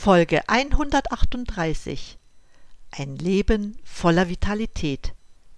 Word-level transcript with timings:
Folge 0.00 0.42
138 0.46 2.18
Ein 2.96 3.16
Leben 3.16 3.76
voller 3.82 4.28
Vitalität. 4.28 5.12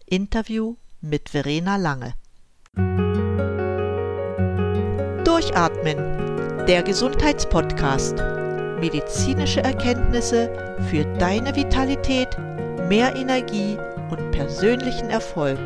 Interview 0.07 0.77
mit 1.03 1.29
Verena 1.29 1.77
Lange. 1.77 2.15
Durchatmen, 5.25 5.99
der 6.67 6.83
Gesundheitspodcast. 6.83 8.15
Medizinische 8.81 9.61
Erkenntnisse 9.61 10.51
für 10.89 11.05
deine 11.19 11.55
Vitalität, 11.55 12.35
mehr 12.89 13.15
Energie 13.17 13.77
und 14.11 14.31
persönlichen 14.31 15.11
Erfolg 15.11 15.61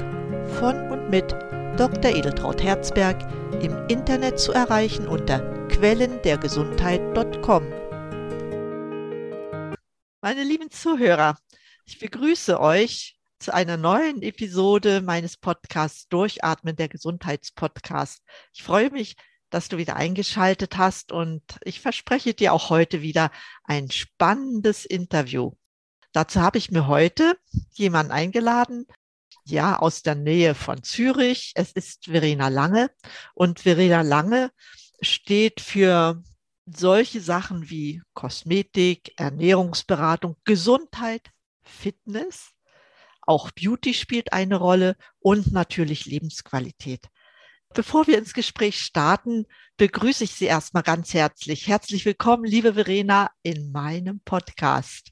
von 0.58 0.90
und 0.90 1.10
mit 1.10 1.32
Dr. 1.76 2.10
Edeltraut 2.10 2.60
Herzberg 2.60 3.24
im 3.62 3.86
Internet 3.86 4.40
zu 4.40 4.50
erreichen 4.50 5.06
unter 5.06 5.38
quellendergesundheit.com. 5.68 7.83
Meine 10.24 10.42
lieben 10.42 10.70
Zuhörer, 10.70 11.36
ich 11.84 11.98
begrüße 11.98 12.58
euch 12.58 13.18
zu 13.38 13.52
einer 13.52 13.76
neuen 13.76 14.22
Episode 14.22 15.02
meines 15.02 15.36
Podcasts 15.36 16.08
Durchatmen 16.08 16.76
der 16.76 16.88
Gesundheitspodcast. 16.88 18.22
Ich 18.54 18.62
freue 18.62 18.88
mich, 18.88 19.16
dass 19.50 19.68
du 19.68 19.76
wieder 19.76 19.96
eingeschaltet 19.96 20.78
hast 20.78 21.12
und 21.12 21.42
ich 21.62 21.82
verspreche 21.82 22.32
dir 22.32 22.54
auch 22.54 22.70
heute 22.70 23.02
wieder 23.02 23.30
ein 23.64 23.90
spannendes 23.90 24.86
Interview. 24.86 25.52
Dazu 26.12 26.40
habe 26.40 26.56
ich 26.56 26.70
mir 26.70 26.86
heute 26.86 27.36
jemanden 27.74 28.10
eingeladen, 28.10 28.86
ja, 29.44 29.78
aus 29.78 30.00
der 30.00 30.14
Nähe 30.14 30.54
von 30.54 30.82
Zürich. 30.82 31.52
Es 31.54 31.72
ist 31.72 32.06
Verena 32.06 32.48
Lange 32.48 32.90
und 33.34 33.60
Verena 33.60 34.00
Lange 34.00 34.52
steht 35.02 35.60
für 35.60 36.22
solche 36.66 37.20
Sachen 37.20 37.68
wie 37.70 38.02
Kosmetik, 38.14 39.12
Ernährungsberatung, 39.16 40.36
Gesundheit, 40.44 41.30
Fitness, 41.62 42.52
auch 43.26 43.50
Beauty 43.50 43.94
spielt 43.94 44.32
eine 44.32 44.56
Rolle 44.56 44.96
und 45.18 45.52
natürlich 45.52 46.04
Lebensqualität. 46.04 47.08
Bevor 47.74 48.06
wir 48.06 48.18
ins 48.18 48.34
Gespräch 48.34 48.78
starten, 48.78 49.46
begrüße 49.78 50.24
ich 50.24 50.34
Sie 50.34 50.44
erstmal 50.44 50.82
ganz 50.82 51.12
herzlich. 51.14 51.66
Herzlich 51.66 52.04
willkommen, 52.04 52.44
liebe 52.44 52.74
Verena, 52.74 53.30
in 53.42 53.72
meinem 53.72 54.20
Podcast. 54.24 55.10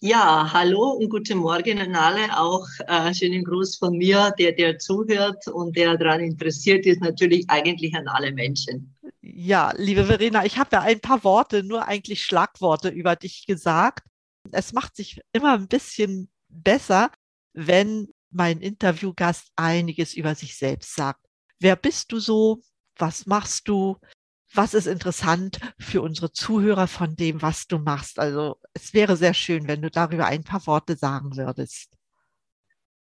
Ja, 0.00 0.52
hallo 0.52 0.90
und 0.90 1.08
guten 1.08 1.38
Morgen 1.38 1.80
an 1.80 1.96
alle. 1.96 2.38
Auch 2.38 2.66
äh, 2.86 3.12
schönen 3.14 3.42
Gruß 3.42 3.78
von 3.78 3.96
mir, 3.96 4.32
der, 4.38 4.52
der 4.52 4.78
zuhört 4.78 5.48
und 5.48 5.76
der 5.76 5.96
daran 5.96 6.20
interessiert 6.20 6.84
ist, 6.84 7.00
natürlich 7.00 7.46
eigentlich 7.48 7.94
an 7.94 8.06
alle 8.08 8.30
Menschen. 8.30 8.93
Ja, 9.36 9.72
liebe 9.76 10.04
Verena, 10.04 10.44
ich 10.44 10.58
habe 10.58 10.70
ja 10.76 10.82
ein 10.82 11.00
paar 11.00 11.24
Worte, 11.24 11.64
nur 11.64 11.88
eigentlich 11.88 12.22
Schlagworte 12.22 12.88
über 12.90 13.16
dich 13.16 13.46
gesagt. 13.46 14.06
Es 14.52 14.72
macht 14.72 14.94
sich 14.94 15.20
immer 15.32 15.54
ein 15.54 15.66
bisschen 15.66 16.30
besser, 16.48 17.10
wenn 17.52 18.06
mein 18.30 18.60
Interviewgast 18.60 19.48
einiges 19.56 20.14
über 20.14 20.36
sich 20.36 20.56
selbst 20.56 20.94
sagt. 20.94 21.20
Wer 21.58 21.74
bist 21.74 22.12
du 22.12 22.20
so? 22.20 22.62
Was 22.96 23.26
machst 23.26 23.66
du? 23.66 23.96
Was 24.52 24.72
ist 24.72 24.86
interessant 24.86 25.58
für 25.80 26.00
unsere 26.00 26.30
Zuhörer 26.30 26.86
von 26.86 27.16
dem, 27.16 27.42
was 27.42 27.66
du 27.66 27.78
machst? 27.78 28.20
Also 28.20 28.60
es 28.72 28.94
wäre 28.94 29.16
sehr 29.16 29.34
schön, 29.34 29.66
wenn 29.66 29.82
du 29.82 29.90
darüber 29.90 30.26
ein 30.26 30.44
paar 30.44 30.64
Worte 30.68 30.96
sagen 30.96 31.36
würdest. 31.36 31.93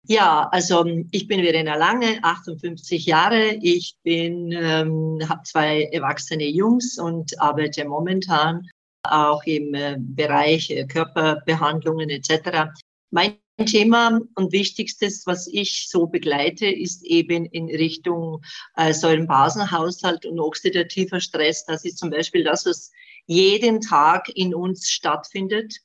Ja, 0.06 0.50
also 0.52 0.86
ich 1.12 1.28
bin 1.28 1.42
Verena 1.42 1.76
Lange, 1.76 2.22
58 2.24 3.06
Jahre. 3.06 3.58
Ich 3.62 3.96
bin, 4.04 4.52
ähm, 4.52 5.20
habe 5.30 5.44
zwei 5.44 5.84
erwachsene 5.84 6.46
Jungs 6.46 6.98
und 7.00 7.40
arbeite 7.40 7.86
momentan 7.86 8.70
auch 9.04 9.44
im 9.46 9.74
äh, 9.74 9.96
Bereich 9.98 10.70
äh, 10.72 10.86
Körperbehandlungen 10.86 12.10
etc. 12.10 12.74
Mein 13.12 13.38
Thema 13.66 14.20
und 14.36 14.52
wichtigstes, 14.52 15.26
was 15.26 15.48
ich 15.48 15.88
so 15.90 16.08
begleite, 16.08 16.66
ist 16.66 17.04
eben 17.06 17.46
in 17.46 17.68
Richtung 17.68 18.44
äh, 18.76 18.94
Säurenbasenhaushalt 18.94 20.26
und 20.26 20.40
oxidativer 20.40 21.22
Stress. 21.22 21.64
Das 21.66 21.86
ist 21.86 21.98
zum 21.98 22.10
Beispiel 22.10 22.44
das, 22.44 22.66
was 22.66 22.92
jeden 23.26 23.80
Tag 23.80 24.28
in 24.36 24.54
uns 24.54 24.90
stattfindet 24.90 25.76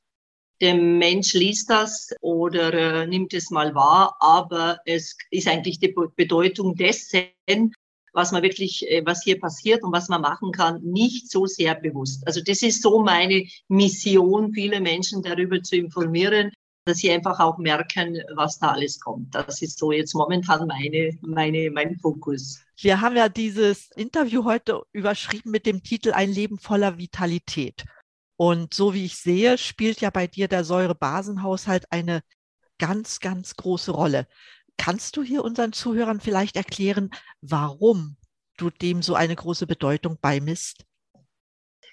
der 0.60 0.74
Mensch 0.74 1.34
liest 1.34 1.70
das 1.70 2.10
oder 2.20 2.74
äh, 2.74 3.06
nimmt 3.06 3.32
es 3.34 3.50
mal 3.50 3.74
wahr, 3.74 4.16
aber 4.20 4.78
es 4.84 5.16
ist 5.30 5.48
eigentlich 5.48 5.78
die 5.78 5.94
Bedeutung 6.16 6.74
dessen, 6.74 7.72
was 8.12 8.32
man 8.32 8.42
wirklich, 8.42 8.88
äh, 8.90 9.02
was 9.04 9.22
hier 9.22 9.38
passiert 9.38 9.82
und 9.82 9.92
was 9.92 10.08
man 10.08 10.20
machen 10.20 10.52
kann, 10.52 10.82
nicht 10.82 11.30
so 11.30 11.46
sehr 11.46 11.74
bewusst. 11.74 12.26
Also 12.26 12.40
das 12.42 12.62
ist 12.62 12.82
so 12.82 13.02
meine 13.02 13.44
Mission, 13.68 14.52
viele 14.52 14.80
Menschen 14.80 15.22
darüber 15.22 15.62
zu 15.62 15.76
informieren, 15.76 16.50
dass 16.84 16.98
sie 16.98 17.10
einfach 17.10 17.38
auch 17.38 17.58
merken, 17.58 18.18
was 18.34 18.58
da 18.58 18.72
alles 18.72 18.98
kommt. 18.98 19.34
Das 19.34 19.60
ist 19.62 19.78
so 19.78 19.92
jetzt 19.92 20.14
momentan 20.14 20.66
meine, 20.66 21.10
meine, 21.20 21.70
mein 21.70 21.96
Fokus. 21.98 22.62
Wir 22.80 23.00
haben 23.00 23.16
ja 23.16 23.28
dieses 23.28 23.90
Interview 23.94 24.44
heute 24.44 24.82
überschrieben 24.92 25.50
mit 25.50 25.66
dem 25.66 25.82
Titel 25.82 26.12
Ein 26.12 26.32
Leben 26.32 26.58
voller 26.58 26.96
Vitalität. 26.96 27.84
Und 28.38 28.72
so 28.72 28.94
wie 28.94 29.04
ich 29.04 29.16
sehe, 29.16 29.58
spielt 29.58 30.00
ja 30.00 30.10
bei 30.10 30.28
dir 30.28 30.46
der 30.46 30.62
Säurebasenhaushalt 30.62 31.90
eine 31.90 32.22
ganz, 32.78 33.18
ganz 33.18 33.56
große 33.56 33.90
Rolle. 33.90 34.28
Kannst 34.76 35.16
du 35.16 35.24
hier 35.24 35.42
unseren 35.42 35.72
Zuhörern 35.72 36.20
vielleicht 36.20 36.54
erklären, 36.54 37.10
warum 37.40 38.16
du 38.56 38.70
dem 38.70 39.02
so 39.02 39.16
eine 39.16 39.34
große 39.34 39.66
Bedeutung 39.66 40.18
beimisst? 40.20 40.84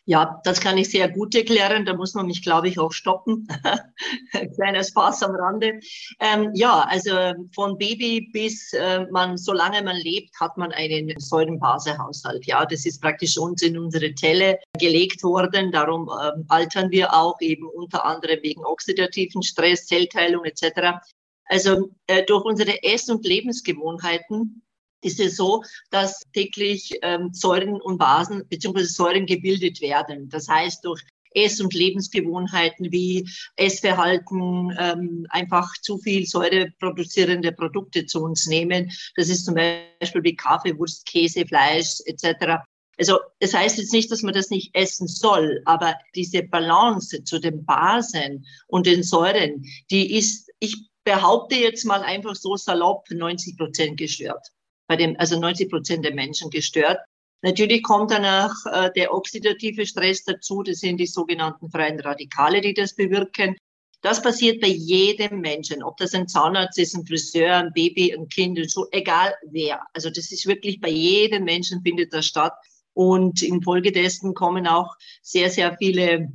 Ja, 0.08 0.40
das 0.44 0.62
kann 0.62 0.78
ich 0.78 0.92
sehr 0.92 1.10
gut 1.10 1.34
erklären. 1.34 1.84
Da 1.84 1.96
muss 1.96 2.14
man 2.14 2.28
mich, 2.28 2.44
glaube 2.44 2.68
ich, 2.68 2.78
auch 2.78 2.92
stoppen. 2.92 3.48
Kleiner 4.56 4.84
Spaß 4.84 5.24
am 5.24 5.36
Rande. 5.36 5.80
Ähm, 6.20 6.52
ja, 6.54 6.82
also 6.82 7.12
von 7.56 7.76
Baby 7.80 8.30
bis 8.32 8.72
äh, 8.74 9.08
man, 9.10 9.36
solange 9.36 9.82
man 9.82 9.98
lebt, 9.98 10.40
hat 10.40 10.58
man 10.58 10.72
einen 10.72 11.20
Säurenbasehaushalt. 11.20 12.46
Ja, 12.46 12.68
das 12.68 12.86
ist 12.86 13.02
praktisch 13.02 13.36
uns 13.40 13.64
in 13.64 13.80
unsere 13.80 14.14
Zelle 14.14 14.60
gelegt 14.78 15.24
worden. 15.24 15.72
Darum 15.72 16.08
ähm, 16.10 16.46
altern 16.50 16.92
wir 16.92 17.12
auch 17.12 17.42
eben 17.42 17.68
unter 17.68 18.06
anderem 18.06 18.44
wegen 18.44 18.64
oxidativen 18.64 19.42
Stress, 19.42 19.88
Zellteilung 19.88 20.46
etc. 20.46 21.00
Also 21.46 21.90
äh, 22.06 22.24
durch 22.24 22.46
unsere 22.46 22.84
Ess- 22.84 23.10
und 23.10 23.26
Lebensgewohnheiten 23.26 24.62
ist 25.02 25.20
es 25.20 25.36
so, 25.36 25.64
dass 25.92 26.22
täglich 26.34 26.98
ähm, 27.02 27.30
Säuren 27.34 27.80
und 27.82 27.98
Basen 27.98 28.48
bzw. 28.48 28.84
Säuren 28.84 29.26
gebildet 29.26 29.82
werden. 29.82 30.30
Das 30.30 30.48
heißt, 30.48 30.84
durch 30.84 31.02
Ess- 31.36 31.60
und 31.60 31.74
Lebensgewohnheiten 31.74 32.92
wie 32.92 33.30
Essverhalten, 33.58 34.76
ähm, 34.80 35.28
einfach 35.30 35.74
zu 35.82 35.98
viel 35.98 36.26
säureproduzierende 36.26 37.52
Produkte 37.52 38.06
zu 38.06 38.24
uns 38.24 38.48
nehmen. 38.48 38.92
Das 39.16 39.30
ist 39.30 39.46
zum 39.46 39.56
Beispiel 39.56 40.24
wie 40.24 40.36
Kaffee, 40.36 40.78
Wurst, 40.78 41.06
Käse, 41.06 41.46
Fleisch 41.46 42.00
etc. 42.06 42.64
Also 42.98 43.20
das 43.40 43.54
heißt 43.54 43.78
jetzt 43.78 43.94
nicht, 43.94 44.10
dass 44.12 44.24
man 44.24 44.34
das 44.34 44.50
nicht 44.50 44.74
essen 44.74 45.08
soll, 45.08 45.62
aber 45.66 45.96
diese 46.16 46.44
Balance 46.44 47.24
zu 47.26 47.40
den 47.40 47.66
Basen 47.66 48.46
und 48.68 48.86
den 48.86 49.04
Säuren, 49.04 49.66
die 49.92 50.16
ist, 50.16 50.50
ich 50.60 50.90
behaupte 51.04 51.56
jetzt 51.56 51.84
mal 51.84 52.02
einfach 52.02 52.36
so 52.36 52.56
salopp, 52.56 53.06
90 53.12 53.58
Prozent 53.58 53.98
gestört 53.98 54.55
bei 54.88 54.96
dem, 54.96 55.16
also 55.18 55.40
90 55.40 55.70
Prozent 55.70 56.06
der 56.06 56.14
Menschen 56.14 56.50
gestört. 56.50 57.00
Natürlich 57.42 57.84
kommt 57.84 58.12
danach 58.12 58.54
äh, 58.72 58.92
der 58.96 59.14
oxidative 59.14 59.86
Stress 59.86 60.24
dazu. 60.24 60.64
Das 60.64 60.80
sind 60.80 60.98
die 60.98 61.06
sogenannten 61.06 61.70
freien 61.70 62.00
Radikale, 62.00 62.62
die 62.62 62.74
das 62.74 62.96
bewirken. 62.96 63.56
Das 64.02 64.22
passiert 64.22 64.62
bei 64.62 64.68
jedem 64.68 65.42
Menschen, 65.42 65.84
ob 65.84 65.98
das 65.98 66.14
ein 66.14 66.28
Zahnarzt 66.28 66.78
ist, 66.78 66.96
ein 66.96 67.06
Friseur, 67.06 67.56
ein 67.56 67.74
Baby, 67.74 68.14
ein 68.14 68.28
Kind, 68.30 68.60
so 68.70 68.88
egal 68.92 69.34
wer. 69.50 69.82
Also 69.94 70.10
das 70.10 70.32
ist 70.32 70.46
wirklich 70.46 70.80
bei 70.80 70.90
jedem 70.90 71.44
Menschen 71.44 71.82
findet 71.82 72.14
das 72.14 72.26
statt. 72.26 72.54
Und 72.94 73.42
infolgedessen 73.42 74.34
kommen 74.34 74.68
auch 74.68 74.96
sehr, 75.22 75.50
sehr 75.50 75.76
viele 75.78 76.32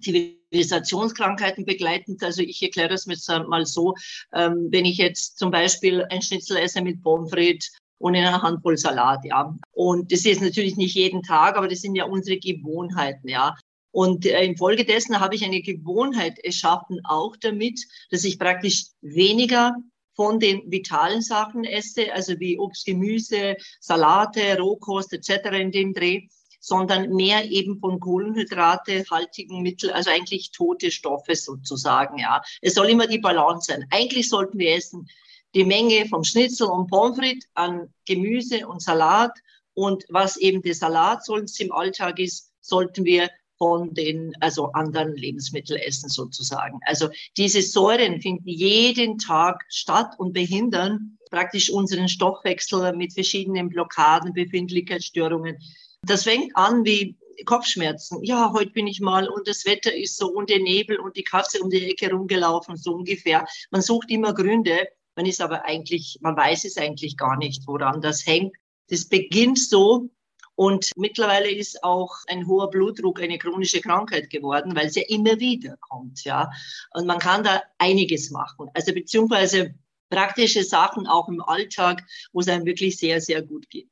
Zivilisationskrankheiten 0.00 1.64
begleitend. 1.64 2.22
Also 2.22 2.42
ich 2.42 2.62
erkläre 2.62 2.88
das 2.88 3.06
mal 3.06 3.66
so, 3.66 3.94
ähm, 4.32 4.68
wenn 4.70 4.84
ich 4.84 4.98
jetzt 4.98 5.38
zum 5.38 5.50
Beispiel 5.50 6.04
ein 6.04 6.22
Schnitzel 6.22 6.56
esse 6.56 6.82
mit 6.82 7.02
Pommes 7.02 7.30
frites 7.30 7.72
und 7.98 8.16
eine 8.16 8.42
Handvoll 8.42 8.76
Salat, 8.76 9.24
ja. 9.24 9.56
Und 9.70 10.12
das 10.12 10.24
ist 10.26 10.42
natürlich 10.42 10.76
nicht 10.76 10.94
jeden 10.94 11.22
Tag, 11.22 11.56
aber 11.56 11.68
das 11.68 11.80
sind 11.80 11.94
ja 11.94 12.04
unsere 12.04 12.38
Gewohnheiten, 12.38 13.28
ja. 13.28 13.56
Und 13.92 14.26
äh, 14.26 14.44
infolgedessen 14.44 15.20
habe 15.20 15.34
ich 15.34 15.44
eine 15.44 15.60
Gewohnheit 15.60 16.38
erschaffen, 16.38 17.00
auch 17.04 17.36
damit, 17.36 17.80
dass 18.10 18.24
ich 18.24 18.38
praktisch 18.38 18.86
weniger 19.02 19.76
von 20.14 20.40
den 20.40 20.70
vitalen 20.70 21.22
Sachen 21.22 21.64
esse, 21.64 22.12
also 22.12 22.38
wie 22.40 22.58
Obst, 22.58 22.86
Gemüse, 22.86 23.56
Salate, 23.80 24.58
Rohkost 24.58 25.12
etc. 25.12 25.50
in 25.60 25.72
dem 25.72 25.94
Dreh, 25.94 26.26
sondern 26.62 27.10
mehr 27.10 27.50
eben 27.50 27.80
von 27.80 27.98
Kohlenhydrate 27.98 29.04
haltigen 29.10 29.62
Mittel, 29.62 29.90
also 29.90 30.10
eigentlich 30.10 30.52
tote 30.52 30.92
Stoffe 30.92 31.34
sozusagen, 31.34 32.18
ja. 32.18 32.40
Es 32.60 32.74
soll 32.74 32.88
immer 32.88 33.08
die 33.08 33.18
Balance 33.18 33.72
sein. 33.72 33.84
Eigentlich 33.90 34.28
sollten 34.28 34.58
wir 34.58 34.76
essen 34.76 35.08
die 35.54 35.64
Menge 35.64 36.06
vom 36.06 36.24
Schnitzel 36.24 36.68
und 36.68 36.88
Pommes 36.88 37.18
frites 37.18 37.48
an 37.54 37.92
Gemüse 38.06 38.66
und 38.66 38.80
Salat 38.80 39.32
und 39.74 40.04
was 40.08 40.36
eben 40.36 40.62
der 40.62 40.74
Salat 40.74 41.24
sonst 41.24 41.60
im 41.60 41.72
Alltag 41.72 42.18
ist, 42.20 42.52
sollten 42.60 43.04
wir 43.04 43.28
von 43.58 43.92
den 43.92 44.32
also 44.40 44.72
anderen 44.72 45.14
Lebensmittelessen 45.16 46.08
sozusagen. 46.08 46.78
Also 46.86 47.08
diese 47.36 47.60
Säuren 47.62 48.20
finden 48.20 48.48
jeden 48.48 49.18
Tag 49.18 49.64
statt 49.68 50.14
und 50.18 50.32
behindern 50.32 51.18
praktisch 51.30 51.70
unseren 51.70 52.08
Stoffwechsel 52.08 52.94
mit 52.94 53.14
verschiedenen 53.14 53.68
Blockaden, 53.68 54.32
Befindlichkeitsstörungen. 54.32 55.58
Das 56.04 56.24
fängt 56.24 56.56
an 56.56 56.84
wie 56.84 57.16
Kopfschmerzen. 57.44 58.22
Ja, 58.24 58.52
heute 58.52 58.70
bin 58.70 58.86
ich 58.86 59.00
mal 59.00 59.28
und 59.28 59.46
das 59.46 59.64
Wetter 59.64 59.94
ist 59.94 60.16
so 60.16 60.28
und 60.28 60.50
der 60.50 60.58
Nebel 60.58 60.98
und 60.98 61.16
die 61.16 61.24
Katze 61.24 61.60
um 61.60 61.70
die 61.70 61.90
Ecke 61.90 62.10
rumgelaufen, 62.10 62.76
so 62.76 62.94
ungefähr. 62.94 63.46
Man 63.70 63.82
sucht 63.82 64.10
immer 64.10 64.34
Gründe, 64.34 64.88
man 65.16 65.26
ist 65.26 65.40
aber 65.40 65.64
eigentlich, 65.64 66.18
man 66.20 66.36
weiß 66.36 66.64
es 66.64 66.76
eigentlich 66.76 67.16
gar 67.16 67.36
nicht, 67.36 67.66
woran 67.66 68.00
das 68.00 68.26
hängt. 68.26 68.54
Das 68.88 69.08
beginnt 69.08 69.58
so, 69.58 70.10
und 70.54 70.90
mittlerweile 70.96 71.50
ist 71.50 71.82
auch 71.82 72.14
ein 72.28 72.46
hoher 72.46 72.68
Blutdruck 72.70 73.20
eine 73.20 73.38
chronische 73.38 73.80
Krankheit 73.80 74.28
geworden, 74.28 74.76
weil 74.76 74.86
es 74.86 74.96
ja 74.96 75.02
immer 75.08 75.40
wieder 75.40 75.76
kommt, 75.80 76.24
ja. 76.24 76.50
Und 76.92 77.06
man 77.06 77.18
kann 77.18 77.42
da 77.42 77.62
einiges 77.78 78.30
machen. 78.30 78.68
Also 78.74 78.92
beziehungsweise 78.92 79.74
praktische 80.10 80.62
Sachen 80.62 81.06
auch 81.06 81.28
im 81.28 81.40
Alltag, 81.42 82.04
wo 82.32 82.40
es 82.40 82.48
einem 82.48 82.66
wirklich 82.66 82.98
sehr, 82.98 83.20
sehr 83.20 83.40
gut 83.42 83.68
geht. 83.70 83.88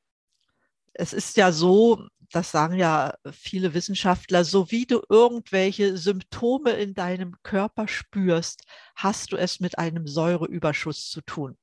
Es 0.93 1.13
ist 1.13 1.37
ja 1.37 1.53
so, 1.53 2.07
das 2.33 2.51
sagen 2.51 2.77
ja 2.77 3.15
viele 3.33 3.75
Wissenschaftler, 3.75 4.45
so 4.45 4.71
wie 4.71 4.87
du 4.87 5.03
irgendwelche 5.09 5.97
Symptome 5.97 6.73
in 6.73 6.95
deinem 6.95 7.37
Körper 7.43 7.89
spürst, 7.89 8.65
hast 8.97 9.33
du 9.33 9.37
es 9.37 9.61
mit 9.61 9.79
einem 9.79 10.07
Säureüberschuss 10.07 11.11
zu 11.11 11.21
tun 11.23 11.57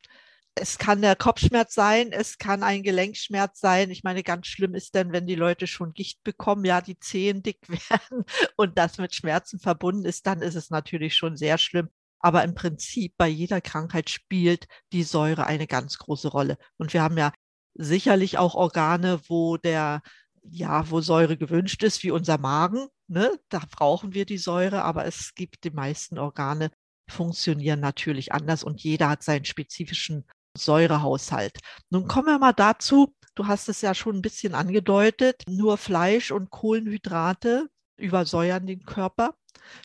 es 0.59 0.77
kann 0.77 1.01
der 1.01 1.15
Kopfschmerz 1.15 1.73
sein, 1.73 2.11
es 2.11 2.37
kann 2.37 2.63
ein 2.63 2.83
Gelenkschmerz 2.83 3.59
sein. 3.59 3.91
Ich 3.91 4.03
meine, 4.03 4.23
ganz 4.23 4.47
schlimm 4.47 4.73
ist 4.75 4.95
denn, 4.95 5.11
wenn 5.11 5.27
die 5.27 5.35
Leute 5.35 5.67
schon 5.67 5.93
Gicht 5.93 6.23
bekommen, 6.23 6.65
ja, 6.65 6.81
die 6.81 6.99
Zehen 6.99 7.43
dick 7.43 7.59
werden 7.69 8.25
und 8.55 8.77
das 8.77 8.97
mit 8.97 9.15
Schmerzen 9.15 9.59
verbunden 9.59 10.05
ist, 10.05 10.27
dann 10.27 10.41
ist 10.41 10.55
es 10.55 10.69
natürlich 10.69 11.15
schon 11.15 11.37
sehr 11.37 11.57
schlimm. 11.57 11.89
Aber 12.19 12.43
im 12.43 12.55
Prinzip 12.55 13.13
bei 13.17 13.27
jeder 13.27 13.61
Krankheit 13.61 14.09
spielt 14.09 14.67
die 14.91 15.03
Säure 15.03 15.45
eine 15.45 15.67
ganz 15.67 15.97
große 15.99 16.29
Rolle. 16.29 16.57
Und 16.77 16.93
wir 16.93 17.03
haben 17.03 17.17
ja 17.17 17.31
sicherlich 17.77 18.37
auch 18.37 18.55
Organe, 18.55 19.19
wo 19.27 19.57
der, 19.57 20.01
ja, 20.43 20.89
wo 20.89 21.01
Säure 21.01 21.37
gewünscht 21.37 21.83
ist, 21.83 22.03
wie 22.03 22.11
unser 22.11 22.37
Magen. 22.37 22.87
Ne? 23.07 23.39
Da 23.49 23.61
brauchen 23.69 24.13
wir 24.13 24.25
die 24.25 24.37
Säure, 24.37 24.83
aber 24.83 25.05
es 25.05 25.33
gibt 25.35 25.63
die 25.63 25.71
meisten 25.71 26.17
Organe, 26.17 26.71
funktionieren 27.09 27.79
natürlich 27.79 28.33
anders 28.33 28.63
und 28.63 28.81
jeder 28.81 29.09
hat 29.09 29.23
seinen 29.23 29.45
spezifischen 29.45 30.25
Säurehaushalt. 30.57 31.59
Nun 31.89 32.07
kommen 32.07 32.27
wir 32.27 32.39
mal 32.39 32.53
dazu, 32.53 33.15
du 33.35 33.47
hast 33.47 33.69
es 33.69 33.81
ja 33.81 33.93
schon 33.93 34.17
ein 34.17 34.21
bisschen 34.21 34.55
angedeutet, 34.55 35.43
nur 35.47 35.77
Fleisch 35.77 36.31
und 36.31 36.49
Kohlenhydrate 36.49 37.69
übersäuern 37.95 38.65
den 38.65 38.83
Körper, 38.83 39.35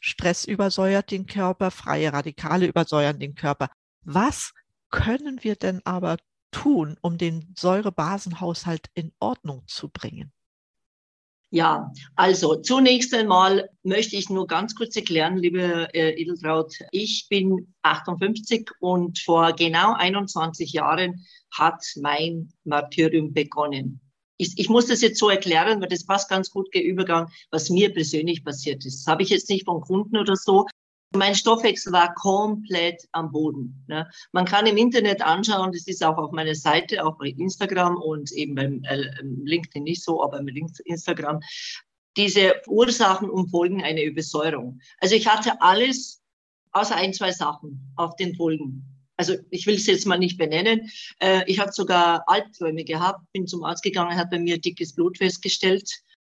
Stress 0.01 0.45
übersäuert 0.45 1.11
den 1.11 1.27
Körper, 1.27 1.71
freie 1.71 2.13
Radikale 2.13 2.67
übersäuern 2.67 3.19
den 3.19 3.35
Körper. 3.35 3.71
Was 4.05 4.53
können 4.91 5.43
wir 5.43 5.57
denn 5.57 5.81
aber 5.85 6.17
tun, 6.53 6.97
um 7.01 7.19
den 7.19 7.53
Säurebasenhaushalt 7.59 8.87
in 8.95 9.13
Ordnung 9.19 9.65
zu 9.67 9.89
bringen? 9.89 10.33
Ja, 11.55 11.93
also 12.17 12.57
zunächst 12.57 13.13
einmal 13.13 13.69
möchte 13.83 14.17
ich 14.17 14.31
nur 14.31 14.47
ganz 14.47 14.75
kurz 14.75 14.97
erklären, 14.97 15.37
liebe 15.37 15.87
äh, 15.93 16.19
Edeltraut, 16.19 16.73
ich 16.93 17.27
bin 17.29 17.75
58 17.83 18.71
und 18.81 19.19
vor 19.19 19.53
genau 19.53 19.93
21 19.93 20.73
Jahren 20.73 21.27
hat 21.51 21.85
mein 22.01 22.51
Martyrium 22.65 23.35
begonnen. 23.35 24.01
Ich, 24.39 24.59
ich 24.59 24.71
muss 24.71 24.87
das 24.87 25.03
jetzt 25.03 25.19
so 25.19 25.29
erklären, 25.29 25.83
weil 25.83 25.89
das 25.89 26.07
passt 26.07 26.31
ganz 26.31 26.51
gut 26.51 26.75
der 26.75 26.85
Übergang, 26.85 27.31
was 27.51 27.69
mir 27.69 27.93
persönlich 27.93 28.43
passiert 28.43 28.87
ist. 28.87 29.05
Das 29.05 29.13
habe 29.13 29.23
ich 29.23 29.29
jetzt 29.29 29.51
nicht 29.51 29.67
von 29.67 29.83
Kunden 29.83 30.17
oder 30.17 30.37
so, 30.37 30.67
mein 31.15 31.35
Stoffwechsel 31.35 31.93
war 31.93 32.15
komplett 32.15 33.09
am 33.13 33.31
Boden. 33.33 33.85
Ne? 33.89 34.09
Man 34.33 34.45
kann 34.45 34.67
im 34.67 34.77
Internet 34.77 35.23
anschauen, 35.23 35.73
das 35.73 35.87
ist 35.87 36.05
auch 36.05 36.17
auf 36.17 36.33
meiner 36.33 36.55
Seite, 36.55 37.05
auch 37.05 37.19
bei 37.19 37.29
Instagram 37.29 37.97
und 37.97 38.33
eben 38.33 38.55
beim 38.55 38.83
äh, 38.85 39.05
LinkedIn 39.23 39.85
nicht 39.85 40.03
so, 40.03 40.23
aber 40.23 40.39
beim 40.39 40.49
Instagram, 40.85 41.41
diese 42.17 42.55
Ursachen 42.67 43.31
und 43.31 43.51
Folgen 43.51 43.83
einer 43.83 44.03
Übersäuerung. 44.03 44.81
Also 44.99 45.15
ich 45.15 45.27
hatte 45.27 45.61
alles 45.61 46.23
außer 46.73 46.97
ein, 46.97 47.13
zwei 47.13 47.33
Sachen 47.33 47.93
auf 47.97 48.17
den 48.17 48.35
Folgen. 48.35 48.85
Also 49.17 49.35
ich 49.51 49.67
will 49.67 49.77
es 49.77 49.87
jetzt 49.87 50.07
mal 50.07 50.19
nicht 50.19 50.39
benennen. 50.39 50.91
Äh, 51.21 51.43
ich 51.47 51.59
habe 51.59 51.73
sogar 51.73 52.25
Albträume 52.27 52.85
gehabt, 52.85 53.21
bin 53.33 53.47
zum 53.47 53.63
Arzt 53.65 53.83
gegangen, 53.83 54.17
hat 54.17 54.31
bei 54.31 54.39
mir 54.39 54.59
dickes 54.59 54.95
Blut 54.95 55.19
festgestellt 55.19 55.89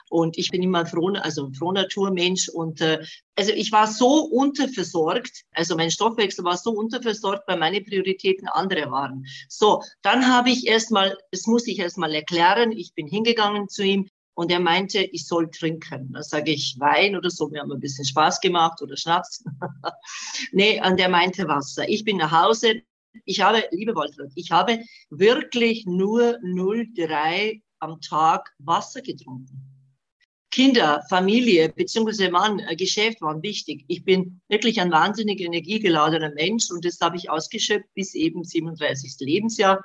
und 0.09 0.39
ich 0.39 0.51
bin 0.51 0.63
immer 0.63 0.87
froh, 0.87 1.13
also 1.15 1.47
ein 1.47 1.55
Frohnaturmensch. 1.55 2.49
Und 2.49 2.81
äh, 2.81 3.05
also 3.35 3.53
ich 3.53 3.73
war 3.73 3.87
so 3.87 4.25
unterversorgt, 4.25 5.43
also 5.53 5.77
mein 5.77 5.91
Stoffwechsel 5.91 6.45
war 6.45 6.57
so 6.57 6.71
unterversorgt, 6.71 7.43
weil 7.47 7.59
meine 7.59 7.81
Prioritäten 7.81 8.49
andere 8.49 8.91
waren. 8.91 9.25
So, 9.49 9.83
dann 10.03 10.27
habe 10.27 10.51
ich 10.51 10.67
erstmal, 10.67 11.17
das 11.33 11.47
muss 11.47 11.67
ich 11.67 11.79
erstmal 11.79 12.15
erklären, 12.15 12.73
ich 12.73 12.95
bin 12.95 13.07
hingegangen 13.07 13.69
zu 13.69 13.83
ihm 13.83 14.09
und 14.35 14.53
er 14.53 14.61
meinte, 14.61 15.01
ich 15.01 15.27
soll 15.27 15.51
trinken. 15.51 16.13
Da 16.13 16.23
sage 16.23 16.53
ich 16.53 16.77
Wein 16.79 17.17
oder 17.17 17.31
so, 17.31 17.51
wir 17.51 17.61
haben 17.61 17.73
ein 17.73 17.81
bisschen 17.81 18.05
Spaß 18.05 18.41
gemacht 18.41 18.81
oder 18.83 18.97
Schnaps. 18.97 19.45
nee, 20.53 20.81
und 20.85 21.01
er 21.01 21.09
meinte 21.09 21.49
Wasser. 21.49 21.89
Ich 21.89 22.05
bin 22.05 22.19
nach 22.19 22.33
Hause. 22.33 22.83
Ich 23.25 23.41
habe, 23.41 23.65
liebe 23.71 23.95
Walter, 23.95 24.27
ich 24.35 24.51
habe 24.51 24.79
wirklich 25.09 25.87
nur 25.87 26.39
0,3 26.43 27.63
am 27.79 28.01
Tag 28.03 28.55
Wasser 28.59 29.01
getrunken. 29.01 29.76
Kinder, 30.57 31.05
Familie 31.11 31.69
beziehungsweise 31.69 32.31
Mann, 32.31 32.61
äh, 32.61 32.77
Geschäft 32.77 33.21
waren 33.21 33.43
wichtig. 33.43 33.85
Ich 33.89 34.05
bin 34.05 34.41
wirklich 34.49 34.81
ein 34.81 34.91
wahnsinnig 34.91 35.43
energiegeladener 35.43 36.31
Mensch 36.31 36.71
und 36.71 36.83
das 36.83 36.99
habe 37.03 37.19
ich 37.19 37.29
ausgeschöpft 37.29 37.93
bis 37.93 38.15
eben 38.15 38.43
37. 38.43 39.17
Lebensjahr. 39.21 39.85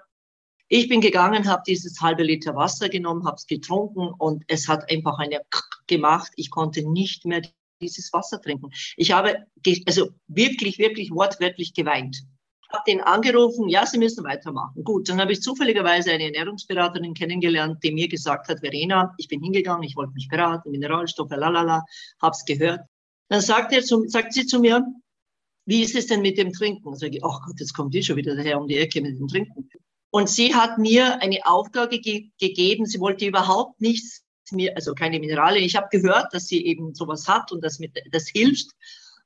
Ich 0.69 0.87
bin 0.87 1.01
gegangen, 1.01 1.49
habe 1.49 1.63
dieses 1.67 1.99
halbe 1.99 2.23
Liter 2.23 2.55
Wasser 2.55 2.87
genommen, 2.87 3.25
habe 3.25 3.35
es 3.35 3.47
getrunken 3.47 4.13
und 4.17 4.45
es 4.47 4.69
hat 4.69 4.89
einfach 4.89 5.19
eine 5.19 5.41
gemacht. 5.87 6.31
Ich 6.37 6.49
konnte 6.49 6.89
nicht 6.89 7.25
mehr 7.25 7.41
dieses 7.81 8.13
Wasser 8.13 8.41
trinken. 8.41 8.69
Ich 8.95 9.11
habe 9.11 9.45
also 9.85 10.11
wirklich, 10.27 10.79
wirklich 10.79 11.11
wortwörtlich 11.11 11.73
geweint 11.73 12.23
habe 12.71 12.83
den 12.87 13.01
angerufen, 13.01 13.69
ja, 13.69 13.85
Sie 13.85 13.97
müssen 13.97 14.23
weitermachen. 14.23 14.83
Gut, 14.83 15.09
dann 15.09 15.19
habe 15.19 15.31
ich 15.33 15.41
zufälligerweise 15.41 16.11
eine 16.11 16.25
Ernährungsberaterin 16.25 17.13
kennengelernt, 17.13 17.83
die 17.83 17.91
mir 17.91 18.07
gesagt 18.07 18.47
hat, 18.47 18.59
Verena, 18.59 19.13
ich 19.17 19.27
bin 19.27 19.41
hingegangen, 19.41 19.83
ich 19.83 19.95
wollte 19.95 20.13
mich 20.13 20.27
beraten, 20.27 20.71
Mineralstoffe, 20.71 21.31
lalala, 21.31 21.83
habe 22.21 22.35
es 22.35 22.45
gehört. 22.45 22.81
Dann 23.29 23.41
sagt, 23.41 23.73
er 23.73 23.83
zu, 23.83 24.07
sagt 24.07 24.33
sie 24.33 24.45
zu 24.45 24.59
mir, 24.59 24.85
wie 25.65 25.83
ist 25.83 25.95
es 25.95 26.07
denn 26.07 26.21
mit 26.21 26.37
dem 26.37 26.51
Trinken? 26.51 26.95
Sage 26.95 27.17
ich, 27.17 27.23
ach 27.23 27.41
Gott, 27.45 27.59
jetzt 27.59 27.73
kommt 27.73 27.93
die 27.93 28.03
schon 28.03 28.15
wieder 28.15 28.35
daher 28.35 28.59
um 28.59 28.67
die 28.67 28.77
Ecke 28.77 29.01
mit 29.01 29.17
dem 29.17 29.27
Trinken. 29.27 29.69
Und 30.09 30.29
sie 30.29 30.53
hat 30.53 30.77
mir 30.77 31.21
eine 31.21 31.39
Aufgabe 31.45 31.99
ge 31.99 32.31
gegeben, 32.39 32.85
sie 32.85 32.99
wollte 32.99 33.25
überhaupt 33.25 33.79
nichts 33.79 34.23
mir, 34.51 34.75
also 34.75 34.93
keine 34.93 35.19
Mineralien. 35.19 35.63
Ich 35.63 35.75
habe 35.75 35.87
gehört, 35.89 36.33
dass 36.33 36.47
sie 36.47 36.65
eben 36.65 36.93
sowas 36.93 37.27
hat 37.27 37.51
und 37.51 37.63
das, 37.63 37.79
mit, 37.79 37.97
das 38.11 38.27
hilft 38.27 38.67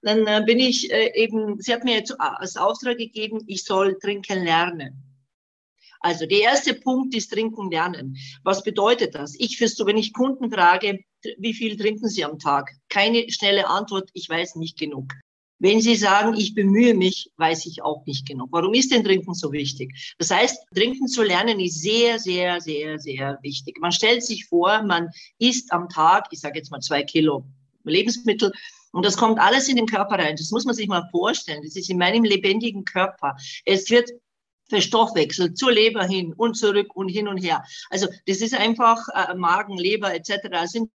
dann 0.05 0.27
äh, 0.27 0.43
bin 0.45 0.59
ich 0.59 0.91
äh, 0.91 1.11
eben, 1.15 1.59
sie 1.59 1.73
hat 1.73 1.83
mir 1.83 1.95
jetzt 1.95 2.15
als 2.19 2.57
Auftrag 2.57 2.97
gegeben, 2.97 3.43
ich 3.47 3.63
soll 3.63 3.97
trinken 3.99 4.43
lernen. 4.43 5.01
Also 5.99 6.27
der 6.27 6.41
erste 6.41 6.75
Punkt 6.75 7.15
ist 7.15 7.33
trinken 7.33 7.71
lernen. 7.71 8.15
Was 8.43 8.63
bedeutet 8.63 9.15
das? 9.15 9.33
Ich 9.39 9.57
so, 9.57 9.87
wenn 9.87 9.97
ich 9.97 10.13
Kunden 10.13 10.51
frage, 10.51 10.99
wie 11.39 11.55
viel 11.55 11.75
trinken 11.75 12.07
sie 12.07 12.23
am 12.23 12.37
Tag? 12.37 12.69
Keine 12.89 13.31
schnelle 13.31 13.67
Antwort, 13.67 14.11
ich 14.13 14.29
weiß 14.29 14.57
nicht 14.57 14.77
genug. 14.77 15.11
Wenn 15.57 15.79
Sie 15.79 15.95
sagen, 15.95 16.35
ich 16.35 16.53
bemühe 16.53 16.93
mich, 16.93 17.31
weiß 17.37 17.65
ich 17.65 17.81
auch 17.81 18.05
nicht 18.05 18.27
genug. 18.27 18.49
Warum 18.51 18.73
ist 18.73 18.91
denn 18.91 19.05
Trinken 19.05 19.33
so 19.33 19.53
wichtig? 19.53 20.13
Das 20.19 20.29
heißt, 20.29 20.67
Trinken 20.75 21.07
zu 21.07 21.23
lernen 21.23 21.61
ist 21.61 21.81
sehr, 21.81 22.19
sehr, 22.19 22.59
sehr, 22.59 22.99
sehr 22.99 23.39
wichtig. 23.41 23.79
Man 23.79 23.93
stellt 23.93 24.21
sich 24.23 24.45
vor, 24.45 24.83
man 24.83 25.09
isst 25.39 25.71
am 25.71 25.87
Tag, 25.87 26.27
ich 26.29 26.41
sage 26.41 26.59
jetzt 26.59 26.71
mal 26.71 26.81
zwei 26.81 27.03
Kilo 27.03 27.45
Lebensmittel 27.85 28.51
und 28.95 29.05
das 29.05 29.17
kommt 29.17 29.39
alles 29.39 29.67
in 29.67 29.75
den 29.75 29.87
Körper 29.87 30.17
rein. 30.17 30.37
Das 30.37 30.51
muss 30.51 30.63
man 30.63 30.73
sich 30.73 30.87
mal 30.87 31.05
vorstellen. 31.11 31.61
Das 31.63 31.75
ist 31.75 31.89
in 31.89 31.97
meinem 31.97 32.23
lebendigen 32.23 32.85
Körper. 32.85 33.35
Es 33.65 33.89
wird 33.89 34.09
verstoffwechselt 34.69 35.57
zur 35.57 35.73
Leber 35.73 36.05
hin 36.05 36.33
und 36.37 36.55
zurück 36.55 36.95
und 36.95 37.09
hin 37.09 37.27
und 37.27 37.37
her. 37.37 37.61
Also 37.89 38.07
das 38.25 38.39
ist 38.39 38.53
einfach 38.53 39.05
äh, 39.13 39.35
Magen, 39.35 39.77
Leber 39.77 40.15
etc. 40.15 40.47
Das 40.49 40.71
sind 40.71 40.89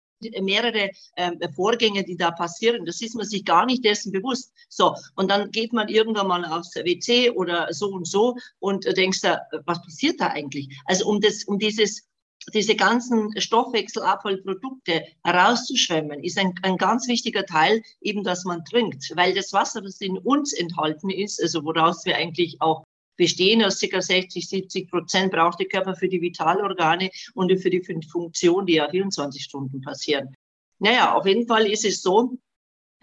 mehrere 0.43 0.91
äh, 1.17 1.31
Vorgänge, 1.55 2.05
die 2.05 2.19
da 2.19 2.33
passieren. 2.33 2.85
Das 2.85 3.01
ist 3.01 3.15
man 3.15 3.25
sich 3.25 3.47
gar 3.47 3.65
nicht 3.65 3.83
dessen 3.83 4.13
bewusst. 4.13 4.53
So, 4.69 4.95
und 5.15 5.31
dann 5.31 5.51
geht 5.51 5.73
man 5.73 5.89
irgendwann 5.89 6.27
mal 6.29 6.45
aufs 6.45 6.75
WC 6.75 7.31
oder 7.31 7.73
so 7.73 7.89
und 7.89 8.07
so 8.07 8.37
und 8.59 8.85
äh, 8.85 8.93
denkst 8.93 9.23
da, 9.23 9.41
was 9.65 9.81
passiert 9.81 10.21
da 10.21 10.29
eigentlich? 10.29 10.69
Also 10.85 11.07
um 11.07 11.23
das, 11.23 11.45
um 11.45 11.59
dieses 11.59 12.07
diese 12.53 12.77
ganzen 12.77 13.39
Stoffwechselabfallprodukte 13.41 15.05
herauszuschwemmen, 15.25 16.23
ist 16.23 16.39
ein, 16.39 16.55
ein 16.63 16.77
ganz 16.77 17.09
wichtiger 17.09 17.45
Teil 17.45 17.83
eben, 18.01 18.23
dass 18.23 18.45
man 18.45 18.65
trinkt, 18.65 19.13
weil 19.17 19.35
das 19.35 19.53
Wasser, 19.53 19.83
das 19.83 20.01
in 20.01 20.19
uns 20.19 20.53
enthalten 20.53 21.11
ist, 21.11 21.43
also 21.43 21.65
woraus 21.65 22.05
wir 22.05 22.17
eigentlich 22.17 22.61
auch 22.61 22.85
bestehen, 23.17 23.65
aus 23.65 23.81
ca. 23.81 24.01
60, 24.01 24.49
70 24.49 24.91
Prozent 24.91 25.33
braucht 25.33 25.59
der 25.59 25.69
Körper 25.69 25.95
für 25.95 26.09
die 26.09 26.21
Vitalorgane 26.21 27.11
und 27.35 27.57
für 27.61 27.71
die 27.71 27.83
Funktion, 27.83 28.67
die 28.67 28.75
ja 28.75 28.89
24 28.89 29.43
Stunden 29.43 29.81
passieren. 29.81 30.35
Naja, 30.79 31.15
auf 31.15 31.27
jeden 31.27 31.47
Fall 31.47 31.67
ist 31.67 31.85
es 31.85 32.03
so, 32.03 32.37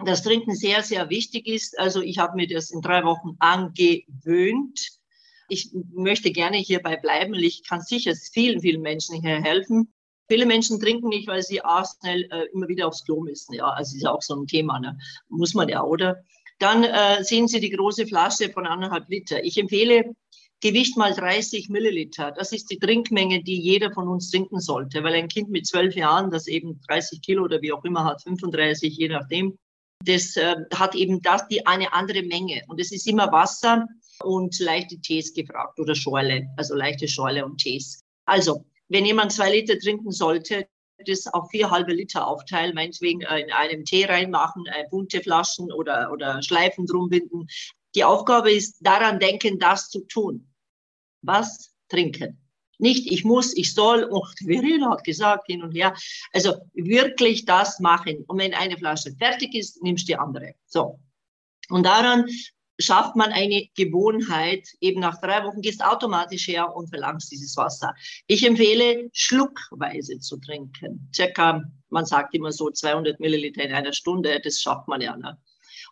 dass 0.03 0.23
Trinken 0.23 0.55
sehr, 0.55 0.83
sehr 0.83 1.09
wichtig 1.09 1.47
ist. 1.47 1.77
Also 1.79 2.01
ich 2.01 2.19
habe 2.19 2.35
mir 2.35 2.47
das 2.47 2.71
in 2.71 2.81
drei 2.81 3.03
Wochen 3.03 3.35
angewöhnt. 3.39 4.99
Ich 5.49 5.69
möchte 5.93 6.31
gerne 6.31 6.57
hierbei 6.57 6.97
bleiben, 6.97 7.33
weil 7.33 7.43
ich 7.43 7.63
kann 7.63 7.81
sicher 7.81 8.13
vielen, 8.15 8.61
vielen 8.61 8.81
Menschen 8.81 9.21
hier 9.21 9.41
helfen. 9.41 9.93
Viele 10.29 10.45
Menschen 10.45 10.79
trinken 10.79 11.09
nicht, 11.09 11.27
weil 11.27 11.43
sie 11.43 11.63
auch 11.63 11.85
schnell 11.99 12.23
äh, 12.31 12.45
immer 12.53 12.67
wieder 12.67 12.87
aufs 12.87 13.03
Klo 13.03 13.21
müssen. 13.21 13.53
Ja, 13.53 13.67
also 13.67 13.95
ist 13.95 14.03
ja 14.03 14.11
auch 14.11 14.21
so 14.21 14.35
ein 14.35 14.47
Thema, 14.47 14.79
ne? 14.79 14.97
muss 15.27 15.53
man 15.53 15.69
ja, 15.69 15.83
oder? 15.83 16.23
Dann 16.59 16.83
äh, 16.83 17.23
sehen 17.23 17.47
Sie 17.47 17.59
die 17.59 17.71
große 17.71 18.07
Flasche 18.07 18.49
von 18.49 18.65
anderthalb 18.65 19.09
Liter. 19.09 19.43
Ich 19.43 19.57
empfehle 19.57 20.15
Gewicht 20.61 20.95
mal 20.95 21.13
30 21.13 21.67
Milliliter. 21.67 22.31
Das 22.31 22.53
ist 22.53 22.71
die 22.71 22.79
Trinkmenge, 22.79 23.43
die 23.43 23.59
jeder 23.59 23.91
von 23.91 24.07
uns 24.07 24.31
trinken 24.31 24.61
sollte, 24.61 25.03
weil 25.03 25.13
ein 25.15 25.27
Kind 25.27 25.49
mit 25.49 25.67
zwölf 25.67 25.93
Jahren, 25.93 26.31
das 26.31 26.47
eben 26.47 26.79
30 26.87 27.21
Kilo 27.21 27.43
oder 27.43 27.61
wie 27.61 27.73
auch 27.73 27.83
immer 27.83 28.05
hat, 28.05 28.21
35, 28.21 28.95
je 28.95 29.09
nachdem, 29.09 29.57
das 30.05 30.37
äh, 30.37 30.55
hat 30.73 30.95
eben 30.95 31.21
das 31.21 31.47
die 31.49 31.65
eine 31.65 31.91
andere 31.91 32.23
Menge. 32.23 32.61
Und 32.67 32.79
es 32.79 32.93
ist 32.93 33.07
immer 33.07 33.29
Wasser 33.33 33.87
und 34.21 34.57
leichte 34.59 34.99
Tees 34.99 35.33
gefragt 35.33 35.79
oder 35.79 35.95
Schorle, 35.95 36.47
also 36.57 36.75
leichte 36.75 37.07
Schorle 37.07 37.45
und 37.45 37.57
Tees. 37.57 38.03
Also, 38.25 38.65
wenn 38.89 39.05
jemand 39.05 39.31
zwei 39.31 39.51
Liter 39.51 39.77
trinken 39.79 40.11
sollte, 40.11 40.67
das 41.05 41.27
auf 41.27 41.49
vier 41.49 41.69
halbe 41.69 41.93
Liter 41.93 42.27
aufteilen, 42.27 42.75
meinetwegen 42.75 43.21
in 43.21 43.51
einem 43.51 43.83
Tee 43.83 44.05
reinmachen, 44.05 44.65
äh, 44.67 44.85
bunte 44.89 45.21
Flaschen 45.21 45.71
oder, 45.71 46.11
oder 46.11 46.41
Schleifen 46.41 46.85
drum 46.85 47.09
binden. 47.09 47.47
Die 47.95 48.03
Aufgabe 48.03 48.51
ist 48.51 48.77
daran 48.81 49.19
denken, 49.19 49.59
das 49.59 49.89
zu 49.89 50.01
tun 50.07 50.53
was 51.23 51.73
trinken. 51.89 52.39
Nicht, 52.77 53.11
ich 53.11 53.23
muss, 53.23 53.55
ich 53.55 53.73
soll, 53.73 54.03
und 54.11 54.27
Verena 54.39 54.91
hat 54.91 55.03
gesagt, 55.03 55.47
hin 55.47 55.63
und 55.63 55.71
her. 55.71 55.95
Also 56.31 56.55
wirklich 56.73 57.45
das 57.45 57.79
machen. 57.79 58.23
Und 58.27 58.37
wenn 58.37 58.53
eine 58.53 58.77
Flasche 58.77 59.15
fertig 59.17 59.55
ist, 59.55 59.81
nimmst 59.81 60.07
du 60.07 60.13
die 60.13 60.17
andere. 60.17 60.55
So. 60.65 60.99
Und 61.69 61.85
daran 61.85 62.27
schafft 62.79 63.15
man 63.15 63.31
eine 63.31 63.67
Gewohnheit. 63.75 64.67
Eben 64.81 64.99
nach 64.99 65.19
drei 65.21 65.43
Wochen 65.43 65.61
gehst 65.61 65.83
automatisch 65.83 66.47
her 66.47 66.75
und 66.75 66.89
verlangst 66.89 67.31
dieses 67.31 67.55
Wasser. 67.57 67.93
Ich 68.27 68.45
empfehle, 68.45 69.09
schluckweise 69.13 70.19
zu 70.19 70.37
trinken. 70.37 71.09
Circa, 71.15 71.63
man 71.89 72.05
sagt 72.05 72.33
immer 72.33 72.51
so 72.51 72.69
200 72.69 73.19
Milliliter 73.19 73.63
in 73.63 73.73
einer 73.73 73.93
Stunde. 73.93 74.39
Das 74.43 74.59
schafft 74.59 74.87
man 74.87 75.01
ja. 75.01 75.15
Ne? 75.15 75.37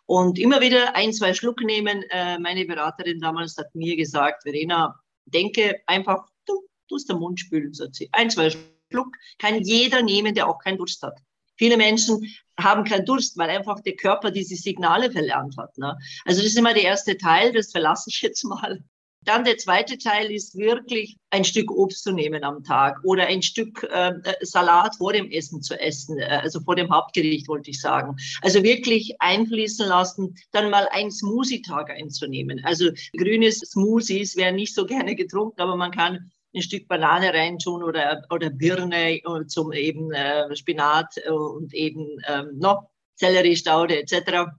Und 0.06 0.38
immer 0.38 0.60
wieder 0.60 0.96
ein, 0.96 1.12
zwei 1.12 1.34
Schluck 1.34 1.60
nehmen. 1.62 2.02
Äh, 2.10 2.38
meine 2.38 2.64
Beraterin 2.64 3.20
damals 3.20 3.56
hat 3.56 3.74
mir 3.74 3.96
gesagt, 3.96 4.42
Verena, 4.42 4.94
denke 5.26 5.80
einfach, 5.86 6.26
du 6.46 6.66
tust 6.88 7.08
den 7.08 7.18
Mund 7.18 7.40
spülen, 7.40 7.72
sagt 7.72 7.94
sie. 7.94 8.08
Ein, 8.12 8.30
zwei 8.30 8.50
Schluck 8.50 9.16
kann 9.38 9.62
jeder 9.62 10.02
nehmen, 10.02 10.34
der 10.34 10.48
auch 10.48 10.58
keinen 10.58 10.78
Durst 10.78 11.02
hat. 11.02 11.18
Viele 11.62 11.76
Menschen 11.76 12.26
haben 12.58 12.82
keinen 12.82 13.06
Durst, 13.06 13.38
weil 13.38 13.48
einfach 13.48 13.78
der 13.78 13.94
Körper 13.94 14.32
diese 14.32 14.56
Signale 14.56 15.12
verlernt 15.12 15.56
hat. 15.56 15.78
Ne? 15.78 15.96
Also 16.24 16.40
das 16.40 16.50
ist 16.50 16.58
immer 16.58 16.74
der 16.74 16.82
erste 16.82 17.16
Teil, 17.16 17.52
das 17.52 17.70
verlasse 17.70 18.10
ich 18.10 18.20
jetzt 18.20 18.42
mal. 18.42 18.82
Dann 19.20 19.44
der 19.44 19.58
zweite 19.58 19.96
Teil 19.96 20.32
ist 20.32 20.56
wirklich 20.56 21.18
ein 21.30 21.44
Stück 21.44 21.70
Obst 21.70 22.02
zu 22.02 22.10
nehmen 22.10 22.42
am 22.42 22.64
Tag 22.64 22.98
oder 23.04 23.28
ein 23.28 23.42
Stück 23.42 23.84
äh, 23.84 24.14
Salat 24.40 24.96
vor 24.96 25.12
dem 25.12 25.30
Essen 25.30 25.62
zu 25.62 25.78
essen, 25.78 26.18
äh, 26.18 26.40
also 26.42 26.58
vor 26.58 26.74
dem 26.74 26.90
Hauptgericht 26.90 27.46
wollte 27.46 27.70
ich 27.70 27.80
sagen. 27.80 28.16
Also 28.40 28.64
wirklich 28.64 29.14
einfließen 29.20 29.86
lassen, 29.86 30.34
dann 30.50 30.68
mal 30.68 30.88
ein 30.90 31.12
Smoothie-Tag 31.12 31.90
einzunehmen. 31.90 32.60
Also 32.64 32.90
grünes 33.16 33.60
Smoothies 33.60 34.34
werden 34.36 34.56
nicht 34.56 34.74
so 34.74 34.84
gerne 34.84 35.14
getrunken, 35.14 35.60
aber 35.60 35.76
man 35.76 35.92
kann 35.92 36.31
ein 36.54 36.62
Stück 36.62 36.88
Banane 36.88 37.32
reintun 37.32 37.82
oder, 37.82 38.22
oder 38.30 38.50
Birne 38.50 39.18
äh, 39.18 39.46
zum 39.46 39.72
eben 39.72 40.12
äh, 40.12 40.54
Spinat 40.54 41.16
äh, 41.24 41.30
und 41.30 41.72
eben 41.74 42.18
ähm, 42.26 42.58
noch 42.58 42.90
Sellerie, 43.14 43.56
Staude 43.56 43.98
etc. 43.98 44.50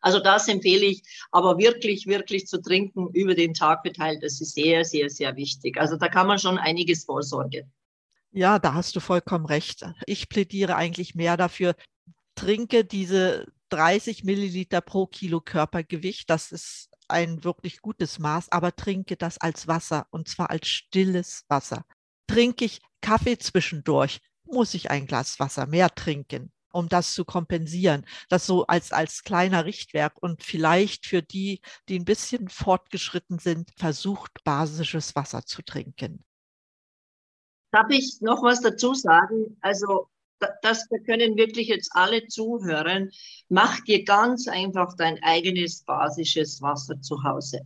Also 0.00 0.20
das 0.20 0.48
empfehle 0.48 0.84
ich, 0.84 1.02
aber 1.30 1.58
wirklich, 1.58 2.06
wirklich 2.06 2.46
zu 2.46 2.60
trinken 2.60 3.08
über 3.12 3.34
den 3.34 3.54
Tag 3.54 3.80
verteilt, 3.82 4.22
das 4.22 4.40
ist 4.40 4.54
sehr, 4.54 4.84
sehr, 4.84 5.08
sehr 5.08 5.34
wichtig. 5.36 5.78
Also 5.78 5.96
da 5.96 6.08
kann 6.08 6.26
man 6.26 6.38
schon 6.38 6.58
einiges 6.58 7.04
vorsorgen. 7.04 7.72
Ja, 8.30 8.58
da 8.58 8.74
hast 8.74 8.96
du 8.96 9.00
vollkommen 9.00 9.46
recht. 9.46 9.86
Ich 10.06 10.28
plädiere 10.28 10.76
eigentlich 10.76 11.14
mehr 11.14 11.36
dafür, 11.36 11.74
trinke 12.34 12.84
diese 12.84 13.46
30 13.70 14.24
Milliliter 14.24 14.80
pro 14.80 15.06
Kilo 15.06 15.40
Körpergewicht. 15.40 16.28
Das 16.28 16.52
ist 16.52 16.90
ein 17.08 17.44
wirklich 17.44 17.80
gutes 17.80 18.18
Maß, 18.18 18.50
aber 18.50 18.74
trinke 18.74 19.16
das 19.16 19.38
als 19.38 19.68
Wasser 19.68 20.06
und 20.10 20.28
zwar 20.28 20.50
als 20.50 20.68
stilles 20.68 21.44
Wasser. 21.48 21.84
Trinke 22.26 22.64
ich 22.64 22.80
Kaffee 23.00 23.38
zwischendurch, 23.38 24.20
muss 24.44 24.74
ich 24.74 24.90
ein 24.90 25.06
Glas 25.06 25.40
Wasser 25.40 25.66
mehr 25.66 25.94
trinken 25.94 26.52
um 26.74 26.88
das 26.88 27.14
zu 27.14 27.24
kompensieren. 27.24 28.04
Das 28.28 28.46
so 28.46 28.66
als, 28.66 28.92
als 28.92 29.22
kleiner 29.22 29.64
Richtwerk 29.64 30.20
und 30.20 30.42
vielleicht 30.42 31.06
für 31.06 31.22
die, 31.22 31.60
die 31.88 31.98
ein 31.98 32.04
bisschen 32.04 32.48
fortgeschritten 32.48 33.38
sind, 33.38 33.70
versucht, 33.76 34.42
basisches 34.44 35.14
Wasser 35.14 35.46
zu 35.46 35.62
trinken. 35.62 36.24
Darf 37.70 37.90
ich 37.90 38.18
noch 38.20 38.42
was 38.42 38.60
dazu 38.60 38.94
sagen? 38.94 39.56
Also, 39.60 40.08
das 40.62 40.88
können 41.06 41.36
wirklich 41.36 41.68
jetzt 41.68 41.90
alle 41.92 42.26
zuhören. 42.26 43.10
Mach 43.48 43.80
dir 43.80 44.04
ganz 44.04 44.48
einfach 44.48 44.96
dein 44.96 45.22
eigenes 45.22 45.82
basisches 45.84 46.60
Wasser 46.62 47.00
zu 47.00 47.22
Hause. 47.22 47.60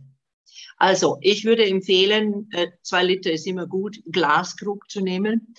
Also, 0.77 1.17
ich 1.21 1.43
würde 1.43 1.65
empfehlen, 1.65 2.49
äh, 2.51 2.67
zwei 2.83 3.03
Liter 3.03 3.31
ist 3.31 3.45
immer 3.47 3.67
gut, 3.67 3.99
Glaskrug 4.05 4.89
zu 4.89 5.01
nehmen 5.01 5.53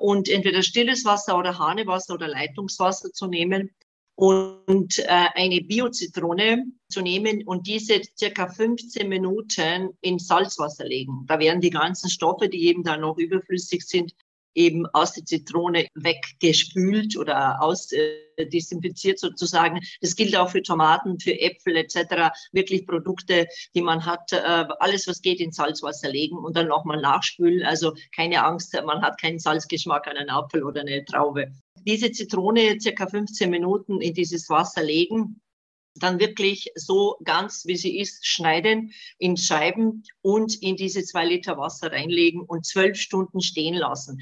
und 0.00 0.28
entweder 0.28 0.62
stilles 0.62 1.04
Wasser 1.04 1.38
oder 1.38 1.58
Hanewasser 1.58 2.14
oder 2.14 2.28
Leitungswasser 2.28 3.10
zu 3.12 3.26
nehmen 3.26 3.70
und 4.16 4.98
äh, 4.98 5.28
eine 5.34 5.60
Biozitrone 5.60 6.64
zu 6.88 7.02
nehmen 7.02 7.42
und 7.44 7.66
diese 7.66 8.00
circa 8.18 8.48
15 8.48 9.08
Minuten 9.08 9.90
in 10.00 10.18
Salzwasser 10.18 10.86
legen. 10.86 11.24
Da 11.26 11.38
werden 11.38 11.60
die 11.60 11.70
ganzen 11.70 12.10
Stoffe, 12.10 12.48
die 12.48 12.66
eben 12.66 12.82
da 12.82 12.96
noch 12.96 13.18
überflüssig 13.18 13.82
sind, 13.82 14.14
eben 14.56 14.86
aus 14.86 15.12
der 15.12 15.24
Zitrone 15.24 15.86
weggespült 15.94 17.16
oder 17.16 17.62
ausdesinfiziert 17.62 19.16
äh, 19.16 19.18
sozusagen. 19.18 19.80
Das 20.00 20.16
gilt 20.16 20.36
auch 20.36 20.50
für 20.50 20.62
Tomaten, 20.62 21.20
für 21.20 21.38
Äpfel 21.38 21.76
etc. 21.76 22.32
Wirklich 22.52 22.86
Produkte, 22.86 23.46
die 23.74 23.82
man 23.82 24.04
hat, 24.04 24.32
äh, 24.32 24.64
alles 24.78 25.06
was 25.06 25.20
geht 25.20 25.40
in 25.40 25.52
Salzwasser 25.52 26.10
legen 26.10 26.38
und 26.38 26.56
dann 26.56 26.68
nochmal 26.68 27.00
nachspülen. 27.00 27.64
Also 27.64 27.94
keine 28.14 28.44
Angst, 28.44 28.74
man 28.84 29.02
hat 29.02 29.20
keinen 29.20 29.38
Salzgeschmack 29.38 30.06
an 30.08 30.16
einem 30.16 30.30
Apfel 30.30 30.64
oder 30.64 30.80
eine 30.80 31.04
Traube. 31.04 31.52
Diese 31.86 32.10
Zitrone 32.10 32.80
circa 32.80 33.06
15 33.06 33.48
Minuten 33.48 34.00
in 34.00 34.14
dieses 34.14 34.48
Wasser 34.48 34.82
legen, 34.82 35.40
dann 35.98 36.20
wirklich 36.20 36.70
so 36.74 37.16
ganz, 37.24 37.64
wie 37.66 37.76
sie 37.76 37.98
ist, 37.98 38.26
schneiden 38.26 38.92
in 39.18 39.36
Scheiben 39.36 40.02
und 40.20 40.62
in 40.62 40.76
diese 40.76 41.02
zwei 41.04 41.26
Liter 41.26 41.56
Wasser 41.56 41.92
reinlegen 41.92 42.42
und 42.42 42.66
zwölf 42.66 42.98
Stunden 42.98 43.40
stehen 43.40 43.74
lassen. 43.74 44.20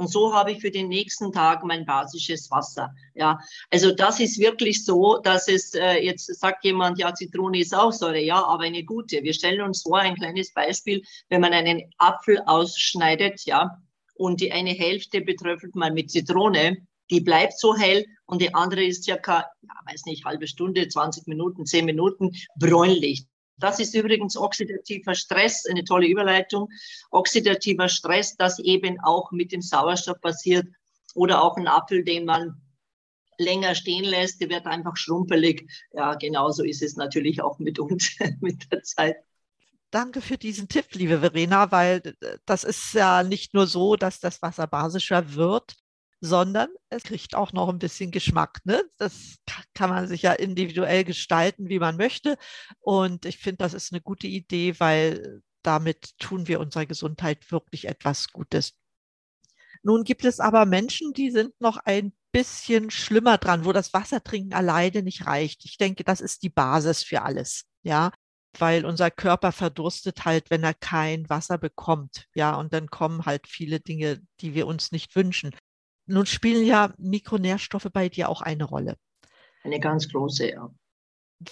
Und 0.00 0.08
so 0.08 0.32
habe 0.32 0.52
ich 0.52 0.62
für 0.62 0.70
den 0.70 0.88
nächsten 0.88 1.30
Tag 1.30 1.62
mein 1.62 1.84
basisches 1.84 2.50
Wasser. 2.50 2.94
Ja, 3.14 3.38
also 3.70 3.92
das 3.92 4.18
ist 4.18 4.38
wirklich 4.38 4.82
so, 4.82 5.18
dass 5.18 5.46
es 5.46 5.74
äh, 5.74 6.02
jetzt 6.02 6.24
sagt 6.40 6.64
jemand, 6.64 6.98
ja, 6.98 7.12
Zitrone 7.12 7.58
ist 7.58 7.74
auch 7.74 7.92
Säure, 7.92 8.18
ja, 8.18 8.42
aber 8.42 8.62
eine 8.62 8.82
gute. 8.82 9.22
Wir 9.22 9.34
stellen 9.34 9.60
uns 9.60 9.82
vor, 9.82 9.98
ein 9.98 10.14
kleines 10.14 10.54
Beispiel, 10.54 11.02
wenn 11.28 11.42
man 11.42 11.52
einen 11.52 11.82
Apfel 11.98 12.40
ausschneidet, 12.46 13.44
ja, 13.44 13.76
und 14.14 14.40
die 14.40 14.50
eine 14.52 14.70
Hälfte 14.70 15.20
betröffelt 15.20 15.76
man 15.76 15.92
mit 15.92 16.10
Zitrone, 16.10 16.78
die 17.10 17.20
bleibt 17.20 17.58
so 17.58 17.76
hell 17.76 18.06
und 18.24 18.40
die 18.40 18.54
andere 18.54 18.82
ist 18.82 19.04
circa, 19.04 19.50
ja, 19.60 19.74
weiß 19.84 20.06
nicht, 20.06 20.24
halbe 20.24 20.46
Stunde, 20.46 20.88
20 20.88 21.26
Minuten, 21.26 21.66
10 21.66 21.84
Minuten 21.84 22.30
bräunlich. 22.56 23.26
Das 23.60 23.78
ist 23.78 23.94
übrigens 23.94 24.36
oxidativer 24.36 25.14
Stress, 25.14 25.66
eine 25.66 25.84
tolle 25.84 26.06
Überleitung. 26.06 26.68
Oxidativer 27.10 27.88
Stress, 27.88 28.36
das 28.36 28.58
eben 28.58 28.98
auch 29.00 29.30
mit 29.30 29.52
dem 29.52 29.62
Sauerstoff 29.62 30.20
passiert 30.20 30.66
oder 31.14 31.42
auch 31.42 31.56
ein 31.56 31.68
Apfel, 31.68 32.04
den 32.04 32.24
man 32.24 32.60
länger 33.38 33.74
stehen 33.74 34.04
lässt, 34.04 34.40
der 34.40 34.50
wird 34.50 34.66
einfach 34.66 34.96
schrumpelig. 34.96 35.70
Ja, 35.92 36.14
genauso 36.14 36.62
ist 36.62 36.82
es 36.82 36.96
natürlich 36.96 37.42
auch 37.42 37.58
mit 37.58 37.78
uns 37.78 38.16
mit 38.40 38.70
der 38.70 38.82
Zeit. 38.82 39.16
Danke 39.90 40.20
für 40.20 40.38
diesen 40.38 40.68
Tipp, 40.68 40.86
liebe 40.92 41.18
Verena, 41.18 41.72
weil 41.72 42.14
das 42.46 42.62
ist 42.62 42.94
ja 42.94 43.24
nicht 43.24 43.54
nur 43.54 43.66
so, 43.66 43.96
dass 43.96 44.20
das 44.20 44.40
Wasser 44.40 44.68
basischer 44.68 45.34
wird, 45.34 45.74
sondern 46.20 46.68
es 46.90 47.02
kriegt 47.02 47.34
auch 47.34 47.52
noch 47.52 47.68
ein 47.68 47.78
bisschen 47.78 48.10
Geschmack. 48.10 48.60
Ne? 48.64 48.82
Das 48.98 49.36
kann 49.74 49.90
man 49.90 50.06
sich 50.06 50.22
ja 50.22 50.32
individuell 50.32 51.04
gestalten, 51.04 51.68
wie 51.68 51.78
man 51.78 51.96
möchte. 51.96 52.36
Und 52.80 53.24
ich 53.24 53.38
finde, 53.38 53.58
das 53.58 53.74
ist 53.74 53.92
eine 53.92 54.00
gute 54.00 54.26
Idee, 54.26 54.78
weil 54.78 55.42
damit 55.62 56.18
tun 56.18 56.48
wir 56.48 56.60
unserer 56.60 56.86
Gesundheit 56.86 57.50
wirklich 57.50 57.86
etwas 57.86 58.28
Gutes. 58.28 58.74
Nun 59.82 60.04
gibt 60.04 60.24
es 60.24 60.40
aber 60.40 60.66
Menschen, 60.66 61.12
die 61.14 61.30
sind 61.30 61.58
noch 61.60 61.78
ein 61.78 62.12
bisschen 62.32 62.90
schlimmer 62.90 63.38
dran, 63.38 63.64
wo 63.64 63.72
das 63.72 63.92
Wassertrinken 63.94 64.52
alleine 64.52 65.02
nicht 65.02 65.26
reicht. 65.26 65.64
Ich 65.64 65.78
denke, 65.78 66.04
das 66.04 66.20
ist 66.20 66.42
die 66.42 66.50
Basis 66.50 67.02
für 67.02 67.22
alles. 67.22 67.64
Ja, 67.82 68.12
weil 68.58 68.84
unser 68.84 69.10
Körper 69.10 69.52
verdurstet 69.52 70.24
halt, 70.24 70.50
wenn 70.50 70.64
er 70.64 70.74
kein 70.74 71.28
Wasser 71.30 71.56
bekommt. 71.56 72.26
Ja, 72.34 72.56
und 72.56 72.72
dann 72.72 72.88
kommen 72.88 73.24
halt 73.24 73.46
viele 73.46 73.80
Dinge, 73.80 74.20
die 74.40 74.54
wir 74.54 74.66
uns 74.66 74.92
nicht 74.92 75.14
wünschen. 75.16 75.54
Nun 76.10 76.26
spielen 76.26 76.66
ja 76.66 76.92
Mikronährstoffe 76.98 77.88
bei 77.92 78.08
dir 78.08 78.28
auch 78.28 78.42
eine 78.42 78.64
Rolle. 78.64 78.96
Eine 79.62 79.78
ganz 79.78 80.08
große, 80.08 80.50
ja. 80.50 80.70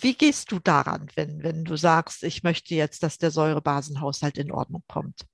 Wie 0.00 0.14
gehst 0.14 0.50
du 0.52 0.58
daran, 0.58 1.08
wenn, 1.14 1.42
wenn 1.42 1.64
du 1.64 1.76
sagst, 1.76 2.24
ich 2.24 2.42
möchte 2.42 2.74
jetzt, 2.74 3.02
dass 3.02 3.18
der 3.18 3.30
Säurebasenhaushalt 3.30 4.36
in 4.36 4.50
Ordnung 4.50 4.82
kommt? 4.88 5.26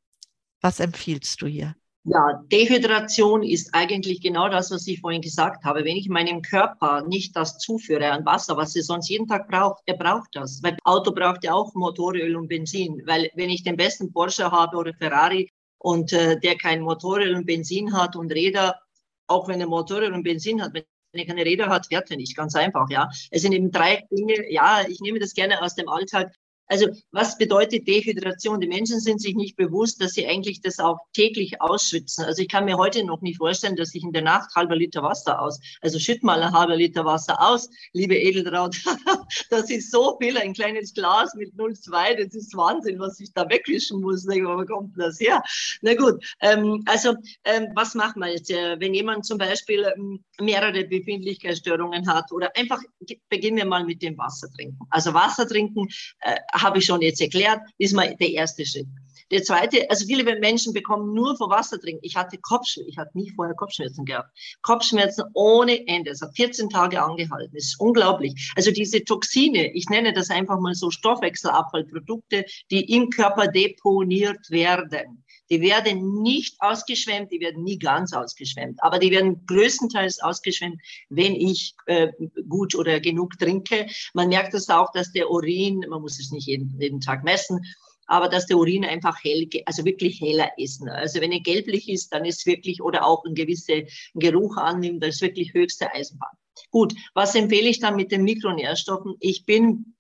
Was 0.60 0.78
empfiehlst 0.78 1.40
du 1.40 1.46
hier? 1.46 1.74
Ja, 2.04 2.44
Dehydration 2.52 3.42
ist 3.42 3.74
eigentlich 3.74 4.20
genau 4.20 4.50
das, 4.50 4.70
was 4.70 4.86
ich 4.86 5.00
vorhin 5.00 5.22
gesagt 5.22 5.64
habe. 5.64 5.86
Wenn 5.86 5.96
ich 5.96 6.10
meinem 6.10 6.42
Körper 6.42 7.02
nicht 7.02 7.34
das 7.34 7.58
zuführe 7.58 8.10
an 8.10 8.26
Wasser, 8.26 8.58
was 8.58 8.76
er 8.76 8.82
sonst 8.82 9.08
jeden 9.08 9.26
Tag 9.26 9.48
braucht, 9.48 9.82
er 9.86 9.96
braucht 9.96 10.28
das. 10.32 10.62
Weil 10.62 10.76
Auto 10.84 11.12
braucht 11.12 11.44
ja 11.44 11.54
auch 11.54 11.72
Motoröl 11.74 12.36
und 12.36 12.48
Benzin. 12.48 13.02
Weil 13.06 13.30
wenn 13.34 13.48
ich 13.48 13.62
den 13.62 13.78
besten 13.78 14.12
Porsche 14.12 14.50
habe 14.50 14.76
oder 14.76 14.92
Ferrari 14.92 15.50
und 15.78 16.12
äh, 16.12 16.38
der 16.38 16.56
kein 16.56 16.82
Motoröl 16.82 17.34
und 17.34 17.46
Benzin 17.46 17.94
hat 17.94 18.16
und 18.16 18.30
Räder, 18.32 18.78
auch 19.26 19.48
wenn 19.48 19.60
er 19.60 19.66
Motoröl 19.66 20.12
und 20.12 20.22
Benzin 20.22 20.62
hat, 20.62 20.74
wenn 20.74 20.84
er 21.12 21.26
keine 21.26 21.44
Räder 21.44 21.68
hat, 21.68 21.86
fährt 21.86 22.10
er 22.10 22.16
nicht. 22.16 22.36
Ganz 22.36 22.54
einfach, 22.54 22.88
ja. 22.90 23.08
Es 23.30 23.42
sind 23.42 23.52
eben 23.52 23.70
drei 23.70 24.04
Dinge, 24.10 24.50
ja, 24.50 24.82
ich 24.88 25.00
nehme 25.00 25.18
das 25.18 25.34
gerne 25.34 25.62
aus 25.62 25.74
dem 25.74 25.88
Alltag. 25.88 26.34
Also 26.66 26.86
was 27.12 27.36
bedeutet 27.36 27.86
Dehydration? 27.86 28.60
Die 28.60 28.66
Menschen 28.66 29.00
sind 29.00 29.20
sich 29.20 29.34
nicht 29.34 29.56
bewusst, 29.56 30.00
dass 30.00 30.12
sie 30.12 30.26
eigentlich 30.26 30.60
das 30.60 30.78
auch 30.78 30.98
täglich 31.12 31.60
ausschwitzen. 31.60 32.24
Also 32.24 32.42
ich 32.42 32.48
kann 32.48 32.64
mir 32.64 32.76
heute 32.76 33.04
noch 33.04 33.20
nicht 33.20 33.38
vorstellen, 33.38 33.76
dass 33.76 33.94
ich 33.94 34.02
in 34.02 34.12
der 34.12 34.22
Nacht 34.22 34.54
halber 34.54 34.76
Liter 34.76 35.02
Wasser 35.02 35.40
aus, 35.40 35.60
also 35.82 35.98
schütt 35.98 36.22
mal 36.22 36.42
ein 36.42 36.52
halber 36.52 36.76
Liter 36.76 37.04
Wasser 37.04 37.40
aus, 37.40 37.68
liebe 37.92 38.16
Edeltraut. 38.16 38.76
das 39.50 39.70
ist 39.70 39.90
so 39.90 40.16
viel, 40.20 40.38
ein 40.38 40.54
kleines 40.54 40.94
Glas 40.94 41.34
mit 41.34 41.54
0,2, 41.54 42.24
das 42.24 42.34
ist 42.34 42.56
Wahnsinn, 42.56 42.98
was 42.98 43.20
ich 43.20 43.32
da 43.32 43.48
wegwischen 43.48 44.00
muss. 44.00 44.26
Wo 44.26 44.64
kommt 44.64 44.98
das 44.98 45.20
her? 45.20 45.42
Na 45.82 45.94
gut, 45.94 46.24
ähm, 46.40 46.82
also 46.86 47.14
ähm, 47.44 47.68
was 47.74 47.94
macht 47.94 48.16
man 48.16 48.30
jetzt? 48.30 48.50
Wenn 48.50 48.94
jemand 48.94 49.24
zum 49.24 49.38
Beispiel 49.38 49.84
ähm, 49.96 50.22
mehrere 50.40 50.84
Befindlichkeitsstörungen 50.84 52.08
hat 52.08 52.32
oder 52.32 52.50
einfach 52.56 52.80
beginnen 53.28 53.56
wir 53.58 53.66
mal 53.66 53.84
mit 53.84 54.02
dem 54.02 54.16
Wasser 54.18 54.48
trinken. 54.50 54.78
Also 54.90 55.14
Wasser 55.14 55.46
trinken 55.46 55.88
äh, 56.20 56.36
habe 56.54 56.78
ich 56.78 56.86
schon 56.86 57.02
jetzt 57.02 57.20
erklärt, 57.20 57.60
ist 57.78 57.94
mal 57.94 58.14
der 58.16 58.30
erste 58.30 58.64
Schritt. 58.64 58.86
Der 59.30 59.42
zweite, 59.42 59.88
also 59.90 60.06
viele 60.06 60.38
Menschen 60.38 60.72
bekommen 60.72 61.14
nur 61.14 61.36
vor 61.36 61.50
Wasser 61.50 61.80
trinken. 61.80 62.00
Ich 62.02 62.14
hatte 62.14 62.38
Kopfschmerzen, 62.38 62.88
ich 62.88 62.98
hatte 62.98 63.16
nie 63.18 63.30
vorher 63.30 63.54
Kopfschmerzen 63.54 64.04
gehabt. 64.04 64.30
Kopfschmerzen 64.62 65.24
ohne 65.32 65.86
Ende. 65.88 66.10
Es 66.10 66.20
hat 66.20 66.36
14 66.36 66.68
Tage 66.68 67.02
angehalten. 67.02 67.52
Das 67.54 67.64
ist 67.64 67.80
unglaublich. 67.80 68.52
Also 68.54 68.70
diese 68.70 69.02
Toxine, 69.02 69.72
ich 69.72 69.88
nenne 69.88 70.12
das 70.12 70.30
einfach 70.30 70.60
mal 70.60 70.74
so 70.74 70.90
Stoffwechselabfallprodukte, 70.90 72.44
die 72.70 72.84
im 72.94 73.10
Körper 73.10 73.48
deponiert 73.48 74.50
werden. 74.50 75.23
Die 75.50 75.60
werden 75.60 76.22
nicht 76.22 76.56
ausgeschwemmt, 76.60 77.30
die 77.30 77.40
werden 77.40 77.64
nie 77.64 77.78
ganz 77.78 78.12
ausgeschwemmt, 78.12 78.82
aber 78.82 78.98
die 78.98 79.10
werden 79.10 79.44
größtenteils 79.46 80.20
ausgeschwemmt, 80.20 80.80
wenn 81.10 81.34
ich 81.34 81.74
äh, 81.86 82.08
gut 82.48 82.74
oder 82.74 83.00
genug 83.00 83.38
trinke. 83.38 83.86
Man 84.14 84.28
merkt 84.28 84.54
das 84.54 84.68
auch, 84.70 84.90
dass 84.92 85.12
der 85.12 85.30
Urin, 85.30 85.84
man 85.88 86.00
muss 86.00 86.18
es 86.18 86.30
nicht 86.30 86.46
jeden, 86.46 86.80
jeden 86.80 87.00
Tag 87.00 87.24
messen, 87.24 87.60
aber 88.06 88.28
dass 88.28 88.46
der 88.46 88.58
Urin 88.58 88.84
einfach 88.84 89.22
hell, 89.22 89.48
also 89.66 89.84
wirklich 89.84 90.20
heller 90.20 90.50
ist. 90.56 90.82
Ne? 90.82 90.92
Also 90.92 91.20
wenn 91.20 91.32
er 91.32 91.40
gelblich 91.40 91.88
ist, 91.88 92.12
dann 92.12 92.24
ist 92.24 92.46
wirklich, 92.46 92.82
oder 92.82 93.06
auch 93.06 93.24
ein 93.24 93.34
gewisser 93.34 93.82
Geruch 94.14 94.56
annimmt, 94.56 95.02
das 95.02 95.16
ist 95.16 95.22
wirklich 95.22 95.54
höchste 95.54 95.92
Eisenbahn. 95.92 96.36
Gut, 96.70 96.94
was 97.14 97.34
empfehle 97.34 97.68
ich 97.68 97.80
dann 97.80 97.96
mit 97.96 98.12
den 98.12 98.24
Mikronährstoffen? 98.24 99.14
Ich 99.20 99.44
bin 99.44 99.93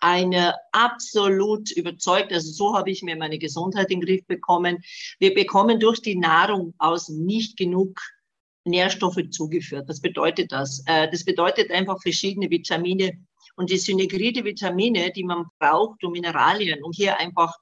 eine 0.00 0.54
absolut 0.72 1.70
überzeugt, 1.70 2.32
also 2.32 2.50
so 2.50 2.76
habe 2.76 2.90
ich 2.90 3.02
mir 3.02 3.16
meine 3.16 3.38
Gesundheit 3.38 3.90
in 3.90 4.00
den 4.00 4.06
Griff 4.06 4.26
bekommen. 4.26 4.78
Wir 5.18 5.32
bekommen 5.32 5.78
durch 5.78 6.02
die 6.02 6.16
Nahrung 6.16 6.74
aus 6.78 7.08
nicht 7.08 7.56
genug 7.56 8.00
Nährstoffe 8.64 9.20
zugeführt. 9.30 9.88
Was 9.88 10.00
bedeutet 10.00 10.52
das? 10.52 10.82
Äh, 10.86 11.08
das 11.10 11.24
bedeutet 11.24 11.70
einfach 11.70 12.00
verschiedene 12.00 12.50
Vitamine 12.50 13.12
und 13.56 13.70
die 13.70 13.78
synegride 13.78 14.44
Vitamine, 14.44 15.12
die 15.12 15.24
man 15.24 15.46
braucht, 15.58 16.02
um 16.04 16.12
Mineralien, 16.12 16.82
um 16.82 16.92
hier 16.92 17.18
einfach 17.18 17.54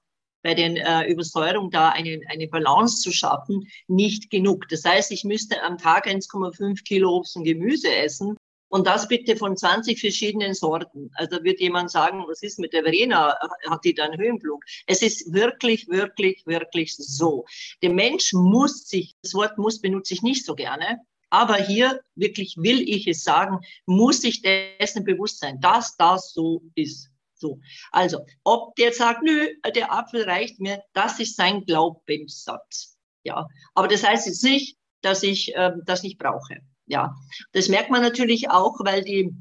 bei 0.43 0.55
den 0.55 0.77
äh, 0.77 1.05
Übersäuerungen 1.05 1.71
da 1.71 1.91
eine, 1.91 2.21
eine 2.29 2.49
Balance 2.49 3.03
zu 3.03 3.13
schaffen, 3.13 3.69
nicht 3.89 4.31
genug. 4.31 4.69
Das 4.69 4.85
heißt, 4.85 5.13
ich 5.13 5.25
müsste 5.25 5.63
am 5.63 5.77
Tag 5.77 6.07
1,5 6.07 6.83
Kilo 6.85 7.17
Obst 7.17 7.37
und 7.37 7.45
Gemüse 7.45 7.95
essen, 7.95 8.37
und 8.71 8.87
das 8.87 9.09
bitte 9.09 9.37
von 9.37 9.57
20 9.57 10.01
verschiedenen 10.01 10.55
Sorten. 10.55 11.11
Also 11.15 11.43
wird 11.45 11.61
jemand 11.61 11.91
sagen, 11.91 12.25
was 12.27 12.43
ist 12.43 12.59
mit 12.59 12.73
der 12.73 12.85
Verena? 12.85 13.37
Hat 13.69 13.85
die 13.85 13.95
dann 13.95 14.17
Höhenflug? 14.17 14.65
Es 14.87 15.03
ist 15.03 15.33
wirklich, 15.33 15.89
wirklich, 15.89 16.47
wirklich 16.47 16.97
so. 16.97 17.45
Der 17.83 17.91
Mensch 17.91 18.33
muss 18.33 18.89
sich, 18.89 19.15
das 19.23 19.35
Wort 19.35 19.59
muss 19.59 19.81
benutze 19.81 20.15
ich 20.15 20.23
nicht 20.23 20.47
so 20.47 20.55
gerne, 20.55 21.01
aber 21.31 21.57
hier 21.57 22.01
wirklich 22.15 22.57
will 22.57 22.81
ich 22.89 23.07
es 23.07 23.23
sagen, 23.23 23.59
muss 23.87 24.21
sich 24.21 24.43
dessen 24.43 25.05
bewusst 25.05 25.41
sein, 25.41 25.61
dass 25.61 25.97
das 25.97 26.33
so 26.33 26.63
ist. 26.75 27.11
So. 27.35 27.61
Also, 27.91 28.27
ob 28.45 28.77
der 28.77 28.93
sagt, 28.93 29.23
nö, 29.23 29.49
der 29.75 29.93
Apfel 29.93 30.25
reicht 30.25 30.61
mir, 30.61 30.83
das 30.93 31.19
ist 31.21 31.37
sein 31.37 31.65
Glaubenssatz. 31.65 32.99
Ja. 33.25 33.47
Aber 33.75 33.89
das 33.89 34.05
heißt 34.05 34.27
jetzt 34.27 34.45
nicht, 34.45 34.77
dass 35.01 35.23
ich 35.23 35.55
äh, 35.55 35.73
das 35.87 36.03
nicht 36.03 36.19
brauche. 36.19 36.61
Ja, 36.91 37.15
das 37.53 37.69
merkt 37.69 37.91
man 37.91 38.03
natürlich 38.03 38.51
auch, 38.51 38.75
weil 38.81 39.05
die 39.05 39.33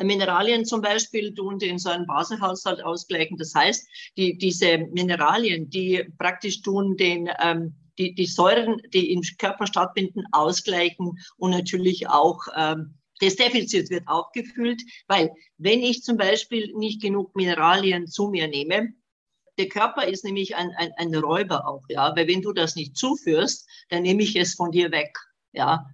Mineralien 0.00 0.64
zum 0.64 0.80
Beispiel 0.80 1.34
tun 1.34 1.58
den 1.58 1.78
so 1.78 1.90
einen 1.90 2.06
Basehaushalt 2.06 2.84
ausgleichen. 2.84 3.36
Das 3.36 3.52
heißt, 3.52 3.84
die, 4.16 4.38
diese 4.38 4.78
Mineralien, 4.92 5.68
die 5.70 6.04
praktisch 6.18 6.62
tun 6.62 6.96
den, 6.96 7.28
ähm, 7.42 7.74
die, 7.98 8.14
die 8.14 8.26
Säuren, 8.26 8.80
die 8.94 9.10
im 9.10 9.22
Körper 9.38 9.66
stattfinden, 9.66 10.22
ausgleichen 10.30 11.18
und 11.36 11.50
natürlich 11.50 12.08
auch 12.08 12.38
ähm, 12.56 12.94
das 13.20 13.34
Defizit 13.34 13.90
wird 13.90 14.06
aufgefüllt, 14.06 14.80
weil 15.08 15.32
wenn 15.56 15.80
ich 15.80 16.04
zum 16.04 16.16
Beispiel 16.16 16.72
nicht 16.76 17.02
genug 17.02 17.34
Mineralien 17.34 18.06
zu 18.06 18.28
mir 18.28 18.46
nehme, 18.46 18.90
der 19.58 19.68
Körper 19.68 20.06
ist 20.06 20.24
nämlich 20.24 20.54
ein, 20.54 20.70
ein, 20.76 20.92
ein 20.96 21.12
Räuber 21.16 21.66
auch, 21.66 21.82
ja, 21.88 22.14
weil 22.14 22.28
wenn 22.28 22.42
du 22.42 22.52
das 22.52 22.76
nicht 22.76 22.96
zuführst, 22.96 23.68
dann 23.88 24.02
nehme 24.02 24.22
ich 24.22 24.36
es 24.36 24.54
von 24.54 24.70
dir 24.70 24.92
weg, 24.92 25.18
ja. 25.50 25.84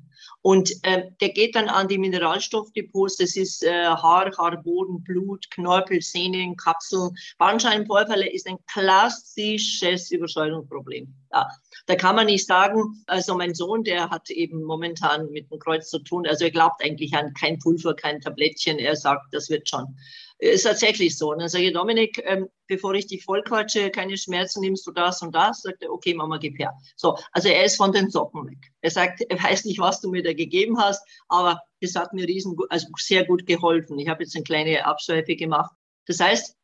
Und 0.46 0.72
äh, 0.82 1.10
der 1.22 1.30
geht 1.30 1.54
dann 1.54 1.70
an 1.70 1.88
die 1.88 1.96
Mineralstoffdepots. 1.96 3.16
Das 3.16 3.34
ist 3.34 3.64
äh, 3.64 3.86
Haar, 3.86 4.30
Haarboden, 4.36 5.02
Blut, 5.02 5.50
Knorpel, 5.50 6.02
Sehnen, 6.02 6.54
Kapseln. 6.58 7.16
Bandscheibenvorfälle 7.38 8.30
ist 8.30 8.46
ein 8.46 8.58
klassisches 8.70 10.10
Überschneidungsproblem. 10.10 11.14
Ja, 11.32 11.48
da 11.86 11.94
kann 11.96 12.16
man 12.16 12.26
nicht 12.26 12.46
sagen, 12.46 13.02
also 13.06 13.34
mein 13.34 13.54
Sohn, 13.54 13.84
der 13.84 14.10
hat 14.10 14.28
eben 14.28 14.62
momentan 14.64 15.30
mit 15.30 15.50
dem 15.50 15.58
Kreuz 15.58 15.88
zu 15.88 15.98
tun. 16.00 16.26
Also 16.26 16.44
er 16.44 16.50
glaubt 16.50 16.84
eigentlich 16.84 17.14
an 17.14 17.32
kein 17.32 17.58
Pulver, 17.58 17.94
kein 17.94 18.20
Tablettchen. 18.20 18.78
Er 18.78 18.96
sagt, 18.96 19.32
das 19.32 19.48
wird 19.48 19.66
schon. 19.66 19.96
Ist 20.44 20.64
tatsächlich 20.64 21.16
so. 21.16 21.32
Und 21.32 21.38
dann 21.38 21.48
sage 21.48 21.64
ich, 21.64 21.72
Dominik, 21.72 22.22
ähm, 22.26 22.50
bevor 22.66 22.92
ich 22.92 23.06
dich 23.06 23.24
vollquatsche, 23.24 23.90
keine 23.90 24.18
Schmerzen, 24.18 24.60
nimmst 24.60 24.86
du 24.86 24.90
das 24.90 25.22
und 25.22 25.34
das? 25.34 25.62
Sagt 25.62 25.82
er, 25.82 25.90
okay, 25.90 26.12
Mama, 26.12 26.36
gib 26.36 26.58
her. 26.58 26.74
So, 26.96 27.16
also 27.32 27.48
er 27.48 27.64
ist 27.64 27.76
von 27.76 27.92
den 27.92 28.10
Socken 28.10 28.46
weg. 28.46 28.58
Er 28.82 28.90
sagt, 28.90 29.22
er 29.22 29.42
weiß 29.42 29.64
nicht, 29.64 29.78
was 29.78 30.02
du 30.02 30.10
mir 30.10 30.22
da 30.22 30.34
gegeben 30.34 30.78
hast, 30.78 31.02
aber 31.28 31.62
es 31.80 31.96
hat 31.96 32.12
mir 32.12 32.28
riesen, 32.28 32.58
also 32.68 32.88
sehr 32.98 33.24
gut 33.24 33.46
geholfen. 33.46 33.98
Ich 33.98 34.06
habe 34.06 34.22
jetzt 34.22 34.36
eine 34.36 34.44
kleine 34.44 34.84
Abschweife 34.84 35.34
gemacht. 35.34 35.74
Das 36.06 36.20
heißt, 36.20 36.54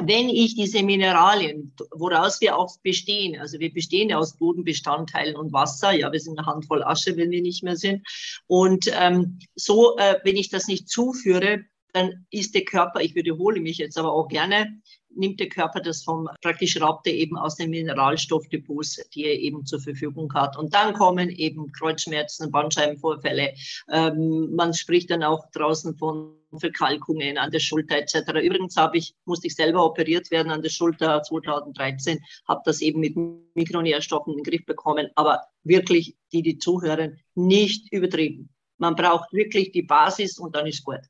wenn 0.00 0.30
ich 0.30 0.54
diese 0.54 0.82
Mineralien, 0.82 1.74
woraus 1.90 2.40
wir 2.40 2.56
auch 2.56 2.78
bestehen, 2.82 3.38
also 3.38 3.58
wir 3.58 3.74
bestehen 3.74 4.08
ja 4.08 4.16
aus 4.16 4.38
Bodenbestandteilen 4.38 5.36
und 5.36 5.52
Wasser, 5.52 5.92
ja, 5.92 6.10
wir 6.10 6.20
sind 6.20 6.38
eine 6.38 6.46
Handvoll 6.46 6.82
Asche, 6.82 7.14
wenn 7.18 7.30
wir 7.30 7.42
nicht 7.42 7.62
mehr 7.62 7.76
sind. 7.76 8.06
Und 8.46 8.90
ähm, 8.98 9.38
so, 9.54 9.98
äh, 9.98 10.18
wenn 10.24 10.36
ich 10.36 10.48
das 10.48 10.66
nicht 10.66 10.88
zuführe, 10.88 11.66
dann 11.92 12.26
ist 12.30 12.54
der 12.54 12.64
Körper, 12.64 13.00
ich 13.00 13.14
wiederhole 13.14 13.60
mich 13.60 13.78
jetzt 13.78 13.98
aber 13.98 14.12
auch 14.12 14.28
gerne, 14.28 14.80
nimmt 15.14 15.40
der 15.40 15.48
Körper 15.48 15.80
das 15.80 16.02
vom, 16.02 16.28
praktisch 16.42 16.80
raubt 16.80 17.06
er 17.06 17.14
eben 17.14 17.36
aus 17.36 17.56
den 17.56 17.70
Mineralstoffdepots, 17.70 19.08
die 19.14 19.24
er 19.24 19.38
eben 19.38 19.66
zur 19.66 19.80
Verfügung 19.80 20.32
hat. 20.34 20.56
Und 20.56 20.74
dann 20.74 20.94
kommen 20.94 21.30
eben 21.30 21.70
Kreuzschmerzen, 21.72 22.50
Bandscheibenvorfälle. 22.50 23.52
Ähm, 23.90 24.54
man 24.54 24.74
spricht 24.74 25.10
dann 25.10 25.22
auch 25.22 25.50
draußen 25.52 25.96
von 25.96 26.34
Verkalkungen 26.58 27.38
an 27.38 27.50
der 27.50 27.60
Schulter 27.60 27.96
etc. 27.96 28.32
Übrigens 28.42 28.76
habe 28.76 28.98
ich, 28.98 29.14
musste 29.24 29.46
ich 29.46 29.54
selber 29.54 29.84
operiert 29.84 30.30
werden 30.30 30.50
an 30.50 30.62
der 30.62 30.70
Schulter 30.70 31.22
2013, 31.22 32.18
habe 32.46 32.62
das 32.64 32.80
eben 32.80 33.00
mit 33.00 33.16
Mikronährstoffen 33.54 34.32
in 34.32 34.42
den 34.42 34.50
Griff 34.50 34.64
bekommen. 34.66 35.08
Aber 35.14 35.42
wirklich, 35.62 36.16
die, 36.32 36.42
die 36.42 36.58
zuhören, 36.58 37.18
nicht 37.34 37.92
übertrieben. 37.92 38.50
Man 38.78 38.96
braucht 38.96 39.32
wirklich 39.32 39.72
die 39.72 39.82
Basis 39.82 40.38
und 40.38 40.56
dann 40.56 40.66
ist 40.66 40.84
gut. 40.84 41.00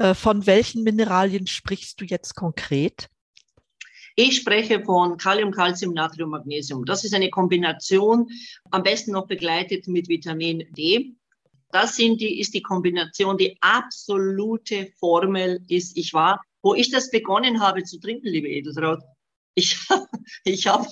Äh, 0.00 0.14
von 0.14 0.46
welchen 0.46 0.82
Mineralien 0.82 1.46
sprichst 1.46 2.00
du 2.00 2.06
jetzt 2.06 2.34
konkret? 2.34 3.10
Ich 4.16 4.36
spreche 4.36 4.82
von 4.82 5.18
Kalium, 5.18 5.52
Calcium, 5.52 5.92
Natrium, 5.92 6.30
Magnesium. 6.30 6.86
Das 6.86 7.04
ist 7.04 7.14
eine 7.14 7.28
Kombination, 7.28 8.28
am 8.70 8.82
besten 8.82 9.12
noch 9.12 9.26
begleitet 9.26 9.86
mit 9.88 10.08
Vitamin 10.08 10.64
D. 10.74 11.14
Das 11.70 11.96
sind 11.96 12.20
die, 12.20 12.40
ist 12.40 12.54
die 12.54 12.62
Kombination, 12.62 13.36
die 13.36 13.58
absolute 13.60 14.90
Formel 14.98 15.60
ist. 15.68 15.96
Ich 15.98 16.14
war, 16.14 16.40
wo 16.62 16.74
ich 16.74 16.90
das 16.90 17.10
begonnen 17.10 17.60
habe 17.60 17.84
zu 17.84 18.00
trinken, 18.00 18.26
liebe 18.26 18.48
Edeltraut, 18.48 19.00
Ich, 19.54 19.76
ich 20.44 20.66
habe 20.66 20.86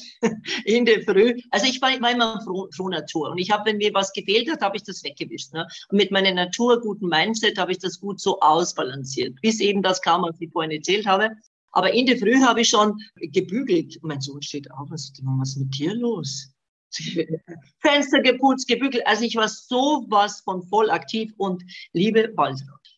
in 0.64 0.84
der 0.84 1.02
Früh, 1.02 1.40
also 1.50 1.66
ich 1.66 1.80
war, 1.80 1.90
war 2.00 2.10
immer 2.10 2.40
froh, 2.42 2.68
froh 2.74 2.88
Natur 2.88 3.30
und 3.30 3.38
ich 3.38 3.50
habe, 3.50 3.66
wenn 3.66 3.78
mir 3.78 3.94
was 3.94 4.12
gefehlt 4.12 4.50
hat, 4.50 4.60
habe 4.60 4.76
ich 4.76 4.82
das 4.82 5.02
weggewischt. 5.04 5.52
Ne? 5.52 5.66
Und 5.88 5.96
mit 5.96 6.10
meinem 6.10 6.34
naturguten 6.34 7.08
Mindset 7.08 7.58
habe 7.58 7.72
ich 7.72 7.78
das 7.78 8.00
gut 8.00 8.20
so 8.20 8.40
ausbalanciert, 8.40 9.40
bis 9.40 9.60
eben 9.60 9.82
das 9.82 10.02
kam, 10.02 10.22
was 10.22 10.40
ich 10.40 10.50
vorhin 10.50 10.72
erzählt 10.72 11.06
habe. 11.06 11.30
Aber 11.72 11.92
in 11.92 12.06
der 12.06 12.18
Früh 12.18 12.40
habe 12.40 12.62
ich 12.62 12.70
schon 12.70 12.98
gebügelt. 13.16 13.98
Mein 14.02 14.20
Sohn 14.20 14.42
steht 14.42 14.70
auf 14.72 14.90
und 14.90 14.98
sagt, 14.98 15.20
was 15.22 15.50
ist 15.50 15.58
mit 15.58 15.78
dir 15.78 15.94
los? 15.94 16.52
Fenster 17.80 18.20
geputzt, 18.22 18.66
gebügelt. 18.66 19.06
Also 19.06 19.24
ich 19.24 19.36
war 19.36 19.48
sowas 19.48 20.40
von 20.40 20.62
voll 20.62 20.90
aktiv 20.90 21.32
und 21.36 21.62
liebe 21.92 22.32
Waltraud. 22.34 22.97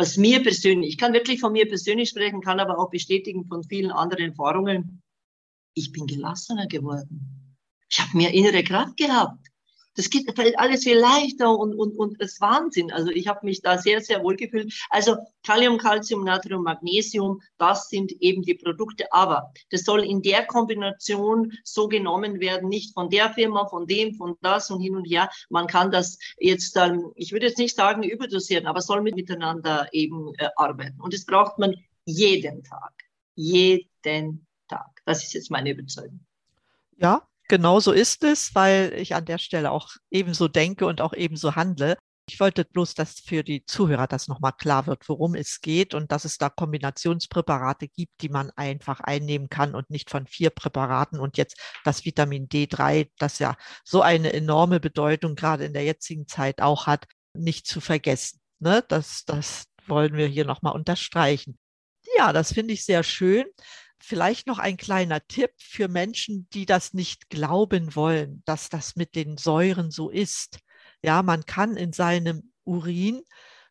Was 0.00 0.16
mir 0.16 0.42
persönlich, 0.42 0.92
ich 0.92 0.96
kann 0.96 1.12
wirklich 1.12 1.40
von 1.40 1.52
mir 1.52 1.68
persönlich 1.68 2.08
sprechen, 2.08 2.40
kann 2.40 2.58
aber 2.58 2.78
auch 2.78 2.88
bestätigen 2.88 3.44
von 3.44 3.62
vielen 3.64 3.90
anderen 3.90 4.30
Erfahrungen. 4.30 5.02
Ich 5.74 5.92
bin 5.92 6.06
gelassener 6.06 6.66
geworden. 6.68 7.54
Ich 7.90 8.00
habe 8.00 8.16
mehr 8.16 8.32
innere 8.32 8.64
Kraft 8.64 8.96
gehabt 8.96 9.49
das 9.94 10.10
geht, 10.10 10.34
fällt 10.36 10.58
alles 10.58 10.84
viel 10.84 10.98
leichter 10.98 11.56
und, 11.56 11.74
und, 11.74 11.96
und 11.96 12.20
es 12.20 12.32
ist 12.32 12.40
Wahnsinn. 12.40 12.92
Also 12.92 13.10
ich 13.10 13.26
habe 13.28 13.44
mich 13.44 13.60
da 13.60 13.78
sehr, 13.78 14.00
sehr 14.00 14.22
wohl 14.22 14.36
gefühlt. 14.36 14.72
Also 14.88 15.16
Kalium, 15.44 15.78
Calcium, 15.78 16.24
Natrium, 16.24 16.62
Magnesium, 16.62 17.40
das 17.58 17.88
sind 17.88 18.12
eben 18.20 18.42
die 18.42 18.54
Produkte. 18.54 19.12
Aber 19.12 19.52
das 19.70 19.82
soll 19.82 20.04
in 20.04 20.22
der 20.22 20.46
Kombination 20.46 21.52
so 21.64 21.88
genommen 21.88 22.40
werden, 22.40 22.68
nicht 22.68 22.94
von 22.94 23.10
der 23.10 23.32
Firma, 23.32 23.66
von 23.66 23.86
dem, 23.86 24.14
von 24.14 24.36
das 24.42 24.70
und 24.70 24.80
hin 24.80 24.96
und 24.96 25.04
her. 25.04 25.28
Man 25.48 25.66
kann 25.66 25.90
das 25.90 26.18
jetzt 26.38 26.76
dann, 26.76 27.10
ich 27.16 27.32
würde 27.32 27.46
jetzt 27.46 27.58
nicht 27.58 27.76
sagen 27.76 28.02
überdosieren, 28.02 28.66
aber 28.66 28.80
soll 28.80 29.02
mit 29.02 29.16
miteinander 29.16 29.88
eben 29.92 30.32
äh, 30.38 30.48
arbeiten. 30.56 31.00
Und 31.00 31.14
das 31.14 31.24
braucht 31.24 31.58
man 31.58 31.74
jeden 32.04 32.62
Tag. 32.62 32.92
Jeden 33.34 34.46
Tag. 34.68 35.02
Das 35.04 35.24
ist 35.24 35.34
jetzt 35.34 35.50
meine 35.50 35.70
Überzeugung. 35.70 36.20
Ja, 36.96 37.26
Genau 37.50 37.80
so 37.80 37.90
ist 37.90 38.22
es, 38.22 38.54
weil 38.54 38.92
ich 38.94 39.16
an 39.16 39.24
der 39.24 39.38
Stelle 39.38 39.72
auch 39.72 39.88
ebenso 40.12 40.46
denke 40.46 40.86
und 40.86 41.00
auch 41.00 41.12
ebenso 41.12 41.56
handle. 41.56 41.96
Ich 42.28 42.38
wollte 42.38 42.64
bloß, 42.64 42.94
dass 42.94 43.18
für 43.18 43.42
die 43.42 43.64
Zuhörer 43.66 44.06
das 44.06 44.28
nochmal 44.28 44.52
klar 44.52 44.86
wird, 44.86 45.08
worum 45.08 45.34
es 45.34 45.60
geht 45.60 45.92
und 45.92 46.12
dass 46.12 46.24
es 46.24 46.38
da 46.38 46.48
Kombinationspräparate 46.48 47.88
gibt, 47.88 48.12
die 48.22 48.28
man 48.28 48.52
einfach 48.54 49.00
einnehmen 49.00 49.48
kann 49.48 49.74
und 49.74 49.90
nicht 49.90 50.10
von 50.10 50.28
vier 50.28 50.50
Präparaten 50.50 51.18
und 51.18 51.38
jetzt 51.38 51.56
das 51.82 52.04
Vitamin 52.04 52.48
D3, 52.48 53.10
das 53.18 53.40
ja 53.40 53.56
so 53.82 54.00
eine 54.00 54.32
enorme 54.32 54.78
Bedeutung 54.78 55.34
gerade 55.34 55.64
in 55.64 55.72
der 55.72 55.82
jetzigen 55.82 56.28
Zeit 56.28 56.62
auch 56.62 56.86
hat, 56.86 57.08
nicht 57.34 57.66
zu 57.66 57.80
vergessen. 57.80 58.38
Ne? 58.60 58.84
Das, 58.86 59.24
das 59.24 59.64
wollen 59.88 60.14
wir 60.14 60.28
hier 60.28 60.44
nochmal 60.44 60.76
unterstreichen. 60.76 61.58
Ja, 62.16 62.32
das 62.32 62.52
finde 62.52 62.74
ich 62.74 62.84
sehr 62.84 63.02
schön. 63.02 63.44
Vielleicht 64.02 64.46
noch 64.46 64.58
ein 64.58 64.76
kleiner 64.76 65.26
Tipp 65.26 65.52
für 65.58 65.88
Menschen, 65.88 66.48
die 66.52 66.66
das 66.66 66.94
nicht 66.94 67.30
glauben 67.30 67.94
wollen, 67.94 68.42
dass 68.46 68.68
das 68.68 68.96
mit 68.96 69.14
den 69.14 69.36
Säuren 69.36 69.90
so 69.90 70.10
ist. 70.10 70.58
Ja, 71.02 71.22
man 71.22 71.44
kann 71.44 71.76
in 71.76 71.92
seinem 71.92 72.52
Urin 72.64 73.22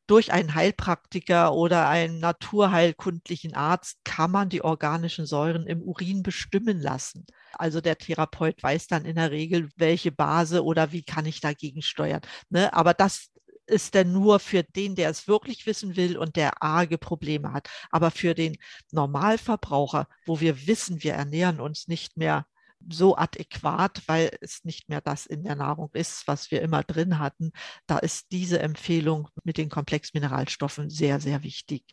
durch 0.10 0.32
einen 0.32 0.56
Heilpraktiker 0.56 1.54
oder 1.54 1.88
einen 1.88 2.20
naturheilkundlichen 2.20 3.54
Arzt 3.54 4.00
kann 4.04 4.32
man 4.32 4.50
die 4.50 4.64
organischen 4.64 5.28
Säuren 5.28 5.68
im 5.68 5.84
Urin 5.84 6.24
bestimmen 6.24 6.80
lassen. 6.82 7.28
Also 7.54 7.80
der 7.80 7.98
Therapeut 7.98 8.62
weiß 8.64 8.88
dann 8.88 9.06
in 9.06 9.18
der 9.18 9.30
Regel, 9.30 9.70
welche 9.76 10.12
Base 10.12 10.64
oder 10.64 10.92
wie 10.92 11.04
kann 11.04 11.28
ich 11.28 11.42
dagegen 11.42 11.84
steuern. 11.84 12.22
Ne? 12.50 12.74
Aber 12.74 12.96
das 12.96 13.30
ist 13.70 13.94
denn 13.94 14.12
nur 14.12 14.40
für 14.40 14.64
den, 14.64 14.96
der 14.96 15.10
es 15.10 15.28
wirklich 15.28 15.66
wissen 15.66 15.96
will 15.96 16.18
und 16.18 16.36
der 16.36 16.62
arge 16.62 16.98
Probleme 16.98 17.54
hat. 17.54 17.70
Aber 17.92 18.12
für 18.12 18.34
den 18.36 18.58
Normalverbraucher, 18.92 20.08
wo 20.26 20.40
wir 20.40 20.68
wissen, 20.68 21.04
wir 21.04 21.14
ernähren 21.14 21.60
uns 21.60 21.88
nicht 21.88 22.18
mehr 22.18 22.46
so 22.88 23.18
adäquat, 23.18 24.02
weil 24.08 24.32
es 24.42 24.64
nicht 24.64 24.90
mehr 24.90 25.02
das 25.02 25.26
in 25.26 25.44
der 25.44 25.56
Nahrung 25.56 25.90
ist, 25.94 26.28
was 26.28 26.50
wir 26.52 26.62
immer 26.62 26.84
drin 26.84 27.20
hatten, 27.20 27.52
da 27.88 27.98
ist 27.98 28.32
diese 28.32 28.60
Empfehlung 28.60 29.28
mit 29.44 29.58
den 29.58 29.70
Komplexmineralstoffen 29.70 30.90
sehr, 30.90 31.20
sehr 31.20 31.44
wichtig. 31.44 31.84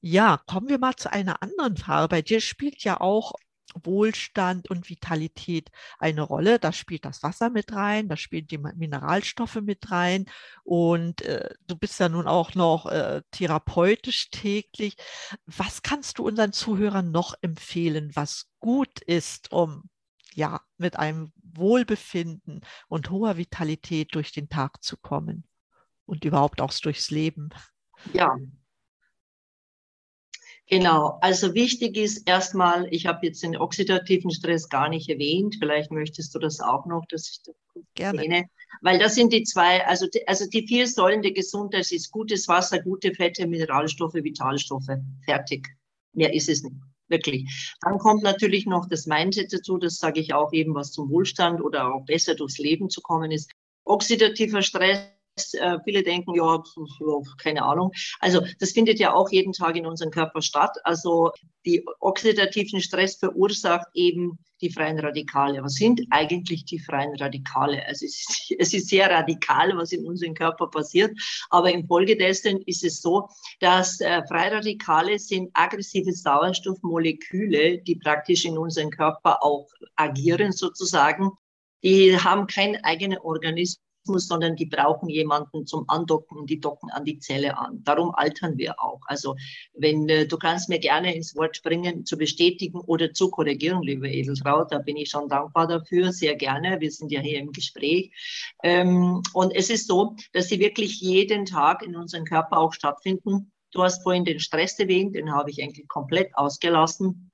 Ja, 0.00 0.40
kommen 0.46 0.68
wir 0.68 0.78
mal 0.78 0.94
zu 0.94 1.10
einer 1.12 1.42
anderen 1.42 1.76
Frage. 1.76 2.08
Bei 2.08 2.22
dir 2.22 2.40
spielt 2.40 2.84
ja 2.84 3.00
auch 3.00 3.32
Wohlstand 3.82 4.70
und 4.70 4.88
Vitalität 4.88 5.70
eine 5.98 6.22
Rolle. 6.22 6.58
Da 6.58 6.72
spielt 6.72 7.04
das 7.04 7.22
Wasser 7.22 7.50
mit 7.50 7.72
rein, 7.72 8.08
da 8.08 8.16
spielen 8.16 8.46
die 8.46 8.58
Mineralstoffe 8.58 9.60
mit 9.62 9.90
rein 9.90 10.26
und 10.64 11.22
äh, 11.22 11.50
du 11.66 11.76
bist 11.76 12.00
ja 12.00 12.08
nun 12.08 12.26
auch 12.26 12.54
noch 12.54 12.86
äh, 12.86 13.22
therapeutisch 13.30 14.30
täglich. 14.30 14.96
Was 15.46 15.82
kannst 15.82 16.18
du 16.18 16.26
unseren 16.26 16.52
Zuhörern 16.52 17.10
noch 17.10 17.34
empfehlen, 17.40 18.10
was 18.14 18.50
gut 18.60 19.00
ist, 19.00 19.52
um 19.52 19.88
ja 20.34 20.60
mit 20.76 20.96
einem 20.96 21.32
Wohlbefinden 21.42 22.60
und 22.88 23.10
hoher 23.10 23.36
Vitalität 23.36 24.14
durch 24.14 24.32
den 24.32 24.48
Tag 24.48 24.82
zu 24.82 24.96
kommen 24.96 25.44
und 26.06 26.24
überhaupt 26.24 26.60
auch 26.60 26.72
durchs 26.72 27.10
Leben? 27.10 27.50
Ja, 28.12 28.36
Genau, 30.70 31.18
also 31.22 31.54
wichtig 31.54 31.96
ist 31.96 32.28
erstmal, 32.28 32.86
ich 32.92 33.06
habe 33.06 33.26
jetzt 33.26 33.42
den 33.42 33.56
oxidativen 33.56 34.30
Stress 34.30 34.68
gar 34.68 34.90
nicht 34.90 35.08
erwähnt, 35.08 35.56
vielleicht 35.58 35.90
möchtest 35.90 36.34
du 36.34 36.38
das 36.38 36.60
auch 36.60 36.84
noch, 36.84 37.06
dass 37.08 37.30
ich 37.30 37.40
das 37.42 37.54
Gerne. 37.94 38.18
erwähne, 38.18 38.48
weil 38.82 38.98
das 38.98 39.14
sind 39.14 39.32
die 39.32 39.44
zwei, 39.44 39.86
also 39.86 40.06
die, 40.08 40.28
also 40.28 40.46
die 40.46 40.66
vier 40.66 40.86
Säulen 40.86 41.22
der 41.22 41.32
Gesundheit 41.32 41.90
ist 41.90 42.10
gutes 42.10 42.48
Wasser, 42.48 42.82
gute 42.82 43.14
Fette, 43.14 43.46
Mineralstoffe, 43.46 44.12
Vitalstoffe, 44.12 44.90
fertig. 45.24 45.68
Mehr 46.12 46.34
ist 46.34 46.50
es 46.50 46.62
nicht, 46.62 46.76
wirklich. 47.08 47.74
Dann 47.80 47.96
kommt 47.96 48.22
natürlich 48.22 48.66
noch 48.66 48.86
das 48.90 49.06
Mindset 49.06 49.50
dazu, 49.54 49.78
das 49.78 49.96
sage 49.96 50.20
ich 50.20 50.34
auch 50.34 50.52
eben, 50.52 50.74
was 50.74 50.92
zum 50.92 51.08
Wohlstand 51.08 51.62
oder 51.62 51.94
auch 51.94 52.04
besser 52.04 52.34
durchs 52.34 52.58
Leben 52.58 52.90
zu 52.90 53.00
kommen 53.00 53.30
ist. 53.30 53.50
Oxidativer 53.84 54.60
Stress 54.60 54.98
viele 55.84 56.02
denken, 56.02 56.34
ja, 56.34 56.62
keine 57.42 57.62
Ahnung. 57.62 57.92
Also 58.20 58.42
das 58.58 58.72
findet 58.72 58.98
ja 58.98 59.14
auch 59.14 59.30
jeden 59.30 59.52
Tag 59.52 59.76
in 59.76 59.86
unserem 59.86 60.10
Körper 60.10 60.42
statt. 60.42 60.76
Also 60.84 61.32
die 61.64 61.84
oxidativen 62.00 62.80
Stress 62.80 63.16
verursacht 63.16 63.86
eben 63.94 64.38
die 64.60 64.70
freien 64.70 64.98
Radikale. 64.98 65.62
Was 65.62 65.74
sind 65.74 66.00
eigentlich 66.10 66.64
die 66.64 66.78
freien 66.78 67.14
Radikale? 67.16 67.84
Also 67.86 68.06
es 68.06 68.18
ist, 68.18 68.54
es 68.58 68.74
ist 68.74 68.88
sehr 68.88 69.10
radikal, 69.10 69.76
was 69.76 69.92
in 69.92 70.06
unserem 70.06 70.34
Körper 70.34 70.68
passiert. 70.68 71.16
Aber 71.50 71.70
infolgedessen 71.70 72.62
ist 72.62 72.84
es 72.84 73.00
so, 73.00 73.28
dass 73.60 74.00
äh, 74.00 74.22
Radikale 74.30 75.18
sind 75.18 75.50
aggressive 75.54 76.12
Sauerstoffmoleküle, 76.12 77.78
die 77.78 77.96
praktisch 77.96 78.44
in 78.44 78.58
unserem 78.58 78.90
Körper 78.90 79.42
auch 79.42 79.68
agieren 79.96 80.52
sozusagen. 80.52 81.30
Die 81.82 82.16
haben 82.18 82.46
keinen 82.46 82.82
eigenen 82.84 83.18
Organismus 83.18 83.87
sondern 84.16 84.56
die 84.56 84.66
brauchen 84.66 85.08
jemanden 85.08 85.66
zum 85.66 85.84
Andocken 85.88 86.46
die 86.46 86.60
docken 86.60 86.90
an 86.90 87.04
die 87.04 87.18
Zelle 87.18 87.58
an. 87.58 87.82
Darum 87.84 88.14
altern 88.14 88.56
wir 88.56 88.82
auch. 88.82 89.00
Also 89.06 89.36
wenn 89.74 90.08
äh, 90.08 90.26
du 90.26 90.36
kannst 90.38 90.68
mir 90.68 90.78
gerne 90.78 91.14
ins 91.14 91.36
Wort 91.36 91.62
bringen, 91.62 92.04
zu 92.04 92.16
bestätigen 92.16 92.80
oder 92.80 93.12
zu 93.12 93.30
korrigieren, 93.30 93.82
liebe 93.82 94.08
Edeltraut, 94.08 94.72
da 94.72 94.78
bin 94.78 94.96
ich 94.96 95.10
schon 95.10 95.28
dankbar 95.28 95.66
dafür, 95.66 96.12
sehr 96.12 96.36
gerne. 96.36 96.80
Wir 96.80 96.90
sind 96.90 97.12
ja 97.12 97.20
hier 97.20 97.38
im 97.38 97.52
Gespräch. 97.52 98.12
Ähm, 98.62 99.22
und 99.32 99.54
es 99.54 99.70
ist 99.70 99.86
so, 99.86 100.16
dass 100.32 100.48
sie 100.48 100.58
wirklich 100.58 101.00
jeden 101.00 101.44
Tag 101.44 101.82
in 101.82 101.96
unserem 101.96 102.24
Körper 102.24 102.58
auch 102.58 102.72
stattfinden. 102.72 103.52
Du 103.72 103.82
hast 103.82 104.02
vorhin 104.02 104.24
den 104.24 104.40
Stress 104.40 104.78
erwähnt, 104.78 105.14
den 105.14 105.32
habe 105.32 105.50
ich 105.50 105.62
eigentlich 105.62 105.88
komplett 105.88 106.34
ausgelassen. 106.34 107.30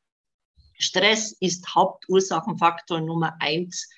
Stress 0.77 1.33
ist 1.39 1.75
Hauptursachenfaktor 1.75 3.01
Nummer 3.01 3.37
eins 3.39 3.89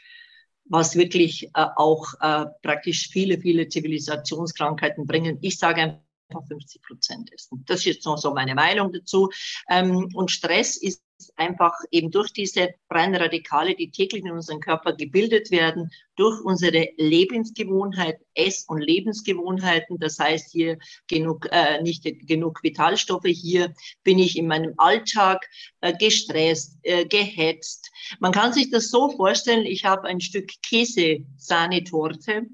was 0.68 0.96
wirklich 0.96 1.44
äh, 1.54 1.66
auch 1.76 2.14
äh, 2.20 2.46
praktisch 2.62 3.08
viele, 3.08 3.38
viele 3.38 3.68
Zivilisationskrankheiten 3.68 5.06
bringen. 5.06 5.38
Ich 5.40 5.58
sage 5.58 5.80
einfach 6.28 6.46
50 6.48 6.82
Prozent 6.82 7.30
ist. 7.32 7.50
Das 7.66 7.80
ist 7.80 7.84
jetzt 7.84 8.06
noch 8.06 8.18
so 8.18 8.34
meine 8.34 8.54
Meinung 8.54 8.92
dazu. 8.92 9.30
Ähm, 9.68 10.08
und 10.14 10.30
Stress 10.30 10.76
ist 10.76 11.02
einfach 11.36 11.72
eben 11.90 12.10
durch 12.10 12.32
diese 12.32 12.74
freien 12.88 13.14
Radikale, 13.14 13.74
die 13.74 13.90
täglich 13.90 14.24
in 14.24 14.32
unserem 14.32 14.60
Körper 14.60 14.94
gebildet 14.94 15.50
werden, 15.50 15.90
durch 16.16 16.40
unsere 16.44 16.88
Lebensgewohnheiten, 16.96 18.24
Ess- 18.34 18.64
und 18.68 18.80
Lebensgewohnheiten. 18.80 19.98
Das 19.98 20.18
heißt 20.18 20.50
hier 20.52 20.78
genug, 21.08 21.48
äh, 21.50 21.82
nicht 21.82 22.04
genug 22.26 22.62
Vitalstoffe. 22.62 23.26
Hier 23.26 23.74
bin 24.04 24.18
ich 24.18 24.36
in 24.36 24.46
meinem 24.46 24.74
Alltag 24.76 25.46
äh, 25.80 25.94
gestresst, 25.96 26.78
äh, 26.82 27.06
gehetzt. 27.06 27.90
Man 28.20 28.32
kann 28.32 28.52
sich 28.52 28.70
das 28.70 28.90
so 28.90 29.10
vorstellen, 29.10 29.66
ich 29.66 29.84
habe 29.84 30.08
ein 30.08 30.20
Stück 30.20 30.50
Käse-Sahnetorte, 30.62 32.46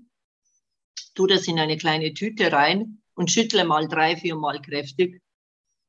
tu 1.14 1.26
das 1.26 1.46
in 1.46 1.58
eine 1.58 1.76
kleine 1.76 2.14
Tüte 2.14 2.52
rein 2.52 3.02
und 3.14 3.30
schüttle 3.30 3.64
mal 3.64 3.88
drei, 3.88 4.16
vier 4.16 4.36
Mal 4.36 4.60
kräftig 4.60 5.21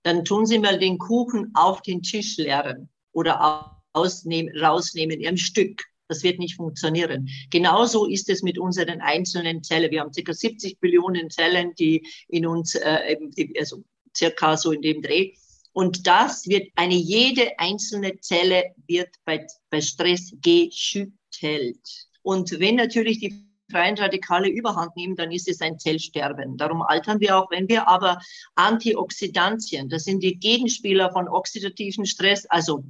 dann 0.03 0.25
tun 0.25 0.45
Sie 0.45 0.59
mal 0.59 0.77
den 0.77 0.97
Kuchen 0.97 1.51
auf 1.53 1.81
den 1.81 2.01
Tisch 2.01 2.37
leeren 2.37 2.89
oder 3.13 3.73
ausnehmen, 3.93 4.55
rausnehmen 4.57 5.19
im 5.21 5.37
Stück. 5.37 5.83
Das 6.09 6.23
wird 6.23 6.37
nicht 6.39 6.55
funktionieren. 6.55 7.29
Genauso 7.49 8.05
ist 8.05 8.29
es 8.29 8.43
mit 8.43 8.59
unseren 8.59 9.01
einzelnen 9.01 9.63
Zellen. 9.63 9.89
Wir 9.89 10.01
haben 10.01 10.11
ca. 10.11 10.33
70 10.33 10.79
Billionen 10.79 11.29
Zellen, 11.29 11.73
die 11.75 12.05
in 12.27 12.45
uns, 12.45 12.75
äh, 12.75 13.17
also 13.57 13.83
circa 14.15 14.57
so 14.57 14.71
in 14.71 14.81
dem 14.81 15.01
Dreh. 15.01 15.33
Und 15.71 16.05
das 16.05 16.47
wird 16.47 16.69
eine 16.75 16.93
jede 16.93 17.57
einzelne 17.57 18.19
Zelle 18.19 18.75
wird 18.85 19.09
bei, 19.25 19.47
bei 19.69 19.81
Stress 19.81 20.35
geschüttelt. 20.41 21.79
Und 22.21 22.59
wenn 22.59 22.75
natürlich 22.75 23.19
die 23.19 23.52
freien 23.73 23.97
Radikale 23.97 24.47
überhand 24.47 24.95
nehmen, 24.95 25.15
dann 25.17 25.31
ist 25.31 25.49
es 25.49 25.59
ein 25.59 25.79
Zellsterben. 25.79 26.55
Darum 26.57 26.81
altern 26.81 27.19
wir 27.19 27.37
auch. 27.37 27.51
Wenn 27.51 27.67
wir 27.67 27.87
aber 27.87 28.19
Antioxidantien, 28.55 29.89
das 29.89 30.05
sind 30.05 30.23
die 30.23 30.39
Gegenspieler 30.39 31.11
von 31.11 31.27
oxidativen 31.27 32.05
Stress, 32.05 32.45
also 32.45 32.85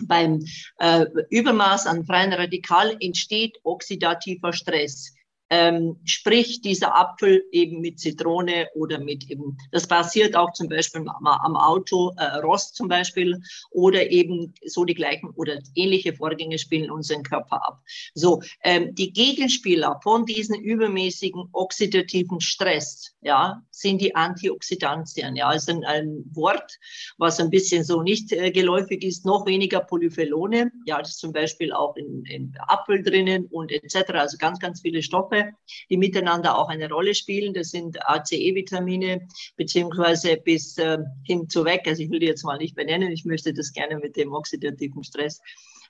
beim 0.00 0.44
äh, 0.78 1.06
Übermaß 1.30 1.86
an 1.86 2.04
freien 2.04 2.32
Radikalen 2.32 3.00
entsteht 3.00 3.58
oxidativer 3.62 4.52
Stress 4.52 5.14
ähm, 5.50 5.96
sprich 6.04 6.60
dieser 6.60 6.94
Apfel 6.94 7.44
eben 7.52 7.80
mit 7.80 7.98
Zitrone 7.98 8.68
oder 8.74 8.98
mit 8.98 9.30
eben, 9.30 9.56
das 9.72 9.86
passiert 9.86 10.36
auch 10.36 10.52
zum 10.52 10.68
Beispiel 10.68 11.04
am 11.06 11.56
Auto, 11.56 12.12
äh, 12.16 12.38
Rost 12.38 12.74
zum 12.74 12.88
Beispiel, 12.88 13.40
oder 13.70 14.10
eben 14.10 14.54
so 14.66 14.84
die 14.84 14.94
gleichen 14.94 15.30
oder 15.30 15.58
ähnliche 15.74 16.12
Vorgänge 16.14 16.58
spielen 16.58 16.90
unseren 16.90 17.22
Körper 17.22 17.66
ab. 17.66 17.82
So, 18.14 18.42
ähm, 18.62 18.94
die 18.94 19.12
Gegenspieler 19.12 20.00
von 20.02 20.26
diesen 20.26 20.60
übermäßigen 20.60 21.48
oxidativen 21.52 22.40
Stress, 22.40 23.14
ja, 23.20 23.62
sind 23.80 24.00
die 24.00 24.14
Antioxidantien. 24.14 25.36
Ja, 25.36 25.52
ist 25.52 25.68
ein, 25.68 25.84
ein 25.84 26.24
Wort, 26.32 26.78
was 27.18 27.40
ein 27.40 27.50
bisschen 27.50 27.84
so 27.84 28.02
nicht 28.02 28.32
äh, 28.32 28.50
geläufig 28.50 29.02
ist, 29.02 29.24
noch 29.24 29.46
weniger 29.46 29.80
Polyphenole. 29.80 30.70
Ja, 30.86 30.98
das 30.98 31.10
ist 31.10 31.20
zum 31.20 31.32
Beispiel 31.32 31.72
auch 31.72 31.96
in, 31.96 32.24
in 32.24 32.54
Apfel 32.66 33.02
drinnen 33.02 33.46
und 33.46 33.72
etc. 33.72 34.10
Also 34.14 34.36
ganz, 34.38 34.58
ganz 34.58 34.80
viele 34.80 35.02
Stoffe 35.02 35.52
die 35.90 35.96
miteinander 35.96 36.58
auch 36.58 36.68
eine 36.68 36.88
Rolle 36.88 37.14
spielen. 37.14 37.54
Das 37.54 37.70
sind 37.70 37.98
ACE-Vitamine, 38.08 39.26
beziehungsweise 39.56 40.36
bis 40.36 40.76
äh, 40.78 40.98
hin 41.24 41.48
zu 41.48 41.64
weg. 41.64 41.82
Also 41.86 42.02
ich 42.02 42.10
will 42.10 42.20
die 42.20 42.26
jetzt 42.26 42.44
mal 42.44 42.58
nicht 42.58 42.74
benennen. 42.74 43.12
Ich 43.12 43.24
möchte 43.24 43.52
das 43.52 43.72
gerne 43.72 43.98
mit 43.98 44.16
dem 44.16 44.32
oxidativen 44.32 45.04
Stress. 45.04 45.40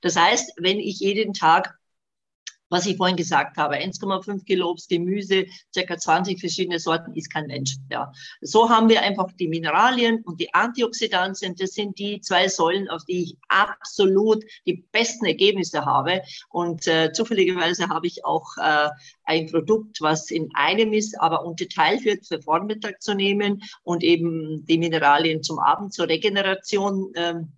Das 0.03 0.17
heißt, 0.17 0.53
wenn 0.59 0.79
ich 0.79 1.01
jeden 1.01 1.35
Tag 1.35 1.77
was 2.69 2.87
ich 2.87 2.97
vorhin 2.97 3.17
gesagt 3.17 3.57
habe, 3.57 3.77
1,5 3.77 4.45
Kilo 4.45 4.71
Obst, 4.71 4.89
Gemüse, 4.89 5.47
circa 5.73 5.99
20 5.99 6.39
verschiedene 6.39 6.79
Sorten, 6.79 7.15
ist 7.15 7.33
kein 7.33 7.47
Mensch. 7.47 7.77
Ja. 7.91 8.13
So 8.41 8.69
haben 8.69 8.89
wir 8.89 9.03
einfach 9.03 9.33
die 9.33 9.49
Mineralien 9.49 10.23
und 10.23 10.41
die 10.41 10.53
Antioxidantien. 10.55 11.55
Das 11.57 11.71
sind 11.71 11.99
die 11.99 12.21
zwei 12.21 12.49
Säulen, 12.49 12.89
auf 12.89 13.05
die 13.05 13.23
ich 13.23 13.37
absolut 13.49 14.45
die 14.67 14.85
besten 14.93 15.27
Ergebnisse 15.27 15.85
habe. 15.85 16.23
Und 16.51 16.87
äh, 16.87 17.13
zufälligerweise 17.13 17.89
habe 17.89 18.07
ich 18.07 18.25
auch 18.25 18.57
äh, 18.59 18.89
ein 19.25 19.47
Produkt, 19.47 20.01
was 20.01 20.31
in 20.31 20.49
einem 20.55 20.93
ist, 20.93 21.19
aber 21.21 21.45
unterteilt 21.45 22.05
wird 22.05 22.27
für 22.27 22.41
Vormittag 22.41 23.03
zu 23.03 23.15
nehmen 23.15 23.63
und 23.83 24.03
eben 24.03 24.65
die 24.67 24.79
Mineralien 24.79 25.43
zum 25.43 25.59
Abend 25.59 25.93
zur 25.93 26.09
Regeneration. 26.09 27.13
Ähm, 27.15 27.53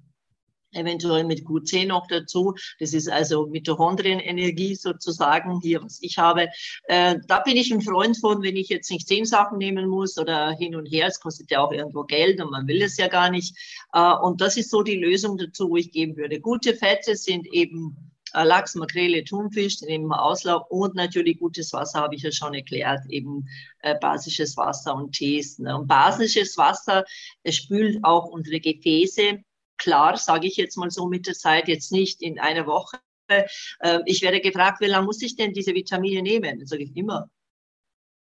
eventuell 0.72 1.24
mit 1.24 1.40
Q10 1.40 1.86
noch 1.86 2.06
dazu. 2.06 2.54
Das 2.78 2.92
ist 2.92 3.08
also 3.08 3.46
Mitochondrienenergie 3.46 4.74
sozusagen 4.74 5.60
hier, 5.60 5.82
was 5.82 5.98
ich 6.02 6.18
habe. 6.18 6.48
Äh, 6.84 7.16
da 7.26 7.40
bin 7.40 7.56
ich 7.56 7.72
ein 7.72 7.82
Freund 7.82 8.18
von, 8.18 8.42
wenn 8.42 8.56
ich 8.56 8.68
jetzt 8.68 8.90
nicht 8.90 9.08
zehn 9.08 9.24
Sachen 9.24 9.58
nehmen 9.58 9.88
muss 9.88 10.18
oder 10.18 10.50
hin 10.52 10.76
und 10.76 10.86
her. 10.86 11.06
Es 11.06 11.20
kostet 11.20 11.50
ja 11.50 11.60
auch 11.60 11.72
irgendwo 11.72 12.04
Geld 12.04 12.40
und 12.40 12.50
man 12.50 12.66
will 12.66 12.82
es 12.82 12.96
ja 12.96 13.08
gar 13.08 13.30
nicht. 13.30 13.56
Äh, 13.92 14.14
und 14.14 14.40
das 14.40 14.56
ist 14.56 14.70
so 14.70 14.82
die 14.82 14.96
Lösung 14.96 15.36
dazu, 15.38 15.70
wo 15.70 15.76
ich 15.76 15.92
geben 15.92 16.16
würde. 16.16 16.40
Gute 16.40 16.74
Fette 16.74 17.16
sind 17.16 17.46
eben 17.52 18.10
äh, 18.34 18.44
Lachs, 18.44 18.74
Makrele, 18.74 19.24
Thunfisch, 19.24 19.82
eben 19.82 20.12
Auslauf 20.12 20.70
und 20.70 20.94
natürlich 20.94 21.38
gutes 21.38 21.72
Wasser, 21.72 22.00
habe 22.00 22.14
ich 22.14 22.22
ja 22.22 22.32
schon 22.32 22.54
erklärt, 22.54 23.00
eben 23.08 23.48
äh, 23.80 23.96
basisches 24.00 24.56
Wasser 24.56 24.94
und 24.94 25.12
Tees. 25.12 25.58
Ne? 25.58 25.76
Und 25.76 25.88
basisches 25.88 26.56
Wasser 26.56 27.04
spült 27.48 27.98
auch 28.04 28.26
unsere 28.26 28.60
Gefäße 28.60 29.40
klar, 29.80 30.16
sage 30.16 30.46
ich 30.46 30.56
jetzt 30.56 30.76
mal 30.76 30.90
so 30.90 31.06
mit 31.06 31.26
der 31.26 31.34
Zeit, 31.34 31.66
jetzt 31.68 31.90
nicht 31.90 32.22
in 32.22 32.38
einer 32.38 32.66
Woche. 32.66 32.98
Äh, 33.28 34.00
ich 34.06 34.22
werde 34.22 34.40
gefragt, 34.40 34.80
wie 34.80 34.86
lange 34.86 35.06
muss 35.06 35.22
ich 35.22 35.36
denn 35.36 35.52
diese 35.52 35.74
Vitamine 35.74 36.22
nehmen? 36.22 36.58
Dann 36.58 36.66
sage 36.66 36.84
ich 36.84 36.96
immer. 36.96 37.30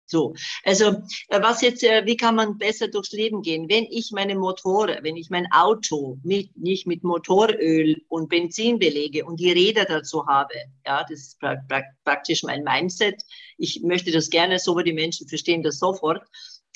So, 0.07 0.35
also 0.65 0.91
äh, 1.29 1.41
was 1.41 1.63
jetzt, 1.63 1.83
äh, 1.83 2.05
wie 2.05 2.17
kann 2.17 2.35
man 2.35 2.59
besser 2.59 2.89
durchs 2.89 3.13
Leben 3.13 3.41
gehen? 3.41 3.69
Wenn 3.71 3.85
ich 3.85 4.11
meine 4.13 4.35
Motore, 4.35 4.99
wenn 5.03 5.17
ich 5.17 5.31
mein 5.31 5.47
Auto 5.51 6.19
mit, 6.23 6.55
nicht 6.57 6.87
mit 6.87 7.05
Motoröl 7.05 8.03
und 8.09 8.29
Benzin 8.29 8.79
belege 8.79 9.25
und 9.25 9.41
die 9.41 9.53
Räder 9.53 9.87
dazu 9.87 10.27
habe, 10.27 10.55
ja, 10.87 11.05
das 11.09 11.21
ist 11.21 11.41
pra 11.41 11.57
pra 11.69 11.83
praktisch 12.05 12.43
mein 12.43 12.65
Mindset. 12.65 13.23
Ich 13.57 13.81
möchte 13.83 14.11
das 14.11 14.29
gerne 14.29 14.59
so, 14.59 14.73
aber 14.73 14.85
die 14.85 14.93
Menschen 14.93 15.27
verstehen 15.27 15.63
das 15.63 15.79
sofort. 15.79 16.23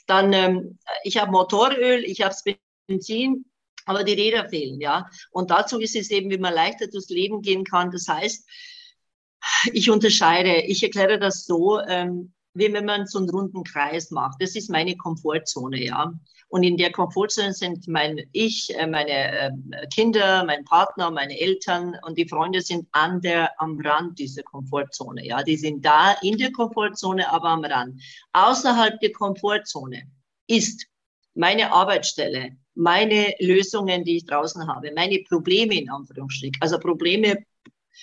Dann, 0.07 0.33
ähm, 0.33 0.79
ich 1.05 1.19
habe 1.19 1.31
Motoröl, 1.31 2.05
ich 2.05 2.23
habe 2.23 2.35
Benzin, 2.87 3.45
aber 3.88 4.05
die 4.05 4.12
Räder 4.12 4.48
fehlen, 4.48 4.81
ja. 4.81 5.09
Und 5.31 5.51
dazu 5.51 5.81
ist 5.81 5.96
es 5.96 6.11
eben, 6.11 6.31
wie 6.31 6.38
man 6.38 6.55
leichter 6.55 6.87
durchs 6.87 7.09
Leben 7.09 7.42
gehen 7.42 7.64
kann. 7.64 7.90
Das 7.90 8.07
heißt, 8.09 8.46
ich 9.72 9.90
unterscheide, 9.90 10.62
ich 10.62 10.83
erkläre 10.83 11.18
das 11.18 11.44
so, 11.44 11.81
ähm, 11.81 12.33
wie 12.55 12.72
wenn 12.72 12.85
man 12.85 13.07
so 13.07 13.18
einen 13.18 13.31
runden 13.31 13.62
Kreis 13.64 14.11
macht. 14.11 14.42
Das 14.42 14.57
ist 14.57 14.70
meine 14.70 14.96
Komfortzone, 14.96 15.83
ja. 15.83 16.12
Und 16.48 16.62
in 16.62 16.77
der 16.77 16.92
Komfortzone 16.92 17.53
sind 17.53 17.87
mein 17.88 18.20
Ich, 18.33 18.74
äh, 18.77 18.87
meine 18.87 19.11
äh, 19.12 19.51
Kinder, 19.94 20.44
mein 20.44 20.64
Partner, 20.64 21.11
meine 21.11 21.38
Eltern 21.38 21.96
und 22.03 22.16
die 22.16 22.29
Freunde 22.29 22.62
sind 22.62 22.88
an 22.92 23.20
der, 23.20 23.61
am 23.61 23.79
Rand 23.81 24.18
dieser 24.18 24.42
Komfortzone, 24.42 25.27
ja. 25.27 25.42
Die 25.42 25.57
sind 25.57 25.85
da 25.85 26.12
in 26.22 26.38
der 26.38 26.53
Komfortzone, 26.53 27.31
aber 27.31 27.48
am 27.48 27.64
Rand. 27.64 28.03
Außerhalb 28.33 28.98
der 29.01 29.12
Komfortzone 29.12 30.11
ist 30.46 30.87
meine 31.35 31.70
Arbeitsstelle, 31.70 32.57
meine 32.79 33.35
Lösungen, 33.41 34.05
die 34.05 34.19
ich 34.19 34.27
draußen 34.27 34.67
habe, 34.67 34.93
meine 34.95 35.19
Probleme 35.29 35.75
in 35.75 35.91
Anführungsstrichen. 35.91 36.57
Also 36.61 36.79
Probleme 36.79 37.45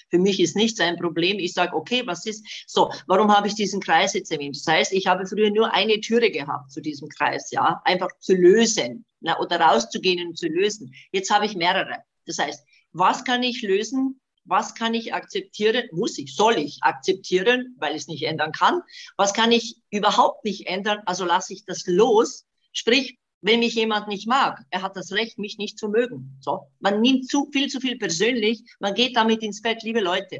für 0.09 0.19
mich 0.19 0.41
ist 0.41 0.57
nichts 0.57 0.81
ein 0.81 0.97
Problem. 0.97 1.39
Ich 1.39 1.53
sage, 1.53 1.73
okay, 1.73 2.03
was 2.05 2.25
ist 2.25 2.45
so? 2.67 2.91
Warum 3.07 3.35
habe 3.35 3.47
ich 3.47 3.55
diesen 3.55 3.79
Kreis 3.79 4.13
jetzt 4.13 4.31
erwähnt? 4.31 4.57
Das 4.57 4.67
heißt, 4.67 4.93
ich 4.93 5.07
habe 5.07 5.25
früher 5.25 5.49
nur 5.49 5.73
eine 5.73 6.01
Türe 6.01 6.29
gehabt 6.29 6.71
zu 6.71 6.81
diesem 6.81 7.07
Kreis, 7.07 7.51
ja, 7.51 7.81
einfach 7.85 8.09
zu 8.19 8.35
lösen 8.35 9.05
na, 9.21 9.39
oder 9.39 9.59
rauszugehen 9.59 10.27
und 10.27 10.37
zu 10.37 10.47
lösen. 10.47 10.93
Jetzt 11.11 11.33
habe 11.33 11.45
ich 11.45 11.55
mehrere. 11.55 11.97
Das 12.25 12.37
heißt, 12.37 12.65
was 12.91 13.23
kann 13.23 13.43
ich 13.43 13.61
lösen? 13.61 14.19
Was 14.43 14.75
kann 14.75 14.93
ich 14.93 15.13
akzeptieren? 15.13 15.87
Muss 15.91 16.17
ich? 16.17 16.35
Soll 16.35 16.57
ich 16.57 16.79
akzeptieren, 16.81 17.75
weil 17.79 17.95
ich 17.95 18.03
es 18.03 18.07
nicht 18.07 18.23
ändern 18.23 18.51
kann? 18.51 18.81
Was 19.15 19.33
kann 19.33 19.51
ich 19.51 19.77
überhaupt 19.89 20.43
nicht 20.43 20.67
ändern? 20.67 21.01
Also 21.05 21.25
lasse 21.25 21.53
ich 21.53 21.65
das 21.65 21.87
los. 21.87 22.45
Sprich, 22.71 23.17
wenn 23.45 23.59
mich 23.59 23.75
jemand 23.75 24.07
nicht 24.07 24.27
mag, 24.27 24.65
er 24.71 24.81
hat 24.81 24.95
das 24.95 25.11
Recht, 25.11 25.37
mich 25.37 25.59
nicht 25.59 25.77
zu 25.77 25.87
mögen. 25.87 26.35
So, 26.41 26.67
man 26.79 26.99
nimmt 26.99 27.29
zu 27.29 27.47
viel 27.53 27.67
zu 27.67 27.79
viel 27.79 27.97
persönlich, 27.97 28.63
man 28.79 28.95
geht 28.95 29.15
damit 29.15 29.43
ins 29.43 29.61
Bett, 29.61 29.83
liebe 29.83 29.99
Leute. 30.01 30.39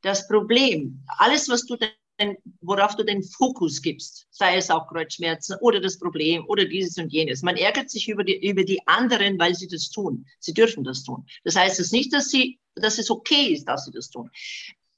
Das 0.00 0.26
Problem, 0.26 1.04
alles, 1.18 1.50
was 1.50 1.66
du 1.66 1.76
denn, 1.76 2.36
worauf 2.62 2.96
du 2.96 3.04
den 3.04 3.22
Fokus 3.22 3.82
gibst, 3.82 4.26
sei 4.30 4.56
es 4.56 4.70
auch 4.70 4.88
Kreuzschmerzen 4.88 5.56
oder 5.60 5.78
das 5.78 5.98
Problem 5.98 6.42
oder 6.48 6.64
dieses 6.64 6.96
und 6.96 7.12
jenes. 7.12 7.42
Man 7.42 7.56
ärgert 7.58 7.90
sich 7.90 8.08
über 8.08 8.24
die, 8.24 8.48
über 8.48 8.64
die 8.64 8.80
anderen, 8.86 9.38
weil 9.38 9.54
sie 9.54 9.68
das 9.68 9.90
tun. 9.90 10.24
Sie 10.40 10.54
dürfen 10.54 10.84
das 10.84 11.04
tun. 11.04 11.26
Das 11.44 11.54
heißt 11.54 11.78
es 11.78 11.92
nicht, 11.92 12.14
dass 12.14 12.30
sie, 12.30 12.58
dass 12.76 12.98
es 12.98 13.10
okay 13.10 13.52
ist, 13.52 13.66
dass 13.66 13.84
sie 13.84 13.92
das 13.92 14.08
tun. 14.08 14.30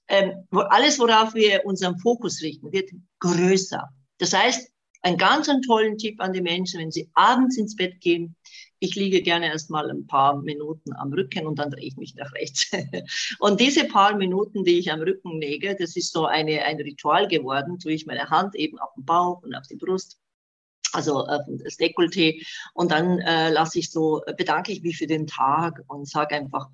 Ähm, 0.06 0.46
alles, 0.52 1.00
worauf 1.00 1.34
wir 1.34 1.64
unseren 1.64 1.98
Fokus 1.98 2.42
richten, 2.42 2.70
wird 2.72 2.90
größer. 3.18 3.88
Das 4.18 4.32
heißt, 4.32 4.70
einen 5.02 5.16
ganz 5.16 5.48
einen 5.48 5.62
tollen 5.62 5.98
Tipp 5.98 6.20
an 6.20 6.32
die 6.32 6.42
Menschen, 6.42 6.80
wenn 6.80 6.90
sie 6.90 7.10
abends 7.14 7.56
ins 7.56 7.76
Bett 7.76 8.00
gehen. 8.00 8.36
Ich 8.78 8.94
liege 8.94 9.22
gerne 9.22 9.46
erst 9.46 9.70
mal 9.70 9.90
ein 9.90 10.06
paar 10.06 10.40
Minuten 10.40 10.94
am 10.94 11.12
Rücken 11.12 11.46
und 11.46 11.58
dann 11.58 11.70
drehe 11.70 11.86
ich 11.86 11.96
mich 11.96 12.14
nach 12.14 12.32
rechts. 12.34 12.70
und 13.38 13.60
diese 13.60 13.84
paar 13.84 14.16
Minuten, 14.16 14.64
die 14.64 14.78
ich 14.78 14.90
am 14.90 15.00
Rücken 15.00 15.40
lege, 15.40 15.76
das 15.78 15.96
ist 15.96 16.12
so 16.12 16.26
eine, 16.26 16.64
ein 16.64 16.76
Ritual 16.76 17.28
geworden, 17.28 17.78
tue 17.78 17.92
ich 17.92 18.06
meine 18.06 18.30
Hand 18.30 18.54
eben 18.54 18.78
auf 18.78 18.92
den 18.94 19.04
Bauch 19.04 19.42
und 19.42 19.54
auf 19.54 19.66
die 19.66 19.76
Brust 19.76 20.18
also 20.92 21.26
äh, 21.26 21.38
das 21.62 21.78
Dekolleté. 21.78 22.44
Und 22.74 22.90
dann 22.90 23.20
äh, 23.20 23.50
lasse 23.50 23.78
ich 23.78 23.90
so, 23.90 24.22
bedanke 24.36 24.72
ich 24.72 24.82
mich 24.82 24.98
für 24.98 25.06
den 25.06 25.26
Tag 25.26 25.82
und 25.86 26.08
sage 26.08 26.34
einfach, 26.34 26.68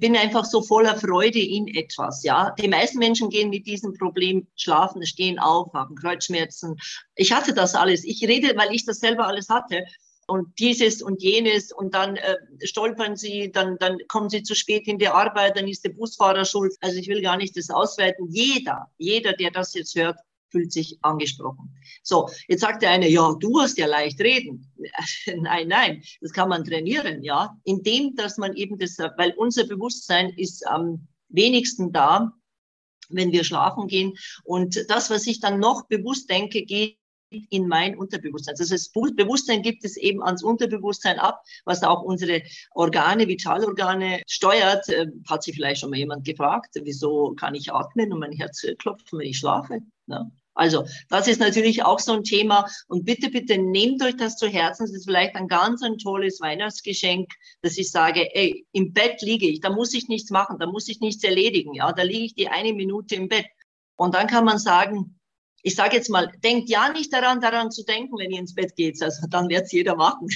bin 0.00 0.16
einfach 0.16 0.44
so 0.44 0.62
voller 0.62 0.96
Freude 0.96 1.40
in 1.40 1.68
etwas, 1.68 2.22
ja. 2.22 2.54
Die 2.58 2.68
meisten 2.68 2.98
Menschen 2.98 3.28
gehen 3.30 3.50
mit 3.50 3.66
diesem 3.66 3.94
Problem 3.94 4.46
schlafen, 4.56 5.04
stehen 5.04 5.38
auf, 5.38 5.72
haben 5.74 5.94
Kreuzschmerzen. 5.96 6.76
Ich 7.14 7.32
hatte 7.32 7.52
das 7.52 7.74
alles. 7.74 8.04
Ich 8.04 8.22
rede, 8.26 8.56
weil 8.56 8.74
ich 8.74 8.84
das 8.84 9.00
selber 9.00 9.26
alles 9.26 9.48
hatte. 9.48 9.84
Und 10.26 10.58
dieses 10.58 11.02
und 11.02 11.20
jenes 11.22 11.72
und 11.72 11.94
dann 11.94 12.16
äh, 12.16 12.36
stolpern 12.62 13.16
sie, 13.16 13.50
dann, 13.50 13.76
dann 13.78 13.98
kommen 14.08 14.30
sie 14.30 14.42
zu 14.42 14.54
spät 14.54 14.86
in 14.86 14.98
die 14.98 15.08
Arbeit, 15.08 15.56
dann 15.56 15.68
ist 15.68 15.84
der 15.84 15.90
Busfahrer 15.90 16.44
schuld. 16.44 16.74
Also 16.80 16.96
ich 16.96 17.08
will 17.08 17.22
gar 17.22 17.36
nicht 17.36 17.56
das 17.56 17.70
ausweiten. 17.70 18.28
Jeder, 18.30 18.90
jeder, 18.98 19.32
der 19.32 19.50
das 19.50 19.74
jetzt 19.74 19.94
hört, 19.96 20.18
fühlt 20.52 20.72
sich 20.72 20.98
angesprochen. 21.02 21.74
So, 22.04 22.28
jetzt 22.46 22.60
sagt 22.60 22.82
der 22.82 22.90
eine, 22.90 23.08
ja, 23.08 23.34
du 23.40 23.60
hast 23.60 23.78
ja 23.78 23.86
leicht 23.86 24.20
reden. 24.20 24.72
nein, 25.40 25.66
nein, 25.66 26.02
das 26.20 26.32
kann 26.32 26.48
man 26.48 26.64
trainieren, 26.64 27.24
ja, 27.24 27.56
indem, 27.64 28.14
dass 28.14 28.38
man 28.38 28.54
eben 28.54 28.78
das, 28.78 28.98
weil 28.98 29.32
unser 29.36 29.66
Bewusstsein 29.66 30.30
ist 30.36 30.66
am 30.66 31.08
wenigsten 31.28 31.92
da, 31.92 32.32
wenn 33.08 33.32
wir 33.32 33.44
schlafen 33.44 33.88
gehen. 33.88 34.14
Und 34.44 34.84
das, 34.88 35.10
was 35.10 35.26
ich 35.26 35.40
dann 35.40 35.58
noch 35.58 35.86
bewusst 35.88 36.30
denke, 36.30 36.62
geht 36.62 36.98
in 37.50 37.66
mein 37.66 37.96
Unterbewusstsein. 37.96 38.54
Das 38.58 38.90
Bewusstsein 38.90 39.62
gibt 39.62 39.84
es 39.84 39.96
eben 39.96 40.22
ans 40.22 40.42
Unterbewusstsein 40.42 41.18
ab, 41.18 41.42
was 41.64 41.82
auch 41.82 42.02
unsere 42.02 42.42
Organe, 42.74 43.28
Vitalorgane 43.28 44.22
steuert. 44.26 44.88
Äh, 44.88 45.06
hat 45.28 45.42
sich 45.42 45.54
vielleicht 45.54 45.80
schon 45.80 45.90
mal 45.90 45.98
jemand 45.98 46.24
gefragt, 46.24 46.74
wieso 46.82 47.34
kann 47.34 47.54
ich 47.54 47.72
atmen 47.72 48.12
und 48.12 48.20
mein 48.20 48.32
Herz 48.32 48.64
klopfen, 48.78 49.18
wenn 49.18 49.28
ich 49.28 49.38
schlafe? 49.38 49.80
Ja. 50.06 50.30
Also 50.54 50.84
das 51.08 51.28
ist 51.28 51.40
natürlich 51.40 51.84
auch 51.84 51.98
so 51.98 52.12
ein 52.12 52.24
Thema. 52.24 52.66
Und 52.88 53.04
bitte, 53.04 53.30
bitte 53.30 53.58
nehmt 53.58 54.02
euch 54.02 54.16
das 54.16 54.36
zu 54.36 54.48
Herzen. 54.48 54.84
Das 54.84 54.94
ist 54.94 55.06
vielleicht 55.06 55.34
ein 55.34 55.48
ganz 55.48 55.82
ein 55.82 55.98
tolles 55.98 56.40
Weihnachtsgeschenk, 56.40 57.30
dass 57.62 57.78
ich 57.78 57.90
sage, 57.90 58.34
ey, 58.34 58.66
im 58.72 58.92
Bett 58.92 59.22
liege 59.22 59.46
ich, 59.46 59.60
da 59.60 59.70
muss 59.70 59.94
ich 59.94 60.08
nichts 60.08 60.30
machen, 60.30 60.58
da 60.58 60.66
muss 60.66 60.88
ich 60.88 61.00
nichts 61.00 61.24
erledigen. 61.24 61.74
Ja, 61.74 61.92
da 61.92 62.02
liege 62.02 62.24
ich 62.24 62.34
die 62.34 62.48
eine 62.48 62.72
Minute 62.72 63.14
im 63.14 63.28
Bett. 63.28 63.46
Und 63.96 64.14
dann 64.14 64.26
kann 64.26 64.44
man 64.44 64.58
sagen, 64.58 65.18
ich 65.62 65.74
sage 65.74 65.96
jetzt 65.96 66.10
mal, 66.10 66.30
denkt 66.42 66.68
ja 66.68 66.90
nicht 66.92 67.12
daran, 67.12 67.40
daran 67.40 67.70
zu 67.70 67.84
denken, 67.84 68.18
wenn 68.18 68.30
ihr 68.30 68.40
ins 68.40 68.54
Bett 68.54 68.74
geht. 68.76 69.00
Also 69.02 69.26
dann 69.28 69.48
wird 69.48 69.64
es 69.64 69.72
jeder 69.72 69.94
machen. 69.96 70.28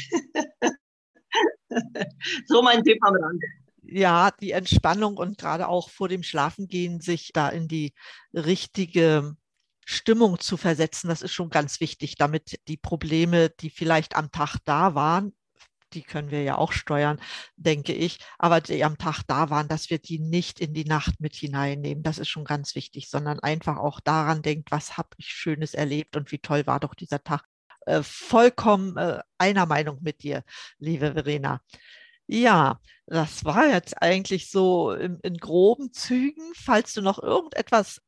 so 2.47 2.63
mein 2.63 2.83
Tipp 2.85 2.99
am 3.03 3.15
Rande. 3.15 3.47
Ja, 3.83 4.31
die 4.41 4.53
Entspannung 4.53 5.17
und 5.17 5.39
gerade 5.39 5.69
auch 5.69 5.91
vor 5.91 6.09
dem 6.09 6.23
Schlafengehen 6.23 7.01
sich 7.01 7.31
da 7.33 7.49
in 7.49 7.69
die 7.69 7.93
richtige 8.33 9.37
Stimmung 9.89 10.41
zu 10.41 10.57
versetzen, 10.57 11.09
das 11.09 11.23
ist 11.23 11.33
schon 11.33 11.49
ganz 11.49 11.81
wichtig, 11.81 12.17
damit 12.17 12.61
die 12.67 12.77
Probleme, 12.77 13.51
die 13.51 13.71
vielleicht 13.71 14.17
am 14.17 14.33
Tag 14.33 14.59
da 14.65 14.97
waren, 14.97 15.33
die 15.93 16.03
können 16.03 16.33
wir 16.33 16.43
ja 16.43 16.59
auch 16.59 16.73
steuern, 16.73 17.21
denke 17.55 17.93
ich, 17.93 18.19
aber 18.37 18.61
die 18.61 18.85
am 18.85 18.99
Tag 18.99 19.23
da 19.29 19.49
waren, 19.49 19.69
dass 19.69 19.89
wir 19.89 20.01
die 20.01 20.19
nicht 20.19 20.59
in 20.59 20.75
die 20.75 20.85
Nacht 20.85 21.21
mit 21.21 21.37
hineinnehmen. 21.37 22.03
Das 22.03 22.19
ist 22.19 22.29
schon 22.29 22.45
ganz 22.45 22.75
wichtig, 22.75 23.09
sondern 23.09 23.39
einfach 23.39 23.77
auch 23.77 24.01
daran 24.01 24.43
denkt, 24.43 24.73
was 24.73 24.97
habe 24.97 25.11
ich 25.19 25.29
Schönes 25.29 25.73
erlebt 25.73 26.17
und 26.17 26.33
wie 26.33 26.39
toll 26.39 26.67
war 26.67 26.81
doch 26.81 26.95
dieser 26.95 27.23
Tag. 27.23 27.45
Äh, 27.87 28.03
vollkommen 28.03 28.97
äh, 28.97 29.21
einer 29.39 29.67
Meinung 29.67 29.99
mit 30.03 30.25
dir, 30.25 30.43
liebe 30.79 31.13
Verena. 31.13 31.61
Ja, 32.27 32.81
das 33.07 33.45
war 33.45 33.69
jetzt 33.69 34.03
eigentlich 34.03 34.51
so 34.51 34.91
in, 34.91 35.21
in 35.23 35.37
groben 35.37 35.93
Zügen. 35.93 36.53
Falls 36.57 36.93
du 36.93 37.03
noch 37.03 37.23
irgendetwas 37.23 38.01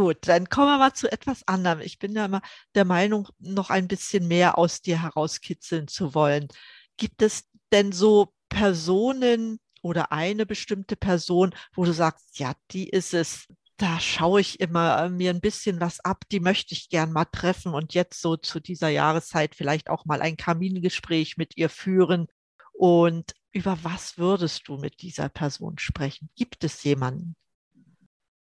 Gut, 0.00 0.28
dann 0.28 0.48
kommen 0.48 0.68
wir 0.68 0.78
mal 0.78 0.94
zu 0.94 1.12
etwas 1.12 1.46
anderem. 1.46 1.80
Ich 1.80 1.98
bin 1.98 2.12
ja 2.14 2.24
immer 2.24 2.40
der 2.74 2.86
Meinung, 2.86 3.28
noch 3.38 3.68
ein 3.68 3.86
bisschen 3.86 4.26
mehr 4.28 4.56
aus 4.56 4.80
dir 4.80 5.02
herauskitzeln 5.02 5.88
zu 5.88 6.14
wollen. 6.14 6.48
Gibt 6.96 7.20
es 7.20 7.44
denn 7.70 7.92
so 7.92 8.32
Personen 8.48 9.60
oder 9.82 10.10
eine 10.10 10.46
bestimmte 10.46 10.96
Person, 10.96 11.54
wo 11.74 11.84
du 11.84 11.92
sagst, 11.92 12.38
ja, 12.38 12.54
die 12.70 12.88
ist 12.88 13.12
es, 13.12 13.46
da 13.76 14.00
schaue 14.00 14.40
ich 14.40 14.58
immer 14.58 15.04
äh, 15.04 15.10
mir 15.10 15.28
ein 15.32 15.42
bisschen 15.42 15.80
was 15.82 16.00
ab, 16.00 16.24
die 16.32 16.40
möchte 16.40 16.72
ich 16.72 16.88
gern 16.88 17.12
mal 17.12 17.26
treffen 17.26 17.74
und 17.74 17.92
jetzt 17.92 18.22
so 18.22 18.38
zu 18.38 18.58
dieser 18.58 18.88
Jahreszeit 18.88 19.54
vielleicht 19.54 19.90
auch 19.90 20.06
mal 20.06 20.22
ein 20.22 20.38
Kamingespräch 20.38 21.36
mit 21.36 21.58
ihr 21.58 21.68
führen. 21.68 22.26
Und 22.72 23.34
über 23.52 23.84
was 23.84 24.16
würdest 24.16 24.66
du 24.66 24.78
mit 24.78 25.02
dieser 25.02 25.28
Person 25.28 25.76
sprechen? 25.76 26.30
Gibt 26.36 26.64
es 26.64 26.84
jemanden? 26.84 27.36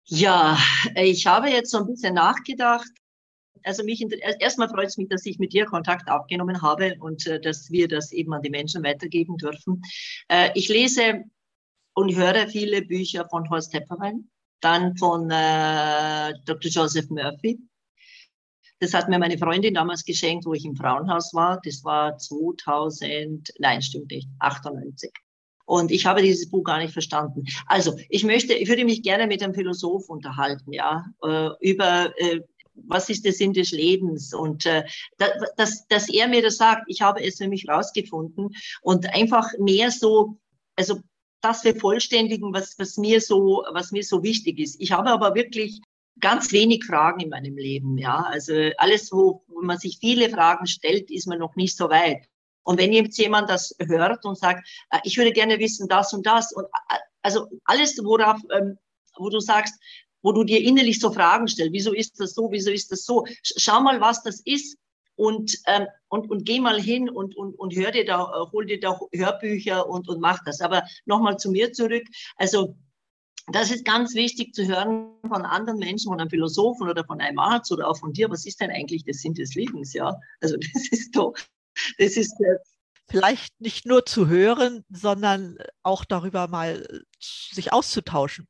Ja, 0.07 0.59
ich 0.97 1.27
habe 1.27 1.49
jetzt 1.49 1.71
so 1.71 1.79
ein 1.79 1.87
bisschen 1.87 2.15
nachgedacht. 2.15 2.89
Also 3.63 3.83
mich 3.85 4.05
erstmal 4.41 4.69
freut 4.69 4.89
es 4.89 4.99
mich, 4.99 5.09
dass 5.09 5.25
ich 5.25 5.39
mit 5.39 5.55
dir 5.55 5.65
Kontakt 5.65 6.11
aufgenommen 6.11 6.61
habe 6.61 6.97
und 7.01 7.27
äh, 7.27 7.41
dass 7.41 7.71
wir 7.71 7.89
das 7.89 8.13
eben 8.13 8.35
an 8.35 8.43
die 8.43 8.51
Menschen 8.51 8.85
weitergeben 8.85 9.39
dürfen. 9.39 9.81
Äh, 10.29 10.51
ich 10.55 10.69
lese 10.69 11.25
und 11.95 12.15
höre 12.15 12.49
viele 12.49 12.83
Bücher 12.83 13.27
von 13.31 13.49
Horst 13.49 13.73
Tepperwein, 13.73 14.29
dann 14.61 14.95
von 14.99 15.31
äh, 15.31 16.35
Dr. 16.45 16.71
Joseph 16.71 17.09
Murphy. 17.09 17.59
Das 18.81 18.93
hat 18.93 19.09
mir 19.09 19.19
meine 19.19 19.39
Freundin 19.39 19.73
damals 19.73 20.05
geschenkt, 20.05 20.45
wo 20.45 20.53
ich 20.53 20.67
im 20.67 20.77
Frauenhaus 20.77 21.33
war. 21.33 21.61
Das 21.65 21.83
war 21.85 22.19
2000, 22.19 23.55
nein, 23.59 23.81
stimmt 23.81 24.11
nicht, 24.11 24.29
98. 24.41 25.11
Und 25.67 25.91
ich 25.91 26.07
habe 26.07 26.23
dieses 26.23 26.51
Buch 26.51 26.65
gar 26.65 26.79
nicht 26.79 26.93
verstanden. 26.93 27.45
Also 27.67 27.97
ich 28.09 28.25
möchte, 28.25 28.55
ich 28.55 28.69
würde 28.69 28.85
mich 28.85 29.03
gerne 29.03 29.27
mit 29.27 29.43
einem 29.43 29.55
Philosoph 29.55 30.09
unterhalten, 30.09 30.73
ja, 30.73 31.07
äh, 31.23 31.51
über 31.61 32.13
äh, 32.19 32.41
was 32.75 33.09
ist 33.09 33.25
der 33.25 33.33
Sinn 33.33 33.53
des 33.53 33.71
Lebens 33.71 34.35
und 34.35 34.67
äh, 34.67 34.85
dass, 35.57 35.87
dass 35.87 36.09
er 36.09 36.29
mir 36.29 36.43
das 36.43 36.57
sagt. 36.57 36.85
Ich 36.89 37.03
habe 37.03 37.23
es 37.23 37.37
für 37.39 37.49
mich 37.49 37.69
rausgefunden 37.69 38.51
und 38.83 39.15
einfach 39.15 39.49
mehr 39.59 39.91
so, 39.91 40.39
also 40.77 41.01
das 41.41 41.63
vervollständigen, 41.63 42.53
was, 42.53 42.79
was 42.79 42.97
mir 42.97 43.21
so, 43.21 43.65
was 43.73 43.93
mir 43.93 44.03
so 44.03 44.23
wichtig 44.23 44.59
ist. 44.59 44.81
Ich 44.81 44.93
habe 44.93 45.11
aber 45.11 45.35
wirklich 45.35 45.81
ganz 46.21 46.53
wenig 46.53 46.85
Fragen 46.85 47.21
in 47.21 47.29
meinem 47.29 47.57
Leben, 47.57 47.99
ja. 47.99 48.23
Also 48.23 48.55
alles, 48.79 49.13
wo, 49.13 49.45
wo 49.47 49.61
man 49.63 49.79
sich 49.79 49.99
viele 50.01 50.31
Fragen 50.31 50.67
stellt, 50.67 51.11
ist 51.11 51.27
man 51.27 51.39
noch 51.39 51.55
nicht 51.57 51.77
so 51.77 51.91
weit. 51.91 52.29
Und 52.65 52.79
wenn 52.79 52.93
jetzt 52.93 53.19
jemand 53.19 53.49
das 53.49 53.75
hört 53.79 54.25
und 54.25 54.39
sagt, 54.39 54.69
äh, 54.91 54.99
ich 55.05 55.17
würde 55.17 55.33
gerne 55.33 55.59
wissen 55.59 55.89
das 55.89 56.13
und 56.13 56.27
das 56.27 56.53
und 56.53 56.65
äh, 56.65 56.99
also 57.23 57.49
alles, 57.65 57.99
worauf, 58.03 58.41
ähm, 58.55 58.79
wo 59.17 59.31
du 59.31 59.41
sagst, 59.41 59.75
wo 60.23 60.33
du 60.33 60.45
dir 60.45 60.61
innerlich 60.61 61.01
so 61.01 61.13
Fragen 61.13 61.47
stellst, 61.47 61.73
wieso 61.73 61.93
ist 61.93 62.19
das 62.19 62.35
so, 62.35 62.51
wieso 62.51 62.71
ist 62.71 62.91
das 62.91 63.05
so, 63.05 63.25
schau 63.43 63.81
mal, 63.81 64.01
was 64.01 64.23
das 64.23 64.41
ist 64.45 64.79
und, 65.17 65.59
ähm, 65.67 65.87
und, 66.09 66.31
und 66.31 66.45
geh 66.45 66.61
mal 66.61 66.81
hin 66.81 67.09
und, 67.09 67.37
und, 67.37 67.55
und 67.59 67.75
hör 67.75 67.91
dir 67.91 68.05
da, 68.05 68.23
äh, 68.23 68.51
hol 68.53 68.67
dir 68.67 68.81
da 68.81 68.99
Hörbücher 69.13 69.89
und, 69.89 70.09
und 70.09 70.21
mach 70.21 70.43
das. 70.45 70.61
Aber 70.61 70.83
nochmal 71.05 71.37
zu 71.39 71.51
mir 71.51 71.73
zurück. 71.73 72.05
Also 72.37 72.77
das 73.49 73.71
ist 73.71 73.85
ganz 73.85 74.15
wichtig 74.15 74.55
zu 74.55 74.67
hören 74.67 75.13
von 75.29 75.43
anderen 75.43 75.79
Menschen, 75.79 76.09
von 76.09 76.21
einem 76.21 76.31
Philosophen 76.31 76.89
oder 76.89 77.05
von 77.05 77.21
einem 77.21 77.39
Arzt 77.39 77.71
oder 77.71 77.89
auch 77.89 77.99
von 77.99 78.13
dir. 78.13 78.31
Was 78.31 78.47
ist 78.47 78.61
denn 78.61 78.71
eigentlich 78.71 79.05
der 79.05 79.15
Sinn 79.15 79.35
des 79.35 79.55
Lebens? 79.55 79.93
Ja, 79.93 80.19
also 80.41 80.57
das 80.75 80.89
ist 80.89 81.15
doch, 81.15 81.35
das 81.99 82.17
ist 82.17 82.35
vielleicht 83.09 83.61
nicht 83.61 83.87
nur 83.87 84.07
zu 84.07 84.29
hören, 84.29 84.85
sondern 84.89 85.59
auch 85.83 86.05
darüber 86.05 86.49
mal 86.49 87.05
sich 87.19 87.73
auszutauschen. 87.73 88.47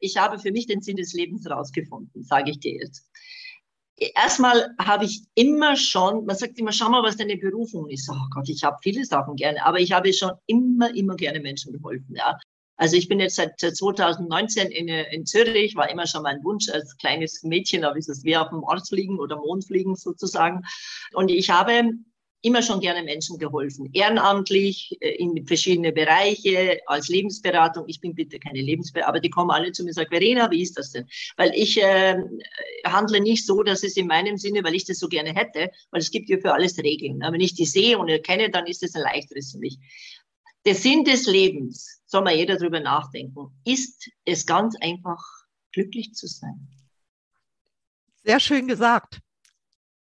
Ich 0.00 0.16
habe 0.16 0.38
für 0.38 0.50
mich 0.50 0.66
den 0.66 0.82
Sinn 0.82 0.96
des 0.96 1.12
Lebens 1.12 1.44
herausgefunden, 1.44 2.24
sage 2.24 2.50
ich 2.50 2.60
dir 2.60 2.74
jetzt. 2.74 3.08
Erstmal 3.96 4.74
habe 4.78 5.04
ich 5.04 5.22
immer 5.34 5.76
schon, 5.76 6.24
man 6.24 6.36
sagt 6.36 6.58
immer, 6.58 6.72
schau 6.72 6.88
mal, 6.88 7.04
was 7.04 7.16
deine 7.16 7.36
Berufung 7.36 7.88
ist. 7.88 8.10
Oh 8.10 8.26
Gott, 8.30 8.48
ich 8.48 8.64
habe 8.64 8.76
viele 8.82 9.04
Sachen 9.04 9.36
gerne, 9.36 9.64
aber 9.64 9.78
ich 9.78 9.92
habe 9.92 10.12
schon 10.12 10.32
immer, 10.46 10.94
immer 10.96 11.14
gerne 11.14 11.40
Menschen 11.40 11.72
geholfen. 11.72 12.16
Ja. 12.16 12.36
Also 12.76 12.96
ich 12.96 13.06
bin 13.06 13.20
jetzt 13.20 13.36
seit 13.36 13.60
2019 13.60 14.72
in, 14.72 14.88
in 14.88 15.24
Zürich, 15.24 15.76
war 15.76 15.88
immer 15.88 16.06
schon 16.06 16.22
mein 16.22 16.42
Wunsch 16.42 16.68
als 16.68 16.96
kleines 16.96 17.44
Mädchen, 17.44 17.84
aber 17.84 17.96
ist 17.96 18.08
es 18.08 18.24
wie 18.24 18.36
auf 18.36 18.48
dem 18.48 18.60
Mars 18.60 18.88
fliegen 18.88 19.20
oder 19.20 19.36
Mond 19.36 19.66
fliegen 19.66 19.94
sozusagen. 19.94 20.62
Und 21.12 21.30
ich 21.30 21.50
habe 21.50 21.92
immer 22.42 22.60
schon 22.60 22.80
gerne 22.80 23.02
Menschen 23.02 23.38
geholfen. 23.38 23.88
Ehrenamtlich, 23.92 24.96
äh, 25.00 25.14
in 25.14 25.46
verschiedene 25.46 25.92
Bereiche, 25.92 26.80
als 26.86 27.08
Lebensberatung. 27.08 27.84
Ich 27.86 28.00
bin 28.00 28.14
bitte 28.14 28.38
keine 28.38 28.60
Lebensberatung, 28.60 29.08
aber 29.08 29.20
die 29.20 29.30
kommen 29.30 29.50
alle 29.50 29.72
zu 29.72 29.82
mir 29.82 29.90
und 29.90 29.94
sagen, 29.94 30.10
Verena, 30.10 30.50
wie 30.50 30.62
ist 30.62 30.76
das 30.76 30.90
denn? 30.90 31.06
Weil 31.36 31.52
ich 31.54 31.80
äh, 31.80 32.20
handle 32.84 33.20
nicht 33.20 33.46
so, 33.46 33.62
dass 33.62 33.84
es 33.84 33.96
in 33.96 34.08
meinem 34.08 34.36
Sinne, 34.36 34.62
weil 34.64 34.74
ich 34.74 34.84
das 34.84 34.98
so 34.98 35.08
gerne 35.08 35.34
hätte, 35.34 35.70
weil 35.90 36.00
es 36.00 36.10
gibt 36.10 36.28
ja 36.28 36.38
für 36.38 36.52
alles 36.52 36.76
Regeln. 36.78 37.20
Wenn 37.20 37.40
ich 37.40 37.54
die 37.54 37.64
sehe 37.64 37.98
und 37.98 38.08
erkenne, 38.08 38.50
dann 38.50 38.66
ist 38.66 38.82
es 38.82 38.94
ein 38.94 39.02
leichteres 39.02 39.52
für 39.52 39.58
mich. 39.58 39.78
Der 40.66 40.74
Sinn 40.74 41.04
des 41.04 41.26
Lebens, 41.26 42.02
soll 42.06 42.22
mal 42.22 42.34
jeder 42.34 42.56
drüber 42.56 42.80
nachdenken, 42.80 43.50
ist 43.64 44.10
es 44.24 44.46
ganz 44.46 44.76
einfach, 44.80 45.20
glücklich 45.72 46.12
zu 46.14 46.26
sein. 46.26 46.68
Sehr 48.24 48.38
schön 48.38 48.68
gesagt 48.68 49.20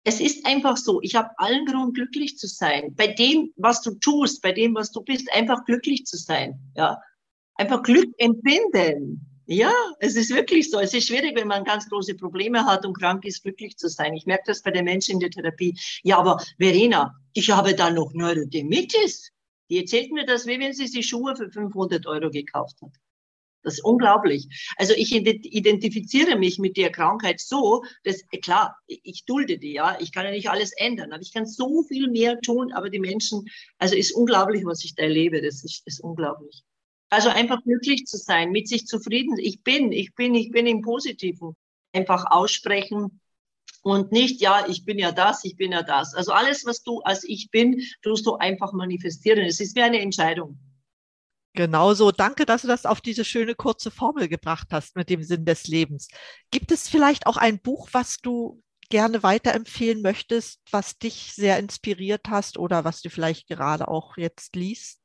es 0.09 0.19
ist 0.19 0.43
einfach 0.45 0.75
so, 0.75 1.01
ich 1.03 1.15
habe 1.15 1.29
allen 1.37 1.65
Grund, 1.65 1.93
glücklich 1.93 2.35
zu 2.37 2.47
sein. 2.47 2.95
Bei 2.95 3.07
dem, 3.07 3.53
was 3.57 3.81
du 3.83 3.93
tust, 3.93 4.41
bei 4.41 4.51
dem, 4.51 4.73
was 4.73 4.91
du 4.91 5.01
bist, 5.01 5.31
einfach 5.33 5.65
glücklich 5.65 6.05
zu 6.05 6.17
sein. 6.17 6.59
Ja, 6.75 6.99
einfach 7.55 7.83
Glück 7.83 8.09
empfinden. 8.17 9.25
Ja, 9.45 9.71
es 9.99 10.15
ist 10.15 10.31
wirklich 10.31 10.69
so. 10.69 10.79
Es 10.79 10.95
ist 10.95 11.07
schwierig, 11.07 11.35
wenn 11.35 11.47
man 11.47 11.63
ganz 11.63 11.87
große 11.89 12.15
Probleme 12.15 12.65
hat 12.65 12.85
und 12.85 12.97
krank 12.97 13.23
ist, 13.25 13.43
glücklich 13.43 13.77
zu 13.77 13.87
sein. 13.87 14.15
Ich 14.15 14.25
merke 14.25 14.43
das 14.47 14.63
bei 14.63 14.71
den 14.71 14.85
Menschen 14.85 15.13
in 15.13 15.19
der 15.19 15.29
Therapie. 15.29 15.77
Ja, 16.03 16.17
aber 16.17 16.43
Verena, 16.59 17.15
ich 17.33 17.51
habe 17.51 17.75
da 17.75 17.91
noch 17.91 18.11
Neurodermitis. 18.13 19.31
Die 19.69 19.77
erzählt 19.77 20.11
mir 20.11 20.25
das, 20.25 20.47
wie 20.47 20.59
wenn 20.59 20.73
sie 20.73 20.87
sich 20.87 21.07
Schuhe 21.07 21.35
für 21.35 21.51
500 21.51 22.07
Euro 22.07 22.31
gekauft 22.31 22.81
hat. 22.81 22.93
Das 23.61 23.75
ist 23.75 23.83
unglaublich. 23.83 24.47
Also 24.77 24.93
ich 24.95 25.13
identifiziere 25.13 26.37
mich 26.37 26.59
mit 26.59 26.77
der 26.77 26.91
Krankheit 26.91 27.39
so, 27.39 27.83
dass, 28.03 28.23
klar, 28.41 28.77
ich 28.87 29.25
dulde 29.25 29.57
die, 29.57 29.73
ja, 29.73 29.97
ich 29.99 30.13
kann 30.13 30.25
ja 30.25 30.31
nicht 30.31 30.49
alles 30.49 30.71
ändern, 30.77 31.11
aber 31.11 31.21
ich 31.21 31.33
kann 31.33 31.45
so 31.45 31.83
viel 31.83 32.09
mehr 32.09 32.39
tun, 32.39 32.71
aber 32.71 32.89
die 32.89 32.99
Menschen, 32.99 33.45
also 33.77 33.95
ist 33.95 34.13
unglaublich, 34.13 34.65
was 34.65 34.83
ich 34.85 34.95
da 34.95 35.03
erlebe, 35.03 35.41
das 35.41 35.63
ist, 35.63 35.85
ist 35.85 35.99
unglaublich. 36.01 36.63
Also 37.09 37.29
einfach 37.29 37.61
glücklich 37.63 38.05
zu 38.05 38.17
sein, 38.17 38.51
mit 38.51 38.67
sich 38.67 38.85
zufrieden. 38.85 39.37
Ich 39.39 39.63
bin, 39.63 39.91
ich 39.91 40.13
bin, 40.13 40.35
ich 40.35 40.51
bin 40.51 40.67
im 40.67 40.81
Positiven. 40.81 41.55
Einfach 41.91 42.25
aussprechen 42.29 43.19
und 43.81 44.11
nicht, 44.11 44.41
ja, 44.41 44.65
ich 44.67 44.85
bin 44.85 44.99
ja 44.99 45.11
das, 45.11 45.43
ich 45.43 45.55
bin 45.55 45.71
ja 45.71 45.81
das. 45.81 46.13
Also 46.13 46.31
alles, 46.33 46.65
was 46.65 46.83
du 46.83 46.99
als 47.01 47.23
ich 47.23 47.49
bin, 47.49 47.81
tust 48.03 48.25
du 48.25 48.35
einfach 48.35 48.73
manifestieren. 48.73 49.39
Es 49.39 49.59
ist 49.59 49.75
wie 49.75 49.81
eine 49.81 49.99
Entscheidung. 49.99 50.59
Genauso. 51.53 52.11
Danke, 52.11 52.45
dass 52.45 52.61
du 52.61 52.67
das 52.67 52.85
auf 52.85 53.01
diese 53.01 53.25
schöne 53.25 53.55
kurze 53.55 53.91
Formel 53.91 54.27
gebracht 54.27 54.67
hast 54.71 54.95
mit 54.95 55.09
dem 55.09 55.23
Sinn 55.23 55.45
des 55.45 55.67
Lebens. 55.67 56.07
Gibt 56.51 56.71
es 56.71 56.87
vielleicht 56.87 57.27
auch 57.27 57.37
ein 57.37 57.59
Buch, 57.59 57.89
was 57.91 58.17
du 58.17 58.61
gerne 58.89 59.23
weiterempfehlen 59.23 60.01
möchtest, 60.01 60.61
was 60.71 60.97
dich 60.97 61.33
sehr 61.33 61.59
inspiriert 61.59 62.29
hast 62.29 62.57
oder 62.57 62.83
was 62.83 63.01
du 63.01 63.09
vielleicht 63.09 63.47
gerade 63.47 63.87
auch 63.87 64.17
jetzt 64.17 64.55
liest? 64.55 64.99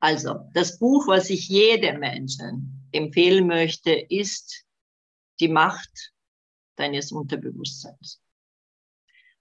Also, 0.00 0.48
das 0.54 0.78
Buch, 0.78 1.08
was 1.08 1.28
ich 1.28 1.48
jedem 1.48 2.00
Menschen 2.00 2.88
empfehlen 2.92 3.46
möchte, 3.46 3.90
ist 3.92 4.64
Die 5.40 5.48
Macht 5.48 6.12
deines 6.76 7.12
Unterbewusstseins. 7.12 8.20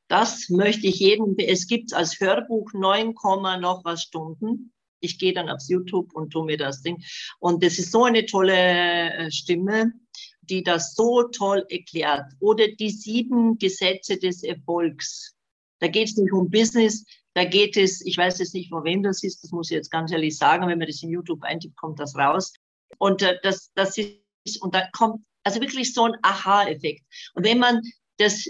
Das 0.08 0.50
möchte 0.50 0.88
ich 0.88 1.00
jedem, 1.00 1.36
es 1.38 1.68
gibt 1.68 1.94
als 1.94 2.20
Hörbuch 2.20 2.72
9, 2.74 3.14
noch 3.60 3.82
was 3.84 4.04
Stunden. 4.04 4.74
Ich 5.00 5.20
gehe 5.20 5.34
dann 5.34 5.50
aufs 5.50 5.70
YouTube 5.70 6.14
und 6.14 6.32
tu 6.32 6.43
mir 6.43 6.58
das 6.58 6.82
Ding. 6.82 7.04
Und 7.39 7.64
das 7.64 7.80
ist 7.80 7.91
so 7.91 8.06
eine 8.06 8.26
tolle 8.26 8.54
äh, 8.54 9.32
Stimme, 9.32 9.93
die 10.41 10.64
das 10.64 10.95
so 10.95 11.24
toll 11.24 11.66
erklärt. 11.70 12.32
Oder 12.39 12.68
die 12.68 12.89
sieben 12.89 13.58
Gesetze 13.58 14.18
des 14.18 14.43
Erfolgs. 14.43 15.36
Da 15.80 15.88
geht 15.88 16.08
es 16.08 16.18
nicht 16.18 16.34
um 16.34 16.50
Business, 16.50 17.06
da 17.34 17.45
geht 17.45 17.78
es, 17.78 18.04
ich 18.04 18.18
weiß 18.18 18.39
jetzt 18.39 18.56
nicht, 18.56 18.70
von 18.70 18.84
wem 18.84 19.04
das 19.04 19.24
ist, 19.24 19.43
das 19.43 19.52
muss 19.52 19.70
ich 19.70 19.76
jetzt 19.76 19.91
ganz 19.91 20.12
ehrlich 20.12 20.36
sagen, 20.36 20.68
wenn 20.68 20.80
man 20.80 20.88
das 20.88 21.04
in 21.04 21.12
YouTube 21.12 21.43
eintippt, 21.43 21.78
kommt 21.78 22.00
das 22.00 22.16
raus. 22.16 22.52
Und 22.98 23.22
äh, 23.22 23.38
das, 23.43 23.72
das 23.76 23.95
ist, 23.98 24.62
und 24.62 24.74
da 24.74 24.88
kommt 24.91 25.22
also 25.43 25.62
wirklich 25.62 25.93
so 25.93 26.06
ein 26.06 26.16
Aha-Effekt. 26.24 27.06
Und 27.36 27.45
wenn 27.45 27.60
man 27.60 27.82
das 28.18 28.45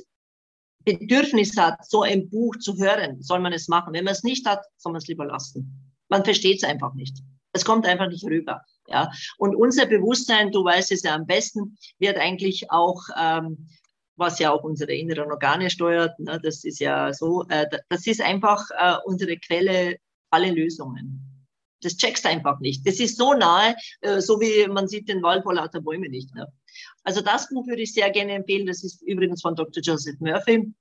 Bedürfnis 0.85 1.57
hat, 1.57 1.85
so 1.85 2.03
ein 2.03 2.29
Buch 2.29 2.55
zu 2.59 2.77
hören, 2.77 3.21
soll 3.21 3.39
man 3.41 3.51
es 3.51 3.67
machen. 3.67 3.93
Wenn 3.93 4.05
man 4.05 4.13
es 4.13 4.23
nicht 4.23 4.45
hat, 4.45 4.63
soll 4.77 4.93
man 4.93 5.01
es 5.01 5.07
lieber 5.07 5.25
lassen. 5.25 5.86
Man 6.09 6.23
versteht 6.23 6.57
es 6.57 6.69
einfach 6.69 6.93
nicht. 6.93 7.17
Es 7.53 7.65
kommt 7.65 7.85
einfach 7.85 8.07
nicht 8.07 8.25
rüber. 8.25 8.61
Ja, 8.87 9.11
und 9.37 9.55
unser 9.55 9.85
Bewusstsein, 9.85 10.51
du 10.51 10.63
weißt 10.63 10.91
es 10.91 11.03
ja 11.03 11.15
am 11.15 11.25
besten, 11.25 11.77
wird 11.99 12.17
eigentlich 12.17 12.71
auch 12.71 13.01
ähm, 13.19 13.67
was 14.17 14.39
ja 14.39 14.51
auch 14.51 14.63
unsere 14.63 14.93
inneren 14.93 15.31
Organe 15.31 15.69
steuert. 15.69 16.17
Ne? 16.19 16.39
Das 16.43 16.63
ist 16.63 16.79
ja 16.79 17.13
so, 17.13 17.45
äh, 17.49 17.65
das 17.89 18.07
ist 18.07 18.21
einfach 18.21 18.65
äh, 18.77 18.95
unsere 19.05 19.37
Quelle 19.37 19.97
alle 20.29 20.51
Lösungen. 20.51 21.23
Das 21.81 21.95
checkst 21.95 22.25
einfach 22.25 22.59
nicht. 22.59 22.85
Das 22.87 22.99
ist 22.99 23.17
so 23.17 23.33
nahe, 23.33 23.75
äh, 24.01 24.19
so 24.19 24.41
wie 24.41 24.67
man 24.67 24.87
sieht 24.87 25.07
den 25.07 25.21
Wald 25.21 25.43
vor 25.43 25.53
lauter 25.53 25.79
Bäume 25.79 26.09
nicht. 26.09 26.33
Ne? 26.33 26.47
Also 27.03 27.21
das 27.21 27.47
Buch 27.49 27.67
würde 27.67 27.83
ich 27.83 27.93
sehr 27.93 28.09
gerne 28.09 28.33
empfehlen. 28.33 28.65
Das 28.65 28.83
ist 28.83 29.01
übrigens 29.03 29.41
von 29.41 29.55
Dr. 29.55 29.81
Joseph 29.81 30.19
Murphy. 30.19 30.73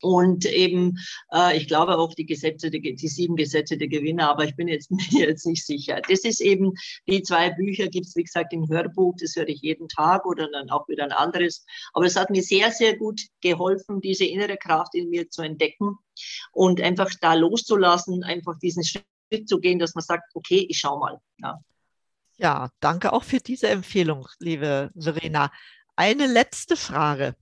Und 0.00 0.46
eben, 0.46 0.98
äh, 1.32 1.56
ich 1.56 1.66
glaube 1.66 1.98
auch 1.98 2.14
die 2.14 2.26
Gesetze, 2.26 2.70
die, 2.70 2.94
die, 2.94 3.08
sieben 3.08 3.34
Gesetze 3.34 3.76
der 3.76 3.88
Gewinner, 3.88 4.30
aber 4.30 4.44
ich 4.44 4.54
bin 4.54 4.68
jetzt 4.68 4.90
mir 5.12 5.28
jetzt 5.28 5.46
nicht 5.46 5.64
sicher. 5.64 6.00
Das 6.08 6.20
ist 6.20 6.40
eben, 6.40 6.72
die 7.08 7.22
zwei 7.22 7.50
Bücher 7.50 7.88
gibt 7.88 8.06
es, 8.06 8.14
wie 8.14 8.22
gesagt, 8.22 8.52
im 8.52 8.68
Hörbuch, 8.68 9.14
das 9.20 9.34
höre 9.34 9.48
ich 9.48 9.60
jeden 9.62 9.88
Tag 9.88 10.24
oder 10.24 10.48
dann 10.50 10.70
auch 10.70 10.86
wieder 10.88 11.04
ein 11.04 11.12
anderes. 11.12 11.64
Aber 11.94 12.06
es 12.06 12.16
hat 12.16 12.30
mir 12.30 12.42
sehr, 12.42 12.70
sehr 12.70 12.96
gut 12.96 13.20
geholfen, 13.40 14.00
diese 14.00 14.24
innere 14.24 14.56
Kraft 14.56 14.94
in 14.94 15.10
mir 15.10 15.28
zu 15.30 15.42
entdecken 15.42 15.96
und 16.52 16.80
einfach 16.80 17.10
da 17.20 17.34
loszulassen, 17.34 18.22
einfach 18.22 18.58
diesen 18.60 18.84
Schritt 18.84 19.48
zu 19.48 19.58
gehen, 19.58 19.78
dass 19.78 19.94
man 19.94 20.04
sagt, 20.04 20.34
okay, 20.34 20.64
ich 20.68 20.78
schau 20.78 20.98
mal. 20.98 21.20
Ja. 21.38 21.58
ja, 22.36 22.70
danke 22.80 23.12
auch 23.12 23.24
für 23.24 23.40
diese 23.40 23.68
Empfehlung, 23.68 24.28
liebe 24.38 24.90
Verena. 24.96 25.50
Eine 25.96 26.26
letzte 26.26 26.76
Frage. 26.76 27.34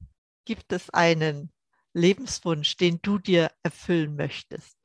Gibt 0.47 0.73
es 0.73 0.91
einen 0.91 1.51
Lebenswunsch, 1.97 2.76
den 2.76 3.01
du 3.01 3.18
dir 3.18 3.51
erfüllen 3.62 4.16
möchtest? 4.16 4.76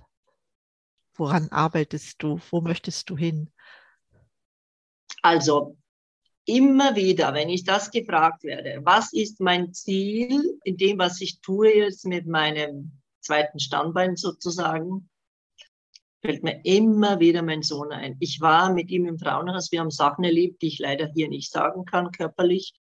Woran 1.14 1.50
arbeitest 1.50 2.24
du? 2.24 2.40
Wo 2.50 2.62
möchtest 2.62 3.10
du 3.10 3.18
hin? 3.18 3.52
Also 5.22 5.78
immer 6.46 6.96
wieder, 6.96 7.34
wenn 7.34 7.50
ich 7.50 7.66
das 7.66 7.92
gefragt 7.92 8.44
werde, 8.44 8.80
was 8.84 9.12
ist 9.14 9.42
mein 9.42 9.74
Ziel 9.74 10.58
in 10.64 10.78
dem, 10.78 10.98
was 11.00 11.20
ich 11.22 11.42
tue 11.42 11.76
jetzt 11.76 12.06
mit 12.06 12.28
meinem 12.28 13.02
zweiten 13.20 13.60
Standbein 13.60 14.16
sozusagen, 14.16 15.10
fällt 16.22 16.44
mir 16.44 16.62
immer 16.64 17.20
wieder 17.20 17.42
mein 17.42 17.62
Sohn 17.62 17.92
ein. 17.92 18.16
Ich 18.20 18.40
war 18.40 18.74
mit 18.74 18.90
ihm 18.90 19.06
im 19.06 19.20
Frauenhaus, 19.20 19.72
wir 19.72 19.82
haben 19.82 19.92
Sachen 19.92 20.24
erlebt, 20.24 20.62
die 20.62 20.68
ich 20.68 20.80
leider 20.80 21.12
hier 21.14 21.28
nicht 21.28 21.52
sagen 21.52 21.84
kann, 21.86 22.12
körperlich. 22.12 22.74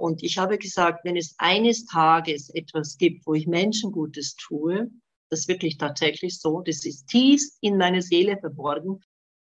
Und 0.00 0.22
ich 0.22 0.38
habe 0.38 0.58
gesagt, 0.58 1.04
wenn 1.04 1.16
es 1.16 1.34
eines 1.38 1.86
Tages 1.86 2.50
etwas 2.50 2.96
gibt, 2.98 3.26
wo 3.26 3.34
ich 3.34 3.46
Menschen 3.46 3.92
Gutes 3.92 4.36
tue, 4.36 4.90
das 5.30 5.40
ist 5.40 5.48
wirklich 5.48 5.76
tatsächlich 5.76 6.38
so, 6.40 6.62
das 6.62 6.84
ist 6.84 7.06
tief 7.08 7.42
in 7.60 7.76
meine 7.76 8.02
Seele 8.02 8.38
verborgen. 8.38 9.00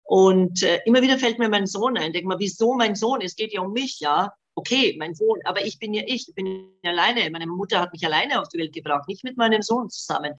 Und 0.05 0.62
äh, 0.62 0.80
immer 0.84 1.03
wieder 1.03 1.18
fällt 1.18 1.38
mir 1.38 1.49
mein 1.49 1.66
Sohn 1.66 1.97
ein. 1.97 2.12
Denk 2.12 2.26
mal, 2.26 2.38
wieso 2.38 2.74
mein 2.74 2.95
Sohn? 2.95 3.20
Es 3.22 3.36
geht 3.36 3.53
ja 3.53 3.62
um 3.62 3.72
mich, 3.72 4.01
ja. 4.01 4.32
Okay, 4.55 4.95
mein 4.99 5.14
Sohn, 5.14 5.40
aber 5.45 5.64
ich 5.64 5.78
bin 5.80 5.95
ja 5.95 6.03
ich, 6.07 6.28
ich 6.28 6.34
bin 6.34 6.68
alleine. 6.84 7.28
Meine 7.30 7.47
Mutter 7.47 7.80
hat 7.80 7.92
mich 7.92 8.05
alleine 8.05 8.40
auf 8.40 8.49
die 8.49 8.59
Welt 8.59 8.72
gebracht, 8.72 9.09
nicht 9.09 9.24
mit 9.24 9.36
meinem 9.36 9.62
Sohn 9.62 9.90
zusammen 9.90 10.34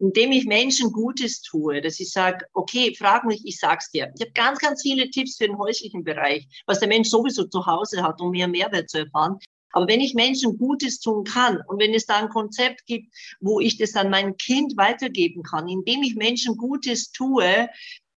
indem 0.00 0.32
ich 0.32 0.46
Menschen 0.46 0.92
Gutes 0.92 1.42
tue, 1.42 1.80
dass 1.80 2.00
ich 2.00 2.10
sage, 2.10 2.46
okay, 2.54 2.94
frag 2.96 3.24
mich, 3.24 3.42
ich 3.44 3.58
sag's 3.58 3.90
dir. 3.90 4.10
Ich 4.16 4.22
habe 4.22 4.32
ganz, 4.32 4.58
ganz 4.58 4.82
viele 4.82 5.10
Tipps 5.10 5.36
für 5.36 5.46
den 5.46 5.58
häuslichen 5.58 6.02
Bereich, 6.02 6.48
was 6.66 6.80
der 6.80 6.88
Mensch 6.88 7.08
sowieso 7.08 7.44
zu 7.44 7.64
Hause 7.66 8.02
hat, 8.02 8.20
um 8.20 8.30
mehr 8.30 8.48
Mehrwert 8.48 8.88
zu 8.88 9.00
erfahren. 9.00 9.38
Aber 9.72 9.86
wenn 9.86 10.00
ich 10.00 10.14
Menschen 10.14 10.58
Gutes 10.58 10.98
tun 10.98 11.24
kann 11.24 11.62
und 11.68 11.78
wenn 11.80 11.94
es 11.94 12.06
da 12.06 12.16
ein 12.16 12.30
Konzept 12.30 12.86
gibt, 12.86 13.14
wo 13.40 13.60
ich 13.60 13.76
das 13.76 13.94
an 13.94 14.10
mein 14.10 14.36
Kind 14.36 14.76
weitergeben 14.76 15.42
kann, 15.42 15.68
indem 15.68 16.02
ich 16.02 16.16
Menschen 16.16 16.56
Gutes 16.56 17.12
tue, 17.12 17.68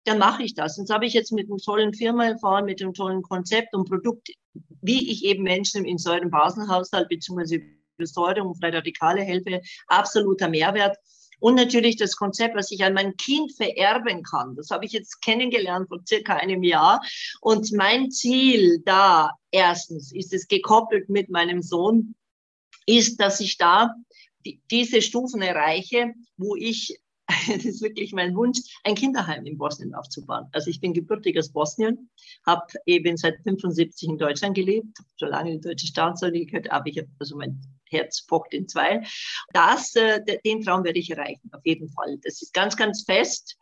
dann 0.04 0.18
mache 0.18 0.44
ich 0.44 0.54
das. 0.54 0.78
Und 0.78 0.86
so 0.86 0.94
habe 0.94 1.06
ich 1.06 1.12
jetzt 1.12 1.32
mit 1.32 1.48
einer 1.50 1.58
tollen 1.58 1.92
Firma 1.92 2.26
erfahren, 2.26 2.64
mit 2.64 2.80
einem 2.80 2.94
tollen 2.94 3.22
Konzept 3.22 3.74
und 3.74 3.88
Produkt, 3.88 4.30
wie 4.80 5.10
ich 5.10 5.24
eben 5.24 5.42
Menschen 5.42 5.84
in 5.84 5.98
Säurenbasenhaushalt 5.98 7.08
bzw. 7.08 7.60
Säure 8.04 8.42
und 8.42 8.58
freie 8.58 8.74
Radikale 8.74 9.22
helfe, 9.22 9.60
absoluter 9.88 10.48
Mehrwert. 10.48 10.96
Und 11.43 11.57
natürlich 11.57 11.97
das 11.97 12.14
Konzept, 12.14 12.55
was 12.55 12.70
ich 12.70 12.84
an 12.84 12.95
mein 12.95 13.16
Kind 13.16 13.53
vererben 13.53 14.22
kann. 14.22 14.55
Das 14.55 14.70
habe 14.70 14.84
ich 14.84 14.93
jetzt 14.93 15.20
kennengelernt 15.22 15.88
vor 15.88 15.99
circa 16.07 16.36
einem 16.36 16.62
Jahr. 16.62 17.01
Und 17.40 17.72
mein 17.72 18.12
Ziel 18.12 18.80
da, 18.84 19.32
erstens, 19.51 20.12
ist 20.12 20.32
es 20.32 20.47
gekoppelt 20.47 21.09
mit 21.09 21.30
meinem 21.30 21.61
Sohn, 21.61 22.14
ist, 22.86 23.20
dass 23.20 23.40
ich 23.40 23.59
da 23.59 23.93
diese 24.70 25.03
Stufen 25.03 25.43
erreiche, 25.43 26.12
wo 26.36 26.55
ich 26.55 26.97
das 27.49 27.64
ist 27.64 27.82
wirklich 27.82 28.12
mein 28.12 28.36
Wunsch, 28.36 28.61
ein 28.84 28.95
Kinderheim 28.95 29.45
in 29.45 29.59
Bosnien 29.59 29.95
aufzubauen. 29.95 30.47
Also 30.53 30.70
ich 30.70 30.80
bin 30.80 30.93
gebürtig 30.93 31.36
aus 31.38 31.51
Bosnien, 31.51 32.09
habe 32.47 32.66
eben 32.86 33.16
seit 33.16 33.43
75 33.43 34.11
in 34.11 34.18
Deutschland 34.18 34.55
gelebt, 34.55 34.99
so 35.16 35.26
lange 35.26 35.53
die 35.53 35.61
deutsche 35.61 35.88
Staatsangehörigkeit, 35.88 36.70
aber 36.70 36.86
ich 36.86 36.99
habe 36.99 37.09
also 37.18 37.36
mein 37.36 37.61
Herz 37.93 38.26
pocht 38.26 38.53
in 38.55 38.68
zwei. 38.68 39.03
Das, 39.53 39.95
äh, 39.95 40.20
den 40.45 40.62
Traum 40.62 40.84
werde 40.84 40.99
ich 40.99 41.11
erreichen, 41.11 41.51
auf 41.53 41.64
jeden 41.64 41.88
Fall. 41.90 42.18
Das 42.22 42.43
ist 42.43 42.53
ganz, 42.53 42.76
ganz 42.76 43.05
fest. 43.05 43.57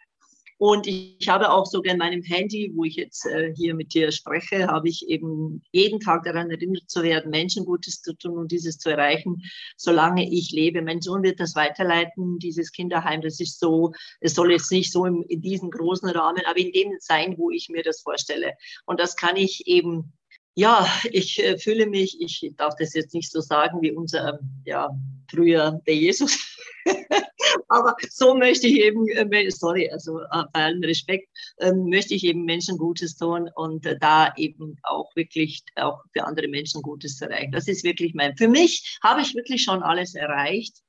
Und 0.60 0.86
ich 0.86 1.26
habe 1.26 1.50
auch 1.50 1.64
sogar 1.64 1.94
in 1.94 1.98
meinem 1.98 2.22
Handy, 2.22 2.70
wo 2.74 2.84
ich 2.84 2.96
jetzt 2.96 3.24
äh, 3.24 3.54
hier 3.56 3.74
mit 3.74 3.94
dir 3.94 4.12
spreche, 4.12 4.66
habe 4.66 4.90
ich 4.90 5.08
eben 5.08 5.62
jeden 5.72 6.00
Tag 6.00 6.24
daran 6.24 6.50
erinnert 6.50 6.82
zu 6.86 7.02
werden, 7.02 7.30
Menschen 7.30 7.64
Gutes 7.64 8.02
zu 8.02 8.12
tun 8.12 8.36
und 8.36 8.52
dieses 8.52 8.76
zu 8.76 8.90
erreichen, 8.90 9.42
solange 9.78 10.30
ich 10.30 10.50
lebe. 10.50 10.82
Mein 10.82 11.00
Sohn 11.00 11.22
wird 11.22 11.40
das 11.40 11.54
weiterleiten, 11.54 12.38
dieses 12.38 12.72
Kinderheim. 12.72 13.22
Das 13.22 13.40
ist 13.40 13.58
so, 13.58 13.94
es 14.20 14.34
soll 14.34 14.52
jetzt 14.52 14.70
nicht 14.70 14.92
so 14.92 15.06
im, 15.06 15.24
in 15.28 15.40
diesem 15.40 15.70
großen 15.70 16.10
Rahmen, 16.10 16.42
aber 16.44 16.58
in 16.58 16.72
dem 16.72 16.92
sein, 16.98 17.38
wo 17.38 17.50
ich 17.50 17.70
mir 17.70 17.82
das 17.82 18.02
vorstelle. 18.02 18.52
Und 18.84 19.00
das 19.00 19.16
kann 19.16 19.36
ich 19.36 19.66
eben 19.66 20.12
ja, 20.54 20.86
ich 21.10 21.42
äh, 21.42 21.58
fühle 21.58 21.86
mich, 21.86 22.20
ich 22.20 22.52
darf 22.56 22.74
das 22.78 22.94
jetzt 22.94 23.14
nicht 23.14 23.30
so 23.30 23.40
sagen 23.40 23.80
wie 23.82 23.92
unser, 23.92 24.40
ja, 24.64 24.90
früher 25.30 25.80
der 25.86 25.94
Jesus. 25.94 26.38
Aber 27.68 27.94
so 28.10 28.34
möchte 28.34 28.66
ich 28.66 28.80
eben, 28.80 29.08
äh, 29.08 29.50
sorry, 29.50 29.88
also 29.90 30.20
äh, 30.20 30.44
bei 30.52 30.64
allem 30.64 30.82
Respekt, 30.82 31.28
äh, 31.58 31.72
möchte 31.72 32.14
ich 32.14 32.24
eben 32.24 32.44
Menschen 32.44 32.78
Gutes 32.78 33.16
tun 33.16 33.48
und 33.54 33.86
da 34.00 34.32
eben 34.36 34.76
auch 34.82 35.14
wirklich 35.14 35.62
auch 35.76 36.00
für 36.12 36.24
andere 36.24 36.48
Menschen 36.48 36.82
Gutes 36.82 37.20
erreichen. 37.20 37.52
Das 37.52 37.68
ist 37.68 37.84
wirklich 37.84 38.14
mein, 38.14 38.36
für 38.36 38.48
mich 38.48 38.98
habe 39.02 39.22
ich 39.22 39.34
wirklich 39.34 39.62
schon 39.62 39.82
alles 39.82 40.14
erreicht. 40.14 40.82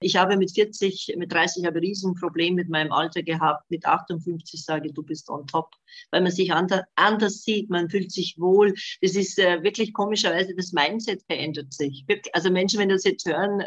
Ich 0.00 0.14
habe 0.14 0.36
mit 0.36 0.52
40, 0.52 1.14
mit 1.16 1.32
30 1.32 1.64
habe 1.64 1.78
ein 1.78 1.84
Riesenproblem 1.84 2.54
mit 2.54 2.68
meinem 2.68 2.92
Alter 2.92 3.22
gehabt. 3.22 3.68
Mit 3.68 3.84
58 3.84 4.64
sage 4.64 4.88
ich, 4.88 4.94
du 4.94 5.02
bist 5.02 5.28
on 5.28 5.46
top, 5.48 5.74
weil 6.12 6.20
man 6.20 6.30
sich 6.30 6.52
anders, 6.52 6.82
anders 6.94 7.42
sieht, 7.42 7.68
man 7.68 7.90
fühlt 7.90 8.12
sich 8.12 8.36
wohl. 8.38 8.74
Das 9.00 9.16
ist 9.16 9.38
äh, 9.40 9.62
wirklich 9.64 9.92
komischerweise, 9.92 10.54
das 10.54 10.72
Mindset 10.72 11.22
verändert 11.24 11.72
sich. 11.72 12.04
Also 12.32 12.50
Menschen, 12.50 12.78
wenn 12.78 12.90
das 12.90 13.02
jetzt 13.02 13.26
hören, 13.26 13.64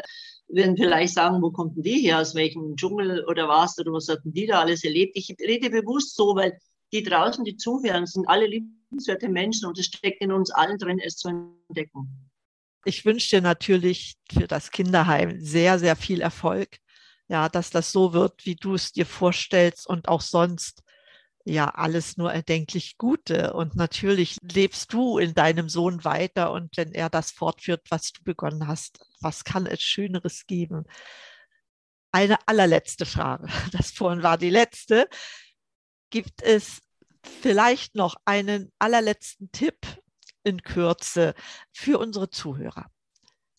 werden 0.48 0.76
vielleicht 0.76 1.14
sagen, 1.14 1.42
wo 1.42 1.50
kommt 1.50 1.76
denn 1.76 1.82
die 1.82 2.00
her, 2.00 2.20
aus 2.20 2.34
welchem 2.34 2.76
Dschungel 2.76 3.24
oder 3.26 3.48
was, 3.48 3.78
oder 3.78 3.92
was 3.92 4.08
hatten 4.08 4.32
die 4.32 4.46
da 4.46 4.60
alles 4.60 4.84
erlebt. 4.84 5.12
Ich 5.16 5.36
rede 5.38 5.68
bewusst 5.68 6.16
so, 6.16 6.34
weil 6.34 6.58
die 6.92 7.02
draußen, 7.02 7.44
die 7.44 7.56
zuhören, 7.56 8.06
sind 8.06 8.26
alle 8.28 8.46
liebenswerte 8.46 9.28
Menschen 9.28 9.66
und 9.66 9.78
es 9.78 9.86
steckt 9.86 10.22
in 10.22 10.32
uns 10.32 10.50
allen 10.50 10.78
drin, 10.78 10.98
es 10.98 11.16
zu 11.16 11.28
entdecken 11.28 12.31
ich 12.84 13.04
wünsche 13.04 13.36
dir 13.36 13.42
natürlich 13.42 14.16
für 14.32 14.46
das 14.46 14.70
Kinderheim 14.70 15.40
sehr, 15.40 15.78
sehr 15.78 15.96
viel 15.96 16.20
Erfolg. 16.20 16.78
Ja, 17.28 17.48
dass 17.48 17.70
das 17.70 17.92
so 17.92 18.12
wird, 18.12 18.44
wie 18.44 18.56
du 18.56 18.74
es 18.74 18.92
dir 18.92 19.06
vorstellst 19.06 19.86
und 19.86 20.08
auch 20.08 20.20
sonst 20.20 20.82
ja 21.44 21.66
alles 21.66 22.16
nur 22.16 22.32
erdenklich 22.32 22.98
Gute. 22.98 23.52
Und 23.54 23.74
natürlich 23.74 24.36
lebst 24.42 24.92
du 24.92 25.18
in 25.18 25.34
deinem 25.34 25.68
Sohn 25.68 26.04
weiter 26.04 26.52
und 26.52 26.76
wenn 26.76 26.92
er 26.92 27.08
das 27.10 27.30
fortführt, 27.30 27.82
was 27.90 28.12
du 28.12 28.22
begonnen 28.22 28.66
hast, 28.66 29.00
was 29.20 29.44
kann 29.44 29.66
es 29.66 29.82
Schöneres 29.82 30.46
geben? 30.46 30.84
Eine 32.12 32.36
allerletzte 32.46 33.06
Frage. 33.06 33.48
Das 33.72 33.92
vorhin 33.92 34.22
war 34.22 34.38
die 34.38 34.50
letzte. 34.50 35.08
Gibt 36.10 36.42
es 36.42 36.82
vielleicht 37.24 37.94
noch 37.94 38.16
einen 38.24 38.72
allerletzten 38.78 39.50
Tipp 39.52 39.78
in 40.44 40.62
Kürze 40.62 41.34
für 41.72 41.98
unsere 41.98 42.30
Zuhörer? 42.30 42.90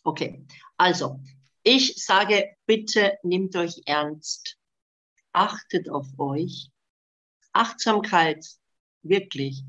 Okay, 0.04 0.46
also 0.78 1.20
ich 1.64 1.96
sage, 2.04 2.56
bitte 2.66 3.18
nehmt 3.24 3.56
euch 3.56 3.82
ernst. 3.86 4.58
Achtet 5.32 5.90
auf 5.90 6.08
euch. 6.18 6.70
Achtsamkeit, 7.54 8.46
wirklich, 9.02 9.64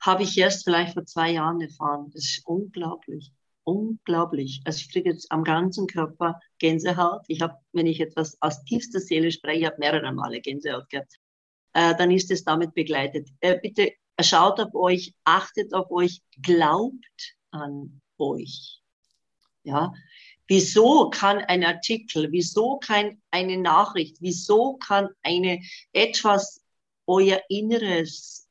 habe 0.00 0.24
ich 0.24 0.36
erst 0.36 0.64
vielleicht 0.64 0.94
vor 0.94 1.06
zwei 1.06 1.30
Jahren 1.30 1.60
erfahren. 1.60 2.10
Das 2.12 2.24
ist 2.24 2.42
unglaublich. 2.46 3.32
Unglaublich. 3.64 4.60
Also 4.64 4.80
ich 4.80 4.90
kriege 4.90 5.10
jetzt 5.10 5.30
am 5.30 5.44
ganzen 5.44 5.86
Körper 5.86 6.40
Gänsehaut. 6.58 7.22
Ich 7.28 7.40
habe, 7.40 7.56
wenn 7.72 7.86
ich 7.86 8.00
etwas 8.00 8.36
aus 8.40 8.64
tiefster 8.64 8.98
Seele 8.98 9.30
spreche, 9.30 9.66
habe 9.66 9.76
mehrere 9.78 10.12
Male 10.12 10.40
Gänsehaut 10.40 10.88
gehabt, 10.90 11.14
äh, 11.74 11.94
dann 11.96 12.10
ist 12.10 12.30
es 12.32 12.42
damit 12.42 12.74
begleitet. 12.74 13.28
Äh, 13.40 13.58
bitte 13.60 13.92
schaut 14.22 14.60
auf 14.60 14.74
euch, 14.74 15.14
achtet 15.24 15.74
auf 15.74 15.90
euch, 15.90 16.22
glaubt 16.40 17.36
an 17.50 18.00
euch. 18.18 18.80
Ja, 19.64 19.92
Wieso 20.54 21.08
kann 21.08 21.38
ein 21.38 21.64
Artikel, 21.64 22.30
wieso 22.30 22.76
kann 22.76 23.22
eine 23.30 23.56
Nachricht, 23.56 24.18
wieso 24.20 24.74
kann 24.74 25.08
eine 25.22 25.62
etwas 25.92 26.60
euer 27.06 27.40
Inneres 27.48 28.48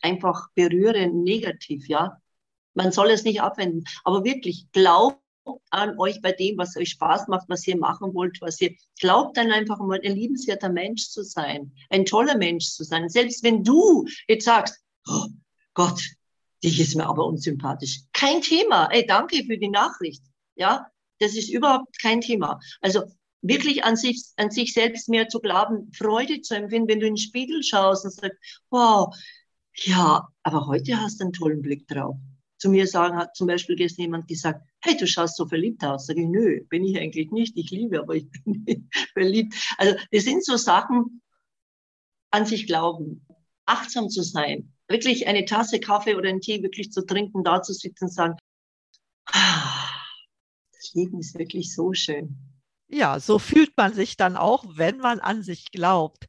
einfach 0.00 0.48
berühren, 0.56 1.22
negativ, 1.22 1.86
ja? 1.88 2.20
Man 2.74 2.90
soll 2.90 3.10
es 3.10 3.22
nicht 3.22 3.40
abwenden, 3.40 3.84
aber 4.02 4.24
wirklich 4.24 4.66
glaubt 4.72 5.20
an 5.70 5.96
euch 5.98 6.20
bei 6.22 6.32
dem, 6.32 6.58
was 6.58 6.76
euch 6.76 6.90
Spaß 6.90 7.28
macht, 7.28 7.48
was 7.48 7.64
ihr 7.68 7.76
machen 7.76 8.14
wollt, 8.14 8.40
was 8.40 8.60
ihr 8.60 8.74
glaubt 8.98 9.36
dann 9.36 9.52
einfach 9.52 9.78
mal 9.78 10.00
ein 10.04 10.16
liebenswerter 10.16 10.70
Mensch 10.70 11.08
zu 11.08 11.22
sein, 11.22 11.72
ein 11.88 12.04
toller 12.04 12.36
Mensch 12.36 12.66
zu 12.66 12.82
sein. 12.82 13.08
Selbst 13.08 13.44
wenn 13.44 13.62
du 13.62 14.04
jetzt 14.26 14.46
sagst, 14.46 14.83
oh 15.06 15.26
Gott, 15.74 16.02
dich 16.62 16.80
ist 16.80 16.96
mir 16.96 17.06
aber 17.06 17.26
unsympathisch. 17.26 18.02
Kein 18.12 18.40
Thema. 18.40 18.86
Ey, 18.86 19.06
danke 19.06 19.44
für 19.44 19.58
die 19.58 19.68
Nachricht. 19.68 20.22
Ja, 20.54 20.86
das 21.18 21.36
ist 21.36 21.50
überhaupt 21.50 22.00
kein 22.00 22.20
Thema. 22.20 22.60
Also 22.80 23.04
wirklich 23.42 23.84
an 23.84 23.96
sich, 23.96 24.24
an 24.36 24.50
sich 24.50 24.72
selbst 24.72 25.08
mehr 25.08 25.28
zu 25.28 25.40
glauben, 25.40 25.92
Freude 25.92 26.40
zu 26.40 26.56
empfinden, 26.56 26.88
wenn 26.88 27.00
du 27.00 27.06
in 27.06 27.14
den 27.14 27.18
Spiegel 27.18 27.62
schaust 27.62 28.04
und 28.04 28.12
sagst, 28.12 28.38
wow, 28.70 29.14
ja, 29.76 30.28
aber 30.42 30.66
heute 30.66 31.00
hast 31.00 31.20
du 31.20 31.24
einen 31.24 31.32
tollen 31.32 31.62
Blick 31.62 31.86
drauf. 31.88 32.16
Zu 32.58 32.70
mir 32.70 32.86
sagen 32.86 33.16
hat 33.16 33.36
zum 33.36 33.46
Beispiel 33.46 33.76
gestern 33.76 34.02
jemand 34.02 34.28
gesagt, 34.28 34.66
hey, 34.80 34.96
du 34.96 35.06
schaust 35.06 35.36
so 35.36 35.46
verliebt 35.46 35.84
aus. 35.84 36.06
Sag 36.06 36.16
ich, 36.16 36.26
nö, 36.26 36.60
bin 36.68 36.84
ich 36.84 36.98
eigentlich 36.98 37.30
nicht. 37.30 37.56
Ich 37.56 37.70
liebe, 37.70 38.00
aber 38.00 38.14
ich 38.14 38.30
bin 38.44 38.64
nicht 38.66 38.82
verliebt. 39.12 39.54
Also, 39.76 39.96
das 40.12 40.24
sind 40.24 40.44
so 40.44 40.56
Sachen, 40.56 41.20
an 42.30 42.46
sich 42.46 42.66
glauben, 42.66 43.26
achtsam 43.66 44.08
zu 44.08 44.22
sein, 44.22 44.73
wirklich 44.88 45.26
eine 45.26 45.44
Tasse 45.44 45.80
Kaffee 45.80 46.14
oder 46.14 46.28
einen 46.28 46.40
Tee 46.40 46.62
wirklich 46.62 46.92
zu 46.92 47.04
trinken, 47.04 47.44
da 47.44 47.62
zu 47.62 47.72
sitzen 47.72 48.04
und 48.04 48.12
sagen, 48.12 48.36
ah, 49.26 49.84
Leben 50.94 51.18
ist 51.18 51.38
wirklich 51.38 51.74
so 51.74 51.92
schön. 51.92 52.36
Ja, 52.88 53.18
so 53.18 53.38
fühlt 53.38 53.76
man 53.76 53.92
sich 53.92 54.16
dann 54.16 54.36
auch, 54.36 54.64
wenn 54.76 54.98
man 54.98 55.20
an 55.20 55.42
sich 55.42 55.70
glaubt. 55.72 56.26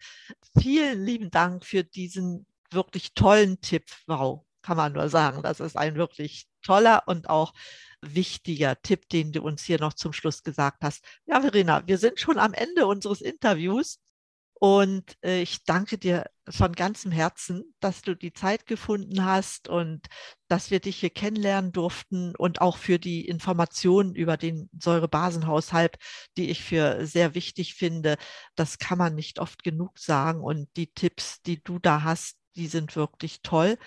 Vielen 0.57 1.05
lieben 1.05 1.29
Dank 1.29 1.65
für 1.65 1.83
diesen 1.83 2.45
wirklich 2.71 3.13
tollen 3.13 3.61
Tipp. 3.61 3.85
Wow, 4.07 4.45
kann 4.61 4.77
man 4.77 4.93
nur 4.93 5.09
sagen. 5.09 5.43
Das 5.43 5.59
ist 5.59 5.77
ein 5.77 5.95
wirklich 5.95 6.47
toller 6.63 7.03
und 7.07 7.29
auch 7.29 7.53
wichtiger 8.01 8.81
Tipp, 8.81 9.09
den 9.09 9.31
du 9.31 9.41
uns 9.41 9.63
hier 9.63 9.79
noch 9.79 9.93
zum 9.93 10.13
Schluss 10.13 10.43
gesagt 10.43 10.83
hast. 10.83 11.03
Ja, 11.25 11.41
Verena, 11.41 11.85
wir 11.87 11.97
sind 11.97 12.19
schon 12.19 12.39
am 12.39 12.53
Ende 12.53 12.87
unseres 12.87 13.21
Interviews. 13.21 13.99
Und 14.53 15.17
äh, 15.23 15.41
ich 15.41 15.63
danke 15.65 15.97
dir 15.97 16.25
von 16.49 16.73
ganzem 16.73 17.11
Herzen, 17.11 17.73
dass 17.79 18.01
du 18.01 18.15
die 18.15 18.33
Zeit 18.33 18.65
gefunden 18.67 19.25
hast 19.25 19.67
und 19.67 20.05
dass 20.47 20.69
wir 20.71 20.79
dich 20.79 20.97
hier 20.97 21.09
kennenlernen 21.09 21.71
durften 21.71 22.35
und 22.35 22.61
auch 22.61 22.77
für 22.77 22.99
die 22.99 23.27
Informationen 23.27 24.13
über 24.15 24.37
den 24.37 24.69
Säurebasenhaushalt, 24.79 25.97
die 26.37 26.49
ich 26.49 26.63
für 26.63 27.05
sehr 27.05 27.33
wichtig 27.33 27.73
finde. 27.73 28.17
Das 28.55 28.77
kann 28.77 28.97
man 28.97 29.15
nicht 29.15 29.39
oft 29.39 29.63
genug 29.63 29.97
sagen. 29.97 30.41
Und 30.41 30.69
die 30.77 30.91
Tipps, 30.93 31.41
die 31.41 31.63
du 31.63 31.79
da 31.79 32.03
hast, 32.03 32.37
die 32.55 32.67
sind 32.67 32.95
wirklich 32.95 33.41
toll. 33.41 33.77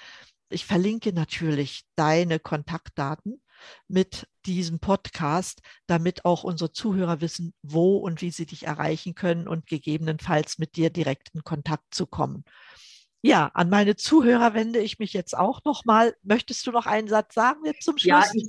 Ich 0.50 0.64
verlinke 0.64 1.12
natürlich 1.12 1.84
deine 1.94 2.40
Kontaktdaten 2.40 3.42
mit 3.86 4.28
diesem 4.46 4.80
Podcast, 4.80 5.61
damit 5.86 6.24
auch 6.24 6.44
unsere 6.44 6.72
Zuhörer 6.72 7.20
wissen, 7.20 7.54
wo 7.62 7.96
und 7.98 8.22
wie 8.22 8.30
sie 8.30 8.46
dich 8.46 8.66
erreichen 8.66 9.14
können 9.14 9.48
und 9.48 9.66
gegebenenfalls 9.66 10.59
mit 10.59 10.76
dir 10.76 10.90
direkt 10.90 11.30
in 11.34 11.44
Kontakt 11.44 11.94
zu 11.94 12.06
kommen. 12.06 12.44
Ja, 13.20 13.50
an 13.54 13.68
meine 13.68 13.96
Zuhörer 13.96 14.54
wende 14.54 14.78
ich 14.78 14.98
mich 14.98 15.12
jetzt 15.12 15.36
auch 15.36 15.64
nochmal. 15.64 16.14
Möchtest 16.22 16.66
du 16.66 16.70
noch 16.70 16.86
einen 16.86 17.09
Satz 17.09 17.34
sagen 17.34 17.64
jetzt 17.64 17.82
zum 17.82 17.98
Schluss? 17.98 18.06
Ja, 18.06 18.30
ich, 18.32 18.48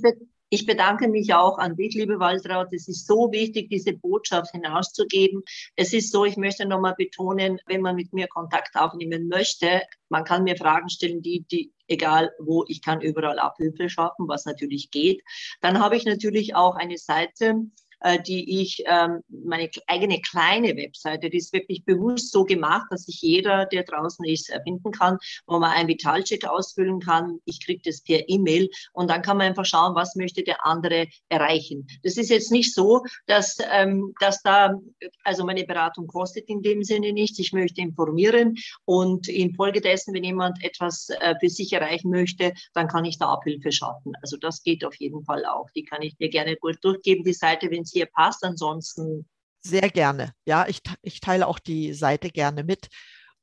ich 0.50 0.66
bedanke 0.66 1.08
mich 1.08 1.32
auch 1.32 1.58
an 1.58 1.76
dich, 1.76 1.94
liebe 1.94 2.18
Waltraud. 2.18 2.72
Es 2.72 2.88
ist 2.88 3.06
so 3.06 3.30
wichtig, 3.30 3.70
diese 3.70 3.92
Botschaft 3.92 4.50
hinauszugeben. 4.50 5.42
Es 5.76 5.92
ist 5.92 6.10
so, 6.10 6.24
ich 6.24 6.36
möchte 6.36 6.66
nochmal 6.66 6.94
betonen, 6.98 7.60
wenn 7.66 7.80
man 7.80 7.94
mit 7.94 8.12
mir 8.12 8.26
Kontakt 8.26 8.74
aufnehmen 8.74 9.28
möchte, 9.28 9.82
man 10.08 10.24
kann 10.24 10.42
mir 10.42 10.56
Fragen 10.56 10.88
stellen, 10.88 11.22
die, 11.22 11.46
die, 11.50 11.72
egal 11.86 12.32
wo, 12.40 12.64
ich 12.66 12.82
kann 12.82 13.00
überall 13.00 13.38
Abhilfe 13.38 13.88
schaffen, 13.88 14.26
was 14.28 14.44
natürlich 14.44 14.90
geht. 14.90 15.22
Dann 15.60 15.78
habe 15.78 15.96
ich 15.96 16.04
natürlich 16.04 16.56
auch 16.56 16.74
eine 16.74 16.98
Seite, 16.98 17.54
äh, 18.00 18.20
die 18.22 18.60
ich, 18.60 18.82
ähm, 18.86 19.22
meine 19.28 19.70
eigene 19.86 20.20
kleine 20.20 20.76
Webseite, 20.76 21.30
die 21.30 21.38
ist 21.38 21.52
wirklich 21.52 21.84
bewusst 21.84 22.32
so 22.32 22.44
gemacht, 22.44 22.86
dass 22.90 23.04
sich 23.04 23.20
jeder, 23.20 23.66
der 23.66 23.84
draußen 23.84 24.24
ist, 24.24 24.52
finden 24.64 24.92
kann, 24.92 25.18
wo 25.46 25.58
man 25.58 25.72
einen 25.72 25.88
Vitalcheck 25.88 26.44
ausfüllen 26.44 27.00
kann. 27.00 27.40
Ich 27.44 27.64
kriege 27.64 27.82
das 27.84 28.02
per 28.02 28.28
E-Mail 28.28 28.70
und 28.92 29.10
dann 29.10 29.22
kann 29.22 29.36
man 29.36 29.48
einfach 29.48 29.64
schauen, 29.64 29.94
was 29.94 30.16
möchte 30.16 30.42
der 30.42 30.66
andere 30.66 31.08
erreichen. 31.28 31.86
Das 32.02 32.16
ist 32.16 32.30
jetzt 32.30 32.50
nicht 32.50 32.74
so, 32.74 33.04
dass, 33.26 33.58
ähm, 33.72 34.14
dass 34.20 34.42
da, 34.42 34.78
also 35.24 35.44
meine 35.44 35.64
Beratung 35.64 36.06
kostet 36.06 36.48
in 36.48 36.62
dem 36.62 36.82
Sinne 36.82 37.12
nichts. 37.12 37.38
Ich 37.38 37.52
möchte 37.52 37.80
informieren 37.80 38.56
und 38.84 39.28
infolgedessen, 39.28 40.14
wenn 40.14 40.24
jemand 40.24 40.62
etwas 40.64 41.10
äh, 41.10 41.34
für 41.40 41.48
sich 41.48 41.72
erreichen 41.72 42.10
möchte, 42.10 42.52
dann 42.74 42.88
kann 42.88 43.04
ich 43.04 43.18
da 43.18 43.26
Abhilfe 43.26 43.72
schaffen. 43.72 44.12
Also 44.22 44.36
das 44.36 44.62
geht 44.62 44.84
auf 44.84 44.94
jeden 44.96 45.24
Fall 45.24 45.44
auch. 45.44 45.68
Die 45.74 45.84
kann 45.84 46.02
ich 46.02 46.16
dir 46.16 46.28
gerne 46.28 46.56
gut 46.56 46.78
durchgeben, 46.82 47.24
die 47.24 47.32
Seite, 47.32 47.70
wenn 47.70 47.84
hier 47.92 48.06
passt. 48.06 48.44
Ansonsten. 48.44 49.28
Sehr 49.62 49.90
gerne. 49.90 50.32
Ja, 50.46 50.66
ich, 50.66 50.80
ich 51.02 51.20
teile 51.20 51.46
auch 51.46 51.58
die 51.58 51.92
Seite 51.92 52.30
gerne 52.30 52.64
mit. 52.64 52.88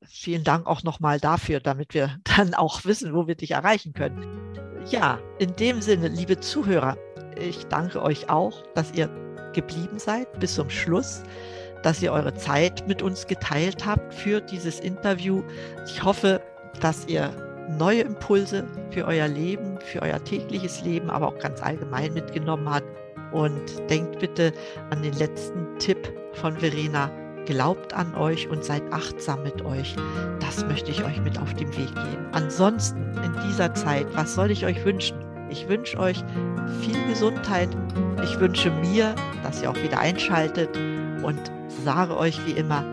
Vielen 0.06 0.44
Dank 0.44 0.68
auch 0.68 0.84
nochmal 0.84 1.20
dafür, 1.20 1.60
damit 1.60 1.94
wir 1.94 2.18
dann 2.38 2.54
auch 2.54 2.86
wissen, 2.86 3.14
wo 3.14 3.28
wir 3.28 3.36
dich 3.36 3.52
erreichen 3.52 3.94
können. 3.94 4.84
Ja, 4.90 5.20
in 5.40 5.56
dem 5.56 5.82
Sinne, 5.82 6.08
liebe 6.08 6.40
Zuhörer, 6.40 6.98
ich 7.40 7.66
danke 7.66 8.02
euch 8.02 8.30
auch, 8.30 8.64
dass 8.74 8.94
ihr 8.94 9.10
geblieben 9.54 10.00
seid 10.00 10.40
bis 10.40 10.56
zum 10.56 10.70
Schluss, 10.70 11.24
dass 11.84 12.02
ihr 12.02 12.12
eure 12.12 12.34
Zeit 12.36 12.88
mit 12.88 13.02
uns 13.02 13.28
geteilt 13.28 13.86
habt 13.86 14.14
für 14.14 14.42
dieses 14.42 14.80
Interview. 14.80 15.44
Ich 15.86 16.04
hoffe, 16.04 16.42
dass 16.80 17.06
ihr 17.08 17.32
neue 17.78 18.02
Impulse 18.02 18.66
für 18.92 19.06
euer 19.06 19.28
Leben, 19.28 19.80
für 19.82 20.02
euer 20.02 20.24
tägliches 20.24 20.82
Leben, 20.82 21.10
aber 21.10 21.28
auch 21.28 21.40
ganz 21.40 21.62
allgemein 21.62 22.14
mitgenommen 22.14 22.70
habt. 22.70 22.88
Und 23.32 23.90
denkt 23.90 24.20
bitte 24.20 24.54
an 24.90 25.02
den 25.02 25.14
letzten 25.14 25.78
Tipp 25.80 26.12
von 26.34 26.58
Verena. 26.58 27.12
Glaubt 27.46 27.94
an 27.94 28.14
euch 28.16 28.50
und 28.50 28.64
seid 28.64 28.84
achtsam 28.92 29.44
mit 29.44 29.64
euch. 29.64 29.96
Das 30.40 30.66
möchte 30.66 30.92
ich 30.92 31.04
euch 31.04 31.22
mit 31.22 31.40
auf 31.40 31.54
den 31.54 31.70
Weg 31.78 31.88
geben. 31.88 32.28
Ansonsten 32.34 33.00
in 33.24 33.34
dieser 33.48 33.74
Zeit, 33.74 34.06
was 34.16 34.36
soll 34.36 34.52
ich 34.52 34.66
euch 34.66 34.84
wünschen? 34.84 35.18
Ich 35.50 35.68
wünsche 35.70 35.98
euch 35.98 36.24
viel 36.82 37.08
Gesundheit. 37.08 37.70
Ich 38.24 38.40
wünsche 38.40 38.70
mir, 38.70 39.16
dass 39.44 39.62
ihr 39.62 39.70
auch 39.70 39.82
wieder 39.82 40.00
einschaltet 40.00 40.78
und 41.24 41.40
sage 41.86 42.18
euch 42.18 42.46
wie 42.46 42.52
immer, 42.52 42.84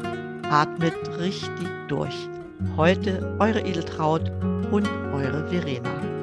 atmet 0.50 0.94
richtig 1.18 1.68
durch. 1.88 2.28
Heute 2.76 3.36
eure 3.40 3.60
Edeltraut 3.60 4.30
und 4.70 4.88
eure 5.12 5.48
Verena. 5.48 6.13